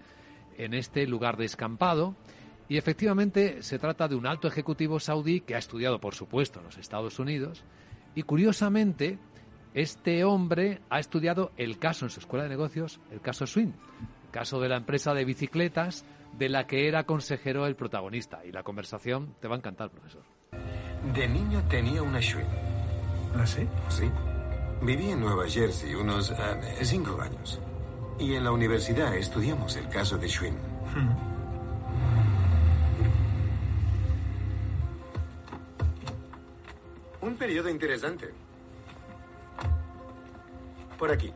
en 0.59 0.75
este 0.75 1.07
lugar 1.07 1.39
descampado 1.39 2.17
y 2.69 2.77
efectivamente 2.77 3.63
se 3.63 3.79
trata 3.79 4.09
de 4.09 4.17
un 4.17 4.27
alto 4.27 4.49
ejecutivo 4.49 4.99
saudí 4.99 5.41
que 5.41 5.55
ha 5.55 5.59
estudiado, 5.59 6.01
por 6.01 6.15
supuesto, 6.15 6.59
en 6.59 6.67
los 6.67 6.79
Estados 6.79 7.19
Unidos 7.19 7.65
Y 8.17 8.23
curiosamente, 8.23 9.19
este 9.75 10.25
hombre 10.25 10.81
ha 10.89 10.99
estudiado 10.99 11.53
el 11.59 11.79
caso 11.79 12.07
en 12.07 12.11
su 12.11 12.21
escuela 12.21 12.45
de 12.45 12.49
negocios, 12.49 12.99
el 13.13 13.21
caso 13.21 13.47
Swin, 13.47 13.75
el 14.25 14.31
caso 14.31 14.59
de 14.59 14.71
la 14.71 14.79
empresa 14.79 15.13
de 15.13 15.27
bicicletas 15.27 16.07
de 16.39 16.49
la 16.49 16.67
que 16.67 16.89
era 16.89 17.05
consejero 17.05 17.67
el 17.67 17.77
protagonista. 17.77 18.43
Y 18.47 18.53
la 18.53 18.63
conversación 18.63 19.35
te 19.39 19.49
va 19.49 19.57
a 19.57 19.59
encantar, 19.59 19.91
profesor. 19.91 20.23
De 21.15 21.29
niño 21.29 21.63
tenía 21.69 22.03
una 22.03 22.23
Schwinn. 22.23 22.47
¿Ah, 23.37 23.47
sí? 23.47 23.69
Sí. 23.91 24.11
Viví 24.81 25.11
en 25.11 25.21
Nueva 25.21 25.47
Jersey 25.47 25.95
unos 25.95 26.31
eh, 26.31 26.85
cinco 26.85 27.21
años. 27.21 27.61
Y 28.19 28.33
en 28.33 28.45
la 28.45 28.53
universidad 28.53 29.15
estudiamos 29.15 29.77
el 29.77 29.89
caso 29.91 30.17
de 30.17 30.27
Schwinn. 30.27 30.57
Un 37.27 37.37
periodo 37.37 37.69
interesante. 37.69 38.31
Por 40.97 41.11
aquí. 41.11 41.33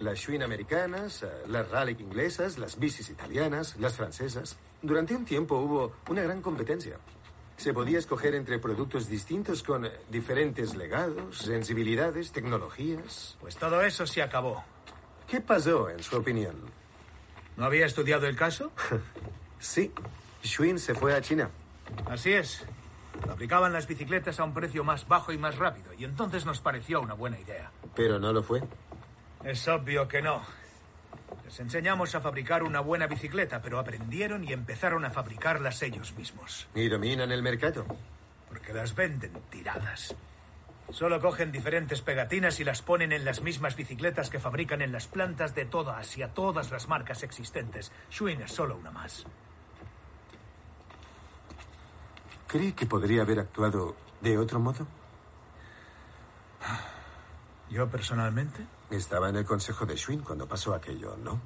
Las 0.00 0.18
Schwinn 0.18 0.42
americanas, 0.42 1.22
eh, 1.22 1.28
las 1.46 1.70
Raleigh 1.70 2.02
inglesas, 2.02 2.58
las 2.58 2.76
bicis 2.76 3.08
italianas, 3.08 3.76
las 3.78 3.94
francesas. 3.94 4.56
Durante 4.82 5.14
un 5.14 5.24
tiempo 5.24 5.56
hubo 5.58 5.92
una 6.08 6.22
gran 6.22 6.42
competencia. 6.42 6.98
Se 7.56 7.72
podía 7.72 8.00
escoger 8.00 8.34
entre 8.34 8.58
productos 8.58 9.08
distintos 9.08 9.62
con 9.62 9.86
eh, 9.86 9.92
diferentes 10.10 10.74
legados, 10.74 11.38
sensibilidades, 11.38 12.32
tecnologías. 12.32 13.38
Pues 13.40 13.56
todo 13.56 13.82
eso 13.82 14.04
se 14.04 14.20
acabó. 14.20 14.64
¿Qué 15.28 15.40
pasó, 15.40 15.88
en 15.90 16.02
su 16.02 16.16
opinión? 16.16 16.56
¿No 17.56 17.66
había 17.66 17.86
estudiado 17.86 18.26
el 18.26 18.34
caso? 18.34 18.72
sí. 19.60 19.92
Schwinn 20.44 20.80
se 20.80 20.92
fue 20.92 21.14
a 21.14 21.20
China. 21.20 21.50
Así 22.06 22.32
es. 22.32 22.66
Fabricaban 23.24 23.72
las 23.72 23.86
bicicletas 23.86 24.40
a 24.40 24.44
un 24.44 24.54
precio 24.54 24.84
más 24.84 25.06
bajo 25.06 25.32
y 25.32 25.38
más 25.38 25.56
rápido, 25.56 25.92
y 25.94 26.04
entonces 26.04 26.44
nos 26.44 26.60
pareció 26.60 27.00
una 27.00 27.14
buena 27.14 27.38
idea. 27.38 27.70
Pero 27.94 28.18
no 28.18 28.32
lo 28.32 28.42
fue. 28.42 28.62
Es 29.44 29.66
obvio 29.68 30.08
que 30.08 30.22
no. 30.22 30.42
Les 31.44 31.60
enseñamos 31.60 32.14
a 32.14 32.20
fabricar 32.20 32.62
una 32.62 32.80
buena 32.80 33.06
bicicleta, 33.06 33.62
pero 33.62 33.78
aprendieron 33.78 34.44
y 34.44 34.52
empezaron 34.52 35.04
a 35.04 35.10
fabricarlas 35.10 35.82
ellos 35.82 36.14
mismos. 36.16 36.68
Y 36.74 36.88
dominan 36.88 37.30
el 37.30 37.42
mercado. 37.42 37.86
Porque 38.48 38.72
las 38.72 38.94
venden 38.94 39.32
tiradas. 39.50 40.14
Solo 40.90 41.20
cogen 41.20 41.50
diferentes 41.50 42.00
pegatinas 42.00 42.60
y 42.60 42.64
las 42.64 42.80
ponen 42.80 43.12
en 43.12 43.24
las 43.24 43.42
mismas 43.42 43.76
bicicletas 43.76 44.30
que 44.30 44.38
fabrican 44.38 44.82
en 44.82 44.92
las 44.92 45.08
plantas 45.08 45.54
de 45.54 45.64
toda 45.64 45.98
Asia, 45.98 46.32
todas 46.32 46.70
las 46.70 46.88
marcas 46.88 47.22
existentes. 47.22 47.90
Schwinn 48.10 48.42
es 48.42 48.52
solo 48.52 48.76
una 48.76 48.92
más. 48.92 49.26
¿Cree 52.56 52.72
que 52.72 52.86
podría 52.86 53.20
haber 53.20 53.38
actuado 53.38 53.94
de 54.22 54.38
otro 54.38 54.58
modo? 54.58 54.86
¿Yo 57.68 57.86
personalmente? 57.90 58.66
Estaba 58.88 59.28
en 59.28 59.36
el 59.36 59.44
consejo 59.44 59.84
de 59.84 59.94
Schwinn 59.94 60.22
cuando 60.22 60.48
pasó 60.48 60.72
aquello, 60.72 61.18
¿no? 61.18 61.38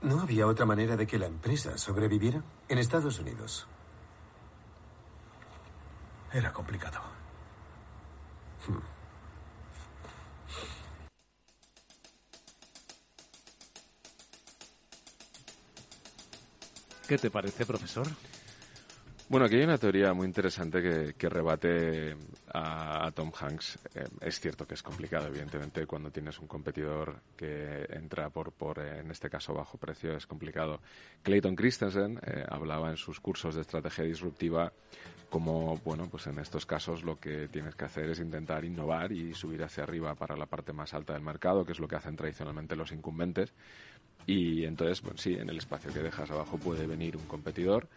¿No 0.00 0.22
había 0.22 0.46
otra 0.46 0.64
manera 0.64 0.96
de 0.96 1.06
que 1.06 1.18
la 1.18 1.26
empresa 1.26 1.76
sobreviviera? 1.76 2.42
En 2.70 2.78
Estados 2.78 3.18
Unidos. 3.18 3.66
Era 6.32 6.54
complicado. 6.54 6.98
Hmm. 8.66 8.78
¿Qué 17.06 17.18
te 17.18 17.30
parece, 17.30 17.66
profesor? 17.66 18.06
Bueno, 19.30 19.46
aquí 19.46 19.54
hay 19.54 19.62
una 19.62 19.78
teoría 19.78 20.12
muy 20.12 20.26
interesante 20.26 20.82
que, 20.82 21.14
que 21.14 21.28
rebate 21.28 22.16
a, 22.52 23.12
Tom 23.14 23.30
Hanks. 23.30 23.78
Eh, 23.94 24.04
es 24.22 24.40
cierto 24.40 24.66
que 24.66 24.74
es 24.74 24.82
complicado, 24.82 25.28
evidentemente, 25.28 25.86
cuando 25.86 26.10
tienes 26.10 26.40
un 26.40 26.48
competidor 26.48 27.20
que 27.36 27.86
entra 27.90 28.28
por, 28.30 28.50
por 28.50 28.80
eh, 28.80 28.98
en 28.98 29.08
este 29.12 29.30
caso, 29.30 29.54
bajo 29.54 29.78
precio, 29.78 30.16
es 30.16 30.26
complicado. 30.26 30.80
Clayton 31.22 31.54
Christensen 31.54 32.18
eh, 32.26 32.44
hablaba 32.48 32.90
en 32.90 32.96
sus 32.96 33.20
cursos 33.20 33.54
de 33.54 33.60
estrategia 33.60 34.02
disruptiva 34.02 34.72
como, 35.28 35.76
bueno, 35.84 36.08
pues 36.10 36.26
en 36.26 36.40
estos 36.40 36.66
casos 36.66 37.04
lo 37.04 37.20
que 37.20 37.46
tienes 37.46 37.76
que 37.76 37.84
hacer 37.84 38.10
es 38.10 38.18
intentar 38.18 38.64
innovar 38.64 39.12
y 39.12 39.32
subir 39.34 39.62
hacia 39.62 39.84
arriba 39.84 40.16
para 40.16 40.36
la 40.36 40.46
parte 40.46 40.72
más 40.72 40.92
alta 40.92 41.12
del 41.12 41.22
mercado, 41.22 41.64
que 41.64 41.70
es 41.70 41.78
lo 41.78 41.86
que 41.86 41.94
hacen 41.94 42.16
tradicionalmente 42.16 42.74
los 42.74 42.90
incumbentes. 42.90 43.52
Y 44.26 44.64
entonces, 44.64 45.00
bueno, 45.02 45.18
sí, 45.18 45.34
en 45.34 45.48
el 45.48 45.58
espacio 45.58 45.92
que 45.92 46.00
dejas 46.00 46.32
abajo 46.32 46.58
puede 46.58 46.88
venir 46.88 47.16
un 47.16 47.26
competidor 47.26 47.88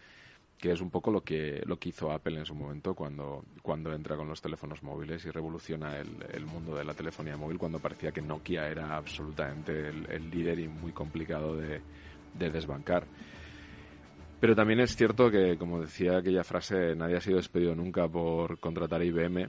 que 0.58 0.72
es 0.72 0.80
un 0.80 0.90
poco 0.90 1.10
lo 1.10 1.22
que, 1.22 1.62
lo 1.66 1.78
que 1.78 1.90
hizo 1.90 2.10
Apple 2.10 2.38
en 2.38 2.46
su 2.46 2.54
momento 2.54 2.94
cuando, 2.94 3.44
cuando 3.62 3.92
entra 3.92 4.16
con 4.16 4.28
los 4.28 4.40
teléfonos 4.40 4.82
móviles 4.82 5.24
y 5.24 5.30
revoluciona 5.30 5.98
el, 5.98 6.08
el 6.32 6.46
mundo 6.46 6.74
de 6.74 6.84
la 6.84 6.94
telefonía 6.94 7.36
móvil 7.36 7.58
cuando 7.58 7.78
parecía 7.78 8.12
que 8.12 8.22
Nokia 8.22 8.68
era 8.68 8.96
absolutamente 8.96 9.88
el, 9.88 10.30
líder 10.30 10.58
y 10.58 10.68
muy 10.68 10.92
complicado 10.92 11.56
de 11.56 11.80
desbancar. 12.34 13.06
Pero 14.44 14.54
también 14.54 14.80
es 14.80 14.94
cierto 14.94 15.30
que, 15.30 15.56
como 15.56 15.80
decía 15.80 16.18
aquella 16.18 16.44
frase, 16.44 16.94
nadie 16.94 17.16
ha 17.16 17.20
sido 17.22 17.38
despedido 17.38 17.74
nunca 17.74 18.06
por 18.06 18.58
contratar 18.58 19.00
a 19.00 19.04
IBM. 19.06 19.48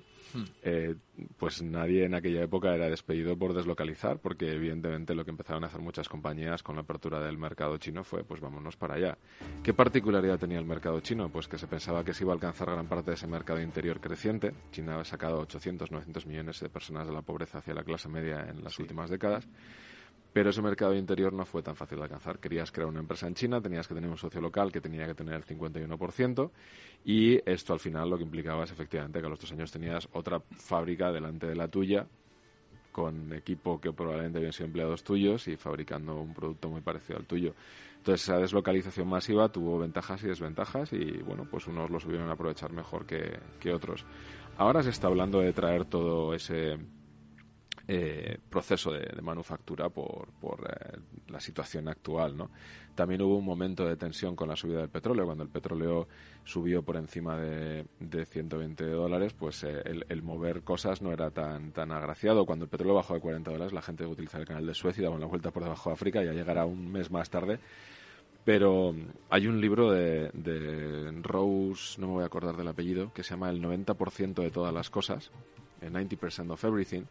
Eh, 0.64 0.96
pues 1.38 1.62
nadie 1.62 2.06
en 2.06 2.16
aquella 2.16 2.43
época 2.43 2.74
era 2.74 2.89
despedido 2.89 3.38
por 3.38 3.54
deslocalizar, 3.54 4.20
porque 4.20 4.54
evidentemente 4.54 5.14
lo 5.14 5.26
que 5.26 5.32
empezaron 5.32 5.66
a 5.66 5.68
hacer 5.68 5.82
muchas 5.82 6.08
compañías 6.08 6.64
con 6.64 6.76
la 6.76 6.84
apertura 6.84 7.20
del 7.20 7.38
mercado 7.38 7.78
chino 7.78 8.06
fue, 8.06 8.24
pues 8.24 8.39
vámonos 8.39 8.78
para 8.78 8.96
allá. 8.96 9.18
¿Qué 9.64 9.74
particularidad 9.74 10.39
tenía 10.39 10.60
el 10.60 10.66
mercado 10.66 11.02
chino? 11.02 11.28
Pues 11.28 11.50
que 11.50 11.58
se 11.58 11.68
pensaba 11.68 12.06
que 12.06 12.14
se 12.14 12.24
iba 12.24 12.32
a 12.32 12.36
alcanzar 12.36 12.72
gran 12.72 12.88
parte 12.88 13.12
de 13.12 13.16
ese 13.16 13.28
mercado 13.28 13.62
interior 13.62 14.00
creciente. 14.00 14.54
China 14.72 15.02
ha 15.02 15.04
sacado 15.04 15.39
800, 15.41 15.91
900 15.91 16.26
millones 16.26 16.62
de 16.62 16.70
personas 16.70 17.06
de 17.06 17.14
la 17.14 17.22
pobreza 17.22 17.58
hacia 17.58 17.74
la 17.74 17.84
clase 17.84 18.08
media 18.08 18.48
en 18.50 18.64
las 18.64 18.76
sí. 18.76 18.82
últimas 18.82 19.10
décadas. 19.10 19.46
Pero 20.36 20.50
ese 20.50 20.62
mercado 20.62 20.94
interior 20.94 21.32
no 21.32 21.46
fue 21.46 21.64
tan 21.64 21.78
fácil 21.78 21.98
de 21.98 22.04
alcanzar. 22.04 22.40
Querías 22.40 22.70
crear 22.70 22.90
una 22.90 23.00
empresa 23.00 23.26
en 23.26 23.36
China, 23.36 23.62
tenías 23.62 23.88
que 23.88 23.94
tener 23.94 24.10
un 24.10 24.18
socio 24.18 24.42
local 24.42 24.70
que 24.70 24.82
tenía 24.82 25.08
que 25.08 25.14
tener 25.14 25.34
el 25.34 25.46
51%, 25.46 26.52
y 27.06 27.40
esto 27.50 27.72
al 27.72 27.80
final 27.80 28.10
lo 28.10 28.18
que 28.18 28.26
implicaba 28.26 28.66
es 28.66 28.72
efectivamente 28.72 29.22
que 29.22 29.28
a 29.28 29.30
los 29.30 29.40
dos 29.40 29.54
años 29.54 29.72
tenías 29.72 30.10
otra 30.12 30.42
fábrica 30.42 31.10
delante 31.14 31.48
de 31.48 31.56
la 31.56 31.70
tuya, 31.70 32.06
con 32.92 33.32
equipo 33.32 33.80
que 33.80 33.94
probablemente 33.94 34.40
habían 34.40 34.52
sido 34.52 34.66
empleados 34.66 35.06
tuyos 35.06 35.48
y 35.48 35.56
fabricando 35.56 36.20
un 36.20 36.34
producto 36.34 36.68
muy 36.68 36.82
parecido 36.82 37.18
al 37.18 37.26
tuyo. 37.26 37.54
Entonces 37.96 38.24
esa 38.24 38.38
deslocalización 38.38 39.08
masiva 39.08 39.48
tuvo 39.48 39.80
ventajas 39.80 40.22
y 40.26 40.28
desventajas 40.28 40.92
y 40.92 41.12
bueno, 41.24 41.48
pues 41.50 41.66
unos 41.68 41.90
lo 41.90 41.98
supieron 41.98 42.30
aprovechar 42.30 42.74
mejor 42.74 43.06
que, 43.06 43.40
que 43.62 43.72
otros. 43.72 44.04
Ahora 44.58 44.84
se 44.84 44.90
está 44.90 45.08
hablando 45.08 45.40
de 45.40 45.54
traer 45.54 45.86
todo 45.86 46.34
ese 46.34 46.78
eh, 47.88 48.40
proceso 48.50 48.92
de, 48.92 49.22
manufactura 49.22 49.90
por, 49.90 50.28
por 50.42 50.60
eh, 50.68 50.98
la 51.30 51.40
situación 51.40 51.88
actual. 51.88 52.36
¿no? 52.36 52.50
También 52.96 53.22
hubo 53.22 53.38
un 53.38 53.46
momento 53.46 53.86
de 53.86 53.96
tensión 53.96 54.36
con 54.36 54.48
la 54.50 54.56
subida 54.56 54.80
del 54.80 54.90
petróleo. 54.90 55.26
Cuando 55.26 55.44
el 55.44 55.50
petróleo 55.50 56.08
subió 56.44 56.82
por 56.82 56.96
encima 56.96 57.38
de, 57.38 57.86
de 58.00 58.26
120 58.26 58.86
dólares, 58.86 59.34
pues 59.34 59.64
eh, 59.64 59.82
el, 59.86 60.06
el, 60.10 60.24
mover 60.24 60.64
cosas 60.64 61.02
no 61.02 61.12
era 61.12 61.30
tan, 61.30 61.72
tan 61.74 61.92
agraciado. 61.92 62.46
Cuando 62.46 62.66
el 62.66 62.70
petróleo 62.70 62.96
bajó 62.96 63.14
de 63.14 63.20
40 63.20 63.52
dólares, 63.52 63.74
la 63.74 63.82
gente 63.82 64.06
utilizaba 64.06 64.42
el 64.42 64.48
canal 64.48 64.66
de 64.66 64.74
Suez 64.74 64.98
y 64.98 65.02
daba 65.02 65.16
una 65.16 65.28
vuelta 65.28 65.52
por 65.52 65.64
debajo 65.64 65.90
de 65.90 65.94
África. 65.94 66.24
Ya 66.24 66.34
llegará 66.34 66.66
un 66.66 66.92
mes 66.92 67.12
más 67.12 67.30
tarde. 67.30 67.60
Pero 68.46 68.96
hay 69.30 69.48
un 69.48 69.60
libro 69.60 69.92
de, 69.92 70.30
de 70.34 71.12
Rose, 71.24 72.00
no 72.00 72.08
me 72.08 72.14
voy 72.14 72.24
a 72.24 72.28
acordar 72.28 72.56
del 72.56 72.68
apellido, 72.68 73.12
que 73.12 73.24
se 73.24 73.32
llama 73.32 73.50
El 73.50 73.60
90% 73.60 74.36
de 74.36 74.52
todas 74.52 74.72
las 74.72 74.92
cosas, 74.92 75.32
90% 75.82 76.52
of 76.52 76.64
everything, 76.64 77.06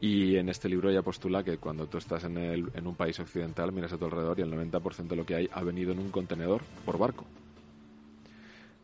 y 0.00 0.36
en 0.36 0.48
este 0.48 0.68
libro 0.68 0.90
ella 0.90 1.02
postula 1.02 1.44
que 1.44 1.58
cuando 1.58 1.86
tú 1.86 1.98
estás 1.98 2.24
en, 2.24 2.38
el, 2.38 2.70
en 2.74 2.86
un 2.86 2.94
país 2.94 3.18
occidental, 3.20 3.72
miras 3.72 3.92
a 3.92 3.98
tu 3.98 4.06
alrededor 4.06 4.38
y 4.38 4.42
el 4.42 4.52
90% 4.52 5.08
de 5.08 5.16
lo 5.16 5.26
que 5.26 5.34
hay 5.34 5.48
ha 5.52 5.62
venido 5.62 5.92
en 5.92 5.98
un 5.98 6.10
contenedor 6.10 6.62
por 6.84 6.98
barco. 6.98 7.26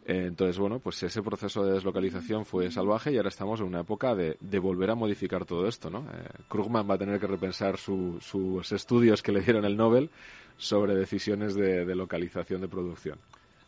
Entonces, 0.09 0.57
bueno, 0.59 0.79
pues 0.79 1.03
ese 1.03 1.21
proceso 1.21 1.65
de 1.65 1.73
deslocalización 1.73 2.47
fue 2.47 2.71
salvaje 2.71 3.11
y 3.11 3.17
ahora 3.17 3.29
estamos 3.29 3.59
en 3.59 3.67
una 3.67 3.81
época 3.81 4.15
de, 4.15 4.37
de 4.39 4.59
volver 4.61 4.91
a 4.91 4.95
modificar 4.95 5.45
todo 5.45 5.67
esto, 5.67 5.91
¿no? 5.91 6.01
Eh, 6.01 6.29
Krugman 6.49 6.89
va 6.89 6.95
a 6.95 6.99
tener 6.99 7.19
que 7.19 7.27
repensar 7.27 7.77
su, 7.77 8.19
sus 8.21 8.71
estudios 8.71 9.21
que 9.21 9.33
le 9.33 9.41
dieron 9.41 9.65
el 9.65 9.77
Nobel 9.77 10.11
sobre 10.57 10.95
decisiones 10.95 11.57
de, 11.57 11.85
de 11.85 11.95
localización 11.97 12.61
de 12.61 12.69
producción. 12.69 13.19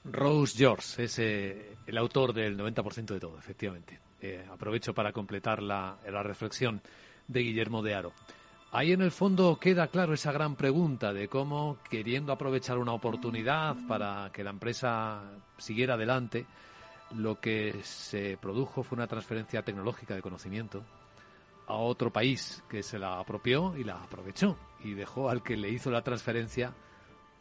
Rose 0.05 0.57
George 0.57 1.05
es 1.05 1.19
eh, 1.19 1.73
el 1.87 1.99
autor 1.99 2.33
del 2.33 2.57
90% 2.57 3.07
de 3.07 3.21
todo, 3.21 3.37
efectivamente. 3.37 3.99
Eh, 4.21 4.45
aprovecho 4.49 4.95
para 4.95 5.13
completar 5.13 5.61
la, 5.61 5.99
la 6.09 6.23
reflexión 6.23 6.81
de 7.29 7.41
Guillermo 7.41 7.83
de 7.83 7.95
Aro. 7.95 8.13
Ahí 8.71 8.93
en 8.93 9.01
el 9.01 9.11
fondo 9.11 9.59
queda 9.59 9.89
claro 9.89 10.13
esa 10.13 10.33
gran 10.33 10.55
pregunta 10.55 11.13
de 11.13 11.29
cómo, 11.29 11.79
queriendo 11.89 12.33
aprovechar 12.33 12.77
una 12.77 12.93
oportunidad 12.93 13.77
para 13.87 14.31
que 14.33 14.45
la 14.45 14.51
empresa 14.51 15.23
siguiera 15.57 15.95
adelante, 15.95 16.45
lo 17.15 17.41
que 17.41 17.81
se 17.83 18.37
produjo 18.37 18.83
fue 18.83 18.97
una 18.97 19.07
transferencia 19.07 19.63
tecnológica 19.63 20.15
de 20.15 20.21
conocimiento 20.21 20.83
a 21.67 21.75
otro 21.77 22.13
país 22.13 22.63
que 22.69 22.83
se 22.83 22.99
la 22.99 23.19
apropió 23.19 23.75
y 23.77 23.85
la 23.85 24.03
aprovechó 24.03 24.59
y 24.85 24.93
dejó 24.93 25.31
al 25.31 25.43
que 25.43 25.57
le 25.57 25.71
hizo 25.71 25.91
la 25.91 26.03
transferencia 26.03 26.75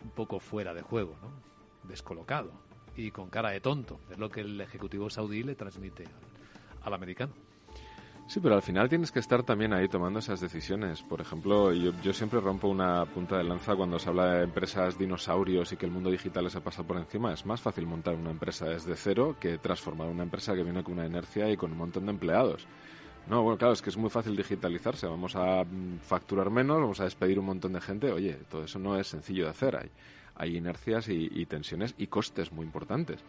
un 0.03 0.11
poco 0.11 0.39
fuera 0.39 0.73
de 0.73 0.81
juego, 0.81 1.17
¿no? 1.21 1.31
descolocado 1.89 2.51
y 2.95 3.11
con 3.11 3.29
cara 3.29 3.49
de 3.51 3.59
tonto. 3.59 3.99
Es 4.09 4.17
lo 4.17 4.29
que 4.29 4.41
el 4.41 4.59
ejecutivo 4.61 5.09
saudí 5.09 5.43
le 5.43 5.55
transmite 5.55 6.05
al, 6.05 6.11
al 6.83 6.93
americano. 6.93 7.33
Sí, 8.28 8.41
pero 8.41 8.55
al 8.55 8.61
final 8.61 8.89
tienes 8.89 9.09
que 9.09 9.19
estar 9.19 9.41
también 9.43 9.71
ahí 9.71 9.88
tomando 9.88 10.19
esas 10.19 10.41
decisiones. 10.41 11.01
Por 11.01 11.21
ejemplo, 11.21 11.71
yo, 11.71 11.93
yo, 12.03 12.11
siempre 12.11 12.41
rompo 12.41 12.67
una 12.67 13.05
punta 13.05 13.38
de 13.38 13.45
lanza 13.45 13.73
cuando 13.73 13.97
se 13.99 14.09
habla 14.09 14.34
de 14.34 14.43
empresas 14.43 14.97
dinosaurios 14.97 15.71
y 15.71 15.78
que 15.78 15.86
el 15.86 15.93
mundo 15.93 16.11
digital 16.11 16.43
les 16.43 16.55
ha 16.57 16.61
pasado 16.61 16.86
por 16.86 16.97
encima. 16.97 17.32
Es 17.32 17.45
más 17.45 17.61
fácil 17.61 17.88
montar 17.88 18.15
una 18.15 18.32
empresa 18.32 18.65
desde 18.65 18.97
cero 18.97 19.38
que 19.39 19.57
transformar 19.59 20.09
una 20.09 20.23
empresa 20.23 20.53
que 20.55 20.63
viene 20.63 20.84
con 20.84 20.95
una 20.95 21.05
inercia 21.05 21.49
y 21.49 21.55
con 21.55 21.71
un 21.71 21.78
montón 21.78 22.05
de 22.05 22.11
empleados. 22.11 22.67
No, 23.30 23.43
bueno, 23.43 23.57
claro, 23.57 23.73
es 23.73 23.82
que 23.82 23.91
es 23.91 23.97
muy 23.97 24.09
fácil 24.09 24.36
digitalizarse. 24.36 25.07
Vamos 25.07 25.38
a 25.38 25.63
mm, 25.63 25.99
facturar 25.99 26.49
menos, 26.49 26.82
vamos 26.82 26.99
a 26.99 27.05
despedir 27.05 27.39
un 27.39 27.45
montón 27.45 27.71
de 27.71 27.82
gente. 27.82 28.11
Oye, 28.11 28.34
todo 28.49 28.65
eso 28.65 28.78
no 28.78 28.99
es 28.99 29.07
sencillo 29.07 29.45
de 29.45 29.51
hacer. 29.51 29.78
Hay, 29.78 29.89
hay 30.36 30.57
inercias 30.57 31.07
y, 31.07 31.30
y 31.34 31.45
tensiones 31.45 31.95
y 31.97 32.07
costes 32.07 32.51
muy 32.51 32.65
importantes. 32.65 33.23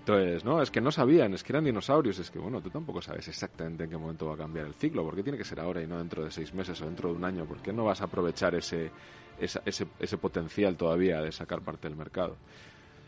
Entonces, 0.00 0.44
no, 0.44 0.62
es 0.62 0.70
que 0.70 0.80
no 0.80 0.90
sabían, 0.90 1.34
es 1.34 1.42
que 1.42 1.52
eran 1.52 1.64
dinosaurios, 1.64 2.18
es 2.18 2.30
que 2.30 2.38
bueno, 2.38 2.62
tú 2.62 2.70
tampoco 2.70 3.02
sabes 3.02 3.28
exactamente 3.28 3.84
en 3.84 3.90
qué 3.90 3.96
momento 3.96 4.26
va 4.26 4.34
a 4.34 4.38
cambiar 4.38 4.66
el 4.66 4.74
ciclo, 4.74 5.04
porque 5.04 5.22
tiene 5.22 5.36
que 5.36 5.44
ser 5.44 5.60
ahora 5.60 5.82
y 5.82 5.86
no 5.86 5.98
dentro 5.98 6.24
de 6.24 6.30
seis 6.30 6.54
meses 6.54 6.80
o 6.80 6.86
dentro 6.86 7.10
de 7.10 7.16
un 7.16 7.24
año, 7.24 7.44
¿por 7.44 7.58
qué 7.58 7.72
no 7.72 7.84
vas 7.84 8.00
a 8.00 8.04
aprovechar 8.04 8.54
ese, 8.54 8.90
ese, 9.38 9.86
ese 9.98 10.18
potencial 10.18 10.76
todavía 10.76 11.20
de 11.20 11.30
sacar 11.30 11.60
parte 11.60 11.88
del 11.88 11.96
mercado? 11.96 12.36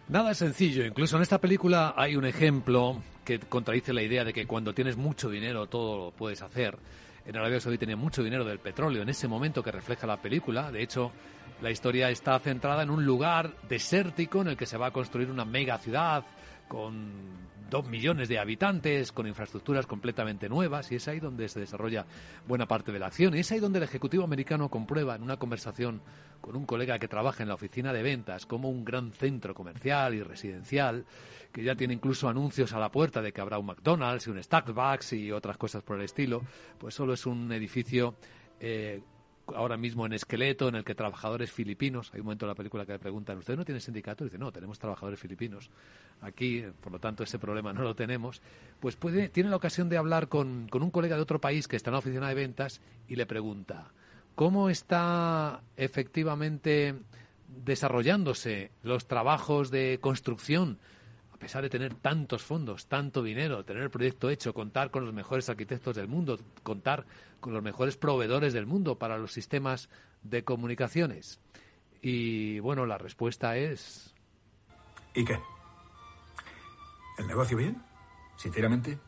Nada 0.08 0.32
es 0.32 0.38
sencillo, 0.38 0.84
incluso 0.84 1.16
en 1.16 1.22
esta 1.22 1.38
película 1.38 1.94
hay 1.96 2.16
un 2.16 2.24
ejemplo 2.26 3.00
que 3.24 3.38
contradice 3.38 3.92
la 3.92 4.02
idea 4.02 4.24
de 4.24 4.32
que 4.32 4.46
cuando 4.46 4.74
tienes 4.74 4.96
mucho 4.96 5.30
dinero 5.30 5.68
todo 5.68 5.96
lo 5.96 6.10
puedes 6.10 6.42
hacer. 6.42 6.76
En 7.24 7.36
Arabia 7.36 7.60
Saudí 7.60 7.78
tenía 7.78 7.96
mucho 7.96 8.22
dinero 8.22 8.44
del 8.44 8.58
petróleo 8.58 9.02
en 9.02 9.08
ese 9.08 9.28
momento 9.28 9.62
que 9.62 9.70
refleja 9.70 10.06
la 10.06 10.16
película, 10.16 10.72
de 10.72 10.82
hecho 10.82 11.12
la 11.62 11.70
historia 11.70 12.10
está 12.10 12.38
centrada 12.40 12.82
en 12.82 12.90
un 12.90 13.04
lugar 13.04 13.52
desértico 13.68 14.40
en 14.40 14.48
el 14.48 14.56
que 14.56 14.66
se 14.66 14.76
va 14.76 14.86
a 14.86 14.90
construir 14.90 15.30
una 15.30 15.44
mega 15.44 15.78
ciudad 15.78 16.24
con 16.70 17.10
dos 17.68 17.88
millones 17.88 18.28
de 18.28 18.38
habitantes, 18.38 19.10
con 19.10 19.26
infraestructuras 19.26 19.86
completamente 19.86 20.48
nuevas, 20.48 20.90
y 20.92 20.96
es 20.96 21.08
ahí 21.08 21.18
donde 21.18 21.48
se 21.48 21.58
desarrolla 21.58 22.06
buena 22.46 22.66
parte 22.66 22.92
de 22.92 23.00
la 23.00 23.08
acción. 23.08 23.34
Y 23.34 23.40
es 23.40 23.50
ahí 23.50 23.58
donde 23.58 23.78
el 23.78 23.84
Ejecutivo 23.84 24.22
americano 24.22 24.68
comprueba 24.68 25.16
en 25.16 25.22
una 25.22 25.36
conversación 25.36 26.00
con 26.40 26.54
un 26.54 26.66
colega 26.66 27.00
que 27.00 27.08
trabaja 27.08 27.42
en 27.42 27.48
la 27.48 27.56
oficina 27.56 27.92
de 27.92 28.04
ventas 28.04 28.46
como 28.46 28.70
un 28.70 28.84
gran 28.84 29.12
centro 29.12 29.52
comercial 29.52 30.14
y 30.14 30.22
residencial, 30.22 31.04
que 31.52 31.64
ya 31.64 31.74
tiene 31.74 31.94
incluso 31.94 32.28
anuncios 32.28 32.72
a 32.72 32.78
la 32.78 32.92
puerta 32.92 33.20
de 33.20 33.32
que 33.32 33.40
habrá 33.40 33.58
un 33.58 33.66
McDonald's 33.66 34.28
y 34.28 34.30
un 34.30 34.40
Starbucks 34.40 35.12
y 35.14 35.32
otras 35.32 35.56
cosas 35.56 35.82
por 35.82 35.98
el 35.98 36.04
estilo, 36.04 36.42
pues 36.78 36.94
solo 36.94 37.14
es 37.14 37.26
un 37.26 37.50
edificio 37.50 38.14
eh, 38.60 39.02
ahora 39.54 39.76
mismo 39.76 40.06
en 40.06 40.12
esqueleto, 40.12 40.68
en 40.68 40.76
el 40.76 40.84
que 40.84 40.94
trabajadores 40.94 41.50
filipinos, 41.50 42.10
hay 42.12 42.20
un 42.20 42.26
momento 42.26 42.46
en 42.46 42.48
la 42.48 42.54
película 42.54 42.86
que 42.86 42.92
le 42.92 42.98
preguntan, 42.98 43.38
¿usted 43.38 43.56
no 43.56 43.64
tiene 43.64 43.80
sindicato? 43.80 44.24
Y 44.24 44.28
dice, 44.28 44.38
no, 44.38 44.52
tenemos 44.52 44.78
trabajadores 44.78 45.18
filipinos. 45.18 45.70
Aquí, 46.20 46.64
por 46.80 46.92
lo 46.92 46.98
tanto, 46.98 47.22
ese 47.22 47.38
problema 47.38 47.72
no 47.72 47.82
lo 47.82 47.94
tenemos. 47.94 48.42
Pues 48.80 48.96
puede, 48.96 49.28
tiene 49.28 49.50
la 49.50 49.56
ocasión 49.56 49.88
de 49.88 49.96
hablar 49.96 50.28
con, 50.28 50.68
con 50.68 50.82
un 50.82 50.90
colega 50.90 51.16
de 51.16 51.22
otro 51.22 51.40
país 51.40 51.68
que 51.68 51.76
está 51.76 51.90
en 51.90 51.92
la 51.92 51.98
oficina 51.98 52.28
de 52.28 52.34
ventas 52.34 52.80
y 53.08 53.16
le 53.16 53.26
pregunta, 53.26 53.92
¿cómo 54.34 54.70
está 54.70 55.62
efectivamente 55.76 56.94
desarrollándose 57.48 58.70
los 58.82 59.06
trabajos 59.06 59.70
de 59.70 59.98
construcción 60.00 60.78
pesar 61.40 61.62
de 61.62 61.70
tener 61.70 61.94
tantos 61.94 62.42
fondos, 62.42 62.86
tanto 62.86 63.22
dinero, 63.22 63.64
tener 63.64 63.82
el 63.82 63.90
proyecto 63.90 64.30
hecho, 64.30 64.54
contar 64.54 64.90
con 64.90 65.04
los 65.04 65.14
mejores 65.14 65.48
arquitectos 65.48 65.96
del 65.96 66.06
mundo, 66.06 66.38
contar 66.62 67.06
con 67.40 67.54
los 67.54 67.62
mejores 67.62 67.96
proveedores 67.96 68.52
del 68.52 68.66
mundo 68.66 68.98
para 68.98 69.18
los 69.18 69.32
sistemas 69.32 69.88
de 70.22 70.44
comunicaciones? 70.44 71.40
Y 72.02 72.60
bueno, 72.60 72.86
la 72.86 72.98
respuesta 72.98 73.56
es... 73.56 74.14
¿Y 75.14 75.24
qué? 75.24 75.40
¿El 77.18 77.26
negocio 77.26 77.56
bien? 77.56 77.82
Sinceramente, 78.36 78.98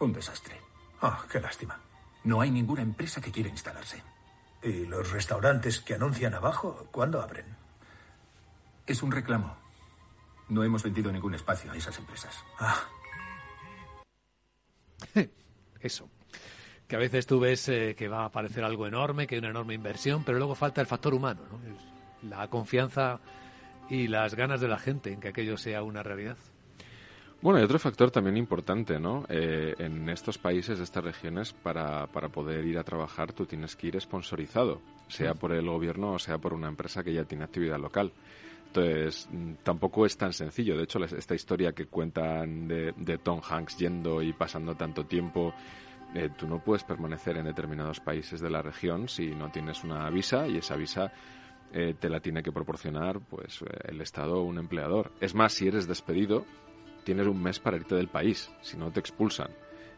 un 0.00 0.12
desastre. 0.12 0.60
Ah, 1.02 1.24
qué 1.30 1.38
lástima. 1.38 1.78
No 2.24 2.40
hay 2.40 2.50
ninguna 2.50 2.82
empresa 2.82 3.20
que 3.20 3.30
quiera 3.30 3.50
instalarse. 3.50 4.02
¿Y 4.62 4.86
los 4.86 5.12
restaurantes 5.12 5.80
que 5.80 5.94
anuncian 5.94 6.34
abajo, 6.34 6.88
cuándo 6.90 7.20
abren? 7.20 7.46
Es 8.86 9.02
un 9.02 9.12
reclamo. 9.12 9.63
No 10.48 10.62
hemos 10.62 10.82
vendido 10.82 11.10
ningún 11.10 11.34
espacio 11.34 11.72
a 11.72 11.76
esas 11.76 11.98
empresas. 11.98 12.44
Ah. 12.58 12.84
Eso. 15.80 16.08
Que 16.86 16.96
a 16.96 16.98
veces 16.98 17.26
tú 17.26 17.40
ves 17.40 17.68
eh, 17.68 17.94
que 17.96 18.08
va 18.08 18.22
a 18.22 18.26
aparecer 18.26 18.64
algo 18.64 18.86
enorme, 18.86 19.26
que 19.26 19.36
hay 19.36 19.38
una 19.38 19.50
enorme 19.50 19.74
inversión, 19.74 20.22
pero 20.24 20.38
luego 20.38 20.54
falta 20.54 20.80
el 20.80 20.86
factor 20.86 21.14
humano, 21.14 21.42
¿no? 21.50 22.28
La 22.28 22.48
confianza 22.48 23.20
y 23.88 24.08
las 24.08 24.34
ganas 24.34 24.60
de 24.60 24.68
la 24.68 24.78
gente 24.78 25.12
en 25.12 25.20
que 25.20 25.28
aquello 25.28 25.56
sea 25.56 25.82
una 25.82 26.02
realidad. 26.02 26.36
Bueno, 27.40 27.60
y 27.60 27.62
otro 27.62 27.78
factor 27.78 28.10
también 28.10 28.38
importante, 28.38 28.98
¿no? 28.98 29.26
Eh, 29.28 29.74
en 29.78 30.08
estos 30.08 30.38
países, 30.38 30.80
estas 30.80 31.04
regiones, 31.04 31.52
para, 31.52 32.06
para 32.06 32.30
poder 32.30 32.64
ir 32.64 32.78
a 32.78 32.84
trabajar, 32.84 33.34
tú 33.34 33.44
tienes 33.44 33.76
que 33.76 33.88
ir 33.88 34.00
sponsorizado, 34.00 34.80
sea 35.08 35.34
por 35.34 35.52
el 35.52 35.66
gobierno 35.66 36.12
o 36.12 36.18
sea 36.18 36.38
por 36.38 36.54
una 36.54 36.68
empresa 36.68 37.04
que 37.04 37.12
ya 37.12 37.24
tiene 37.24 37.44
actividad 37.44 37.78
local. 37.78 38.12
Entonces, 38.74 39.28
mm, 39.30 39.52
tampoco 39.62 40.04
es 40.04 40.16
tan 40.16 40.32
sencillo. 40.32 40.76
De 40.76 40.84
hecho, 40.84 40.98
esta 41.04 41.34
historia 41.34 41.72
que 41.72 41.86
cuentan 41.86 42.66
de, 42.66 43.18
Tom 43.22 43.40
Hanks 43.48 43.78
yendo 43.78 44.20
y 44.20 44.32
pasando 44.32 44.74
tanto 44.74 45.06
tiempo, 45.06 45.54
eh, 46.14 46.30
tú 46.36 46.48
no 46.48 46.58
puedes 46.58 46.82
permanecer 46.82 47.36
en 47.36 47.44
determinados 47.44 48.00
países 48.00 48.40
de 48.40 48.50
la 48.50 48.62
región 48.62 49.08
si 49.08 49.28
no 49.28 49.50
tienes 49.50 49.84
una 49.84 50.08
visa 50.10 50.48
y 50.48 50.58
esa 50.58 50.76
visa 50.76 51.12
eh, 51.72 51.94
te 51.98 52.08
la 52.08 52.20
tiene 52.20 52.42
que 52.42 52.52
proporcionar 52.52 53.20
pues 53.20 53.62
eh, 53.62 53.66
el 53.84 54.00
Estado 54.00 54.40
o 54.40 54.42
un 54.42 54.58
empleador. 54.58 55.12
Es 55.20 55.36
más, 55.36 55.52
si 55.52 55.68
eres 55.68 55.86
despedido, 55.86 56.44
tienes 57.04 57.28
un 57.28 57.40
mes 57.40 57.60
para 57.60 57.76
irte 57.76 57.94
del 57.94 58.08
país, 58.08 58.50
si 58.60 58.76
no 58.76 58.90
te 58.90 58.98
expulsan. 58.98 59.50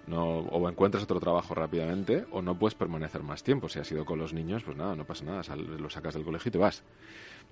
No, 0.07 0.39
o 0.39 0.69
encuentras 0.69 1.03
otro 1.03 1.19
trabajo 1.19 1.55
rápidamente 1.55 2.27
o 2.31 2.41
no 2.41 2.57
puedes 2.57 2.77
permanecer 2.77 3.25
más 3.25 3.43
tiempo. 3.43 3.69
Si 3.69 3.81
has 3.81 3.91
ido 3.91 4.05
con 4.05 4.19
los 4.19 4.33
niños, 4.33 4.63
pues 4.63 4.77
nada, 4.77 4.95
no 4.95 5.05
pasa 5.05 5.25
nada, 5.25 5.43
lo 5.57 5.91
sacas 5.91 6.15
del 6.15 6.25
colegio 6.25 6.49
y 6.49 6.53
te 6.53 6.59
vas. 6.59 6.85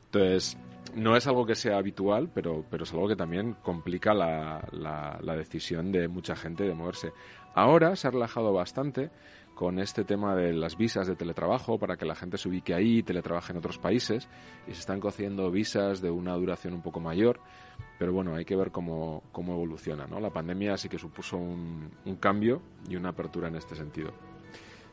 Entonces, 0.07 0.57
no 0.95 1.17
es 1.17 1.27
algo 1.27 1.45
que 1.45 1.57
sea 1.57 1.79
habitual, 1.79 2.31
pero, 2.33 2.65
pero 2.71 2.85
es 2.85 2.93
algo 2.93 3.09
que 3.09 3.17
también 3.17 3.57
complica 3.63 4.15
la, 4.15 4.65
la, 4.71 5.37
decisión 5.37 5.91
de 5.91 6.07
mucha 6.07 6.37
gente 6.37 6.63
de 6.63 6.75
moverse. 6.75 7.13
Ahora 7.55 7.97
se 7.97 8.07
ha 8.07 8.13
relajado 8.13 8.53
bastante 8.53 9.11
con 9.57 9.81
este 9.81 10.05
tema 10.05 10.37
de 10.37 10.53
las 10.53 10.77
visas 10.77 11.09
de 11.09 11.17
teletrabajo 11.17 11.79
para 11.79 11.97
que 11.97 12.05
la 12.05 12.15
gente 12.15 12.39
se 12.39 12.49
ubique 12.49 12.75
ahí 12.75 12.99
y 12.99 13.03
teletrabaje 13.03 13.53
en 13.53 13.59
otros 13.59 13.79
países 13.79 14.29
y 14.69 14.75
se 14.75 14.81
están 14.81 15.01
concediendo 15.01 15.51
visas 15.51 16.01
de 16.01 16.11
una 16.11 16.35
duración 16.35 16.75
un 16.75 16.83
poco 16.83 17.01
mayor 17.01 17.41
pero 17.99 18.13
bueno, 18.13 18.35
hay 18.35 18.45
que 18.45 18.57
ver 18.57 18.71
cómo, 18.71 19.23
cómo 19.33 19.55
evoluciona, 19.55 20.07
¿no? 20.07 20.21
La 20.21 20.31
pandemia 20.31 20.77
sí 20.77 20.89
que 20.89 20.99
supuso 20.99 21.37
un, 21.37 21.91
un 22.05 22.17
cambio 22.17 22.61
y 22.89 22.97
una 22.97 23.11
apertura 23.11 23.49
en 23.49 23.57
este 23.57 23.75
sentido. 23.77 24.13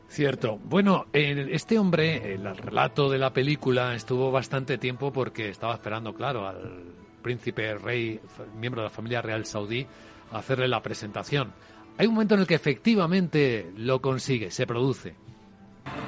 Cierto. 0.08 0.58
Bueno, 0.62 1.06
este 1.14 1.78
hombre, 1.78 2.34
el 2.34 2.54
relato 2.54 3.08
de 3.08 3.18
la 3.18 3.32
película, 3.32 3.94
estuvo 3.94 4.30
bastante 4.30 4.76
tiempo 4.76 5.10
porque 5.10 5.48
estaba 5.48 5.72
esperando, 5.72 6.12
claro, 6.12 6.46
al 6.46 6.92
príncipe 7.22 7.74
rey, 7.78 8.20
miembro 8.58 8.82
de 8.82 8.88
la 8.88 8.94
familia 8.94 9.22
real 9.22 9.46
saudí, 9.46 9.86
a 10.30 10.38
hacerle 10.38 10.68
la 10.68 10.82
presentación. 10.82 11.54
Hay 11.96 12.06
un 12.06 12.14
momento 12.14 12.34
en 12.34 12.40
el 12.40 12.46
que 12.46 12.54
efectivamente 12.54 13.72
lo 13.76 14.02
consigue, 14.02 14.50
se 14.50 14.66
produce. 14.66 15.14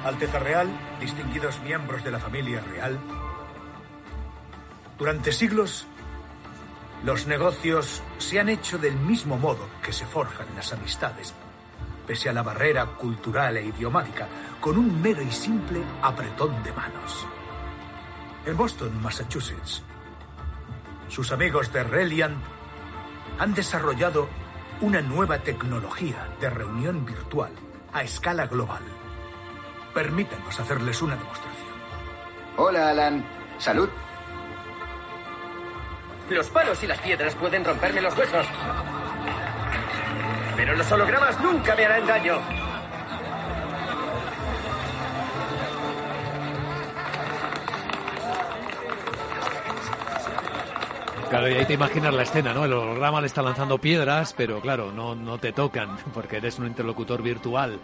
Alteza 0.03 0.37
Real, 0.37 0.69
distinguidos 0.99 1.59
miembros 1.63 2.03
de 2.03 2.11
la 2.11 2.19
familia 2.19 2.61
real, 2.61 2.99
durante 4.99 5.31
siglos 5.31 5.87
los 7.03 7.27
negocios 7.27 8.01
se 8.17 8.39
han 8.39 8.49
hecho 8.49 8.77
del 8.77 8.95
mismo 8.95 9.37
modo 9.37 9.67
que 9.81 9.93
se 9.93 10.05
forjan 10.05 10.47
las 10.55 10.73
amistades, 10.73 11.33
pese 12.07 12.29
a 12.29 12.33
la 12.33 12.43
barrera 12.43 12.85
cultural 12.85 13.57
e 13.57 13.65
idiomática, 13.65 14.27
con 14.59 14.77
un 14.77 15.01
mero 15.01 15.21
y 15.21 15.31
simple 15.31 15.83
apretón 16.01 16.63
de 16.63 16.71
manos. 16.73 17.27
En 18.45 18.55
Boston, 18.55 19.01
Massachusetts, 19.01 19.83
sus 21.07 21.31
amigos 21.31 21.71
de 21.71 21.83
Reliant 21.83 22.37
han 23.39 23.53
desarrollado 23.53 24.27
una 24.81 25.01
nueva 25.01 25.39
tecnología 25.39 26.27
de 26.39 26.49
reunión 26.49 27.05
virtual 27.05 27.51
a 27.93 28.03
escala 28.03 28.47
global. 28.47 28.81
Permítanos 29.93 30.59
hacerles 30.59 31.01
una 31.01 31.15
demostración. 31.15 31.75
Hola, 32.57 32.89
Alan. 32.89 33.25
Salud. 33.57 33.89
Los 36.29 36.49
palos 36.49 36.81
y 36.83 36.87
las 36.87 36.99
piedras 36.99 37.35
pueden 37.35 37.63
romperme 37.63 38.01
los 38.01 38.17
huesos. 38.17 38.47
Pero 40.55 40.75
los 40.75 40.91
hologramas 40.91 41.39
nunca 41.39 41.75
me 41.75 41.85
harán 41.85 42.07
daño. 42.07 42.39
Claro, 51.29 51.49
y 51.49 51.53
ahí 51.53 51.65
te 51.65 51.73
imaginas 51.73 52.13
la 52.13 52.23
escena, 52.23 52.53
¿no? 52.53 52.65
El 52.65 52.73
holograma 52.73 53.19
le 53.19 53.27
está 53.27 53.41
lanzando 53.41 53.77
piedras, 53.77 54.33
pero 54.37 54.61
claro, 54.61 54.91
no, 54.91 55.15
no 55.15 55.37
te 55.37 55.51
tocan, 55.51 55.97
porque 56.13 56.37
eres 56.37 56.57
un 56.57 56.67
interlocutor 56.67 57.21
virtual. 57.21 57.79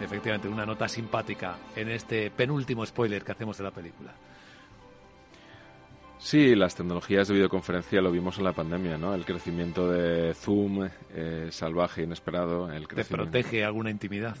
Efectivamente, 0.00 0.48
una 0.48 0.64
nota 0.64 0.88
simpática 0.88 1.56
en 1.76 1.90
este 1.90 2.30
penúltimo 2.30 2.86
spoiler 2.86 3.22
que 3.24 3.32
hacemos 3.32 3.58
de 3.58 3.64
la 3.64 3.70
película. 3.70 4.12
Sí, 6.22 6.54
las 6.54 6.76
tecnologías 6.76 7.26
de 7.26 7.34
videoconferencia 7.34 8.00
lo 8.00 8.12
vimos 8.12 8.38
en 8.38 8.44
la 8.44 8.52
pandemia, 8.52 8.96
¿no? 8.96 9.12
El 9.12 9.24
crecimiento 9.24 9.90
de 9.90 10.32
Zoom, 10.34 10.88
eh, 11.12 11.48
salvaje, 11.50 12.04
inesperado. 12.04 12.70
El 12.70 12.86
Te 12.86 13.04
protege 13.04 13.64
alguna 13.64 13.90
intimidad. 13.90 14.36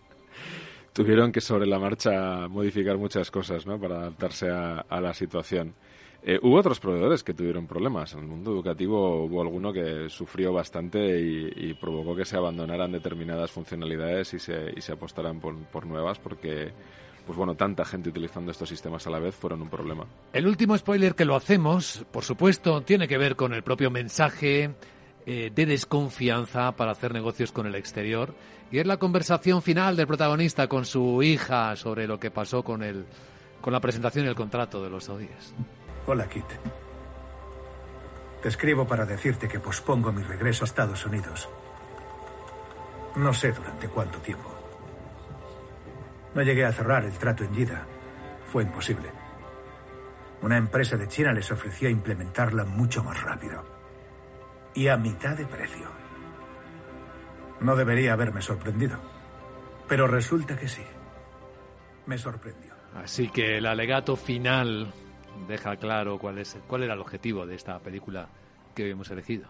Tuvieron 0.92 1.32
que 1.32 1.40
sobre 1.40 1.66
la 1.66 1.80
marcha 1.80 2.46
modificar 2.46 2.96
muchas 2.96 3.32
cosas, 3.32 3.66
¿no? 3.66 3.76
Para 3.80 3.96
adaptarse 3.96 4.48
a, 4.48 5.00
la 5.00 5.12
situación. 5.12 5.74
Eh, 6.22 6.38
hubo 6.40 6.56
otros 6.56 6.78
proveedores 6.78 7.24
que 7.24 7.34
tuvieron 7.34 7.66
problemas. 7.66 8.12
En 8.14 8.20
el 8.20 8.26
mundo 8.26 8.52
educativo 8.52 9.24
hubo 9.24 9.42
alguno 9.42 9.72
que 9.72 10.08
sufrió 10.08 10.52
bastante 10.52 11.20
y, 11.20 11.74
provocó 11.74 12.14
que 12.14 12.24
se 12.24 12.36
abandonaran 12.36 12.92
determinadas 12.92 13.50
funcionalidades 13.50 14.32
y 14.34 14.38
se, 14.38 14.72
y 14.76 14.80
se 14.80 14.92
apostaran 14.92 15.40
por, 15.40 15.56
por 15.64 15.86
nuevas 15.86 16.20
porque 16.20 16.72
pues 17.26 17.36
bueno, 17.38 17.54
tanta 17.54 17.84
gente 17.84 18.10
utilizando 18.10 18.50
estos 18.50 18.68
sistemas 18.68 19.06
a 19.06 19.10
la 19.10 19.18
vez 19.18 19.34
fueron 19.34 19.62
un 19.62 19.70
problema. 19.70 20.04
El 20.32 20.46
último 20.46 20.76
spoiler 20.76 21.14
que 21.14 21.24
lo 21.24 21.36
hacemos, 21.36 22.04
por 22.10 22.24
supuesto, 22.24 22.82
tiene 22.82 23.08
que 23.08 23.18
ver 23.18 23.36
con 23.36 23.54
el 23.54 23.62
propio 23.62 23.90
mensaje 23.90 24.74
eh, 25.26 25.50
de 25.54 25.66
desconfianza 25.66 26.72
para 26.72 26.92
hacer 26.92 27.12
negocios 27.14 27.50
con 27.50 27.66
el 27.66 27.74
exterior 27.74 28.34
y 28.70 28.78
es 28.78 28.86
la 28.86 28.98
conversación 28.98 29.62
final 29.62 29.96
del 29.96 30.06
protagonista 30.06 30.68
con 30.68 30.84
su 30.84 31.22
hija 31.22 31.76
sobre 31.76 32.06
lo 32.06 32.18
que 32.18 32.30
pasó 32.30 32.62
con 32.62 32.82
el 32.82 33.06
con 33.60 33.72
la 33.72 33.80
presentación 33.80 34.26
y 34.26 34.28
el 34.28 34.34
contrato 34.34 34.82
de 34.82 34.90
los 34.90 35.04
saudíes. 35.04 35.54
Hola, 36.06 36.28
Kit. 36.28 36.44
Te 38.42 38.48
escribo 38.50 38.86
para 38.86 39.06
decirte 39.06 39.48
que 39.48 39.58
pospongo 39.58 40.12
mi 40.12 40.22
regreso 40.22 40.64
a 40.64 40.66
Estados 40.66 41.06
Unidos. 41.06 41.48
No 43.16 43.32
sé 43.32 43.52
durante 43.52 43.88
cuánto 43.88 44.18
tiempo. 44.18 44.53
No 46.34 46.42
llegué 46.42 46.64
a 46.64 46.72
cerrar 46.72 47.04
el 47.04 47.12
trato 47.12 47.44
en 47.44 47.54
Yida. 47.54 47.86
Fue 48.50 48.64
imposible. 48.64 49.10
Una 50.42 50.56
empresa 50.58 50.96
de 50.96 51.08
China 51.08 51.32
les 51.32 51.50
ofreció 51.50 51.88
implementarla 51.88 52.64
mucho 52.64 53.02
más 53.02 53.22
rápido. 53.22 53.64
Y 54.74 54.88
a 54.88 54.96
mitad 54.96 55.36
de 55.36 55.46
precio. 55.46 55.88
No 57.60 57.76
debería 57.76 58.12
haberme 58.12 58.42
sorprendido. 58.42 58.98
Pero 59.88 60.06
resulta 60.08 60.56
que 60.56 60.68
sí. 60.68 60.82
Me 62.06 62.18
sorprendió. 62.18 62.74
Así 62.94 63.28
que 63.28 63.58
el 63.58 63.66
alegato 63.66 64.16
final 64.16 64.92
deja 65.48 65.76
claro 65.76 66.18
cuál, 66.18 66.38
es, 66.38 66.58
cuál 66.66 66.82
era 66.82 66.94
el 66.94 67.00
objetivo 67.00 67.46
de 67.46 67.54
esta 67.54 67.78
película 67.78 68.28
que 68.74 68.84
hoy 68.84 68.90
hemos 68.90 69.10
elegido. 69.10 69.48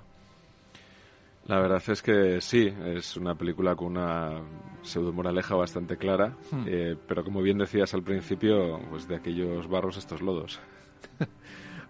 La 1.47 1.61
verdad 1.61 1.82
es 1.86 2.03
que 2.03 2.40
sí, 2.40 2.72
es 2.84 3.16
una 3.16 3.34
película 3.34 3.76
con 3.76 3.88
una 3.88 4.42
pseudo 4.82 5.12
moraleja 5.12 5.55
bastante 5.55 5.97
clara, 5.97 6.36
hmm. 6.51 6.64
eh, 6.66 6.97
pero 7.07 7.24
como 7.24 7.42
bien 7.42 7.59
decías 7.59 7.92
al 7.95 8.03
principio, 8.03 8.80
pues 8.90 9.09
de 9.09 9.16
aquellos 9.16 9.68
barros 9.68 9.97
estos 9.97 10.22
lodos. 10.22 10.61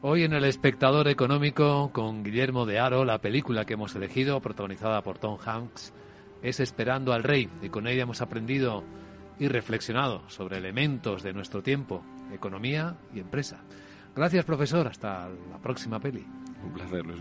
Hoy 0.02 0.24
en 0.24 0.32
El 0.32 0.44
Espectador 0.44 1.08
Económico, 1.08 1.90
con 1.92 2.24
Guillermo 2.24 2.66
de 2.66 2.78
Aro, 2.78 3.04
la 3.04 3.20
película 3.20 3.64
que 3.64 3.74
hemos 3.74 3.94
elegido, 3.94 4.40
protagonizada 4.40 5.02
por 5.02 5.18
Tom 5.18 5.38
Hanks, 5.44 5.94
es 6.42 6.60
Esperando 6.60 7.12
al 7.12 7.22
Rey, 7.22 7.48
y 7.62 7.68
con 7.70 7.86
ella 7.86 8.02
hemos 8.02 8.20
aprendido 8.20 8.84
y 9.38 9.48
reflexionado 9.48 10.28
sobre 10.28 10.58
elementos 10.58 11.22
de 11.22 11.32
nuestro 11.32 11.62
tiempo, 11.62 12.02
economía 12.32 12.96
y 13.14 13.20
empresa. 13.20 13.62
Gracias, 14.14 14.44
profesor. 14.44 14.86
Hasta 14.86 15.28
la 15.50 15.58
próxima 15.58 15.98
peli. 15.98 16.24
Un 16.62 16.72
placer, 16.72 17.04
Luis. 17.04 17.20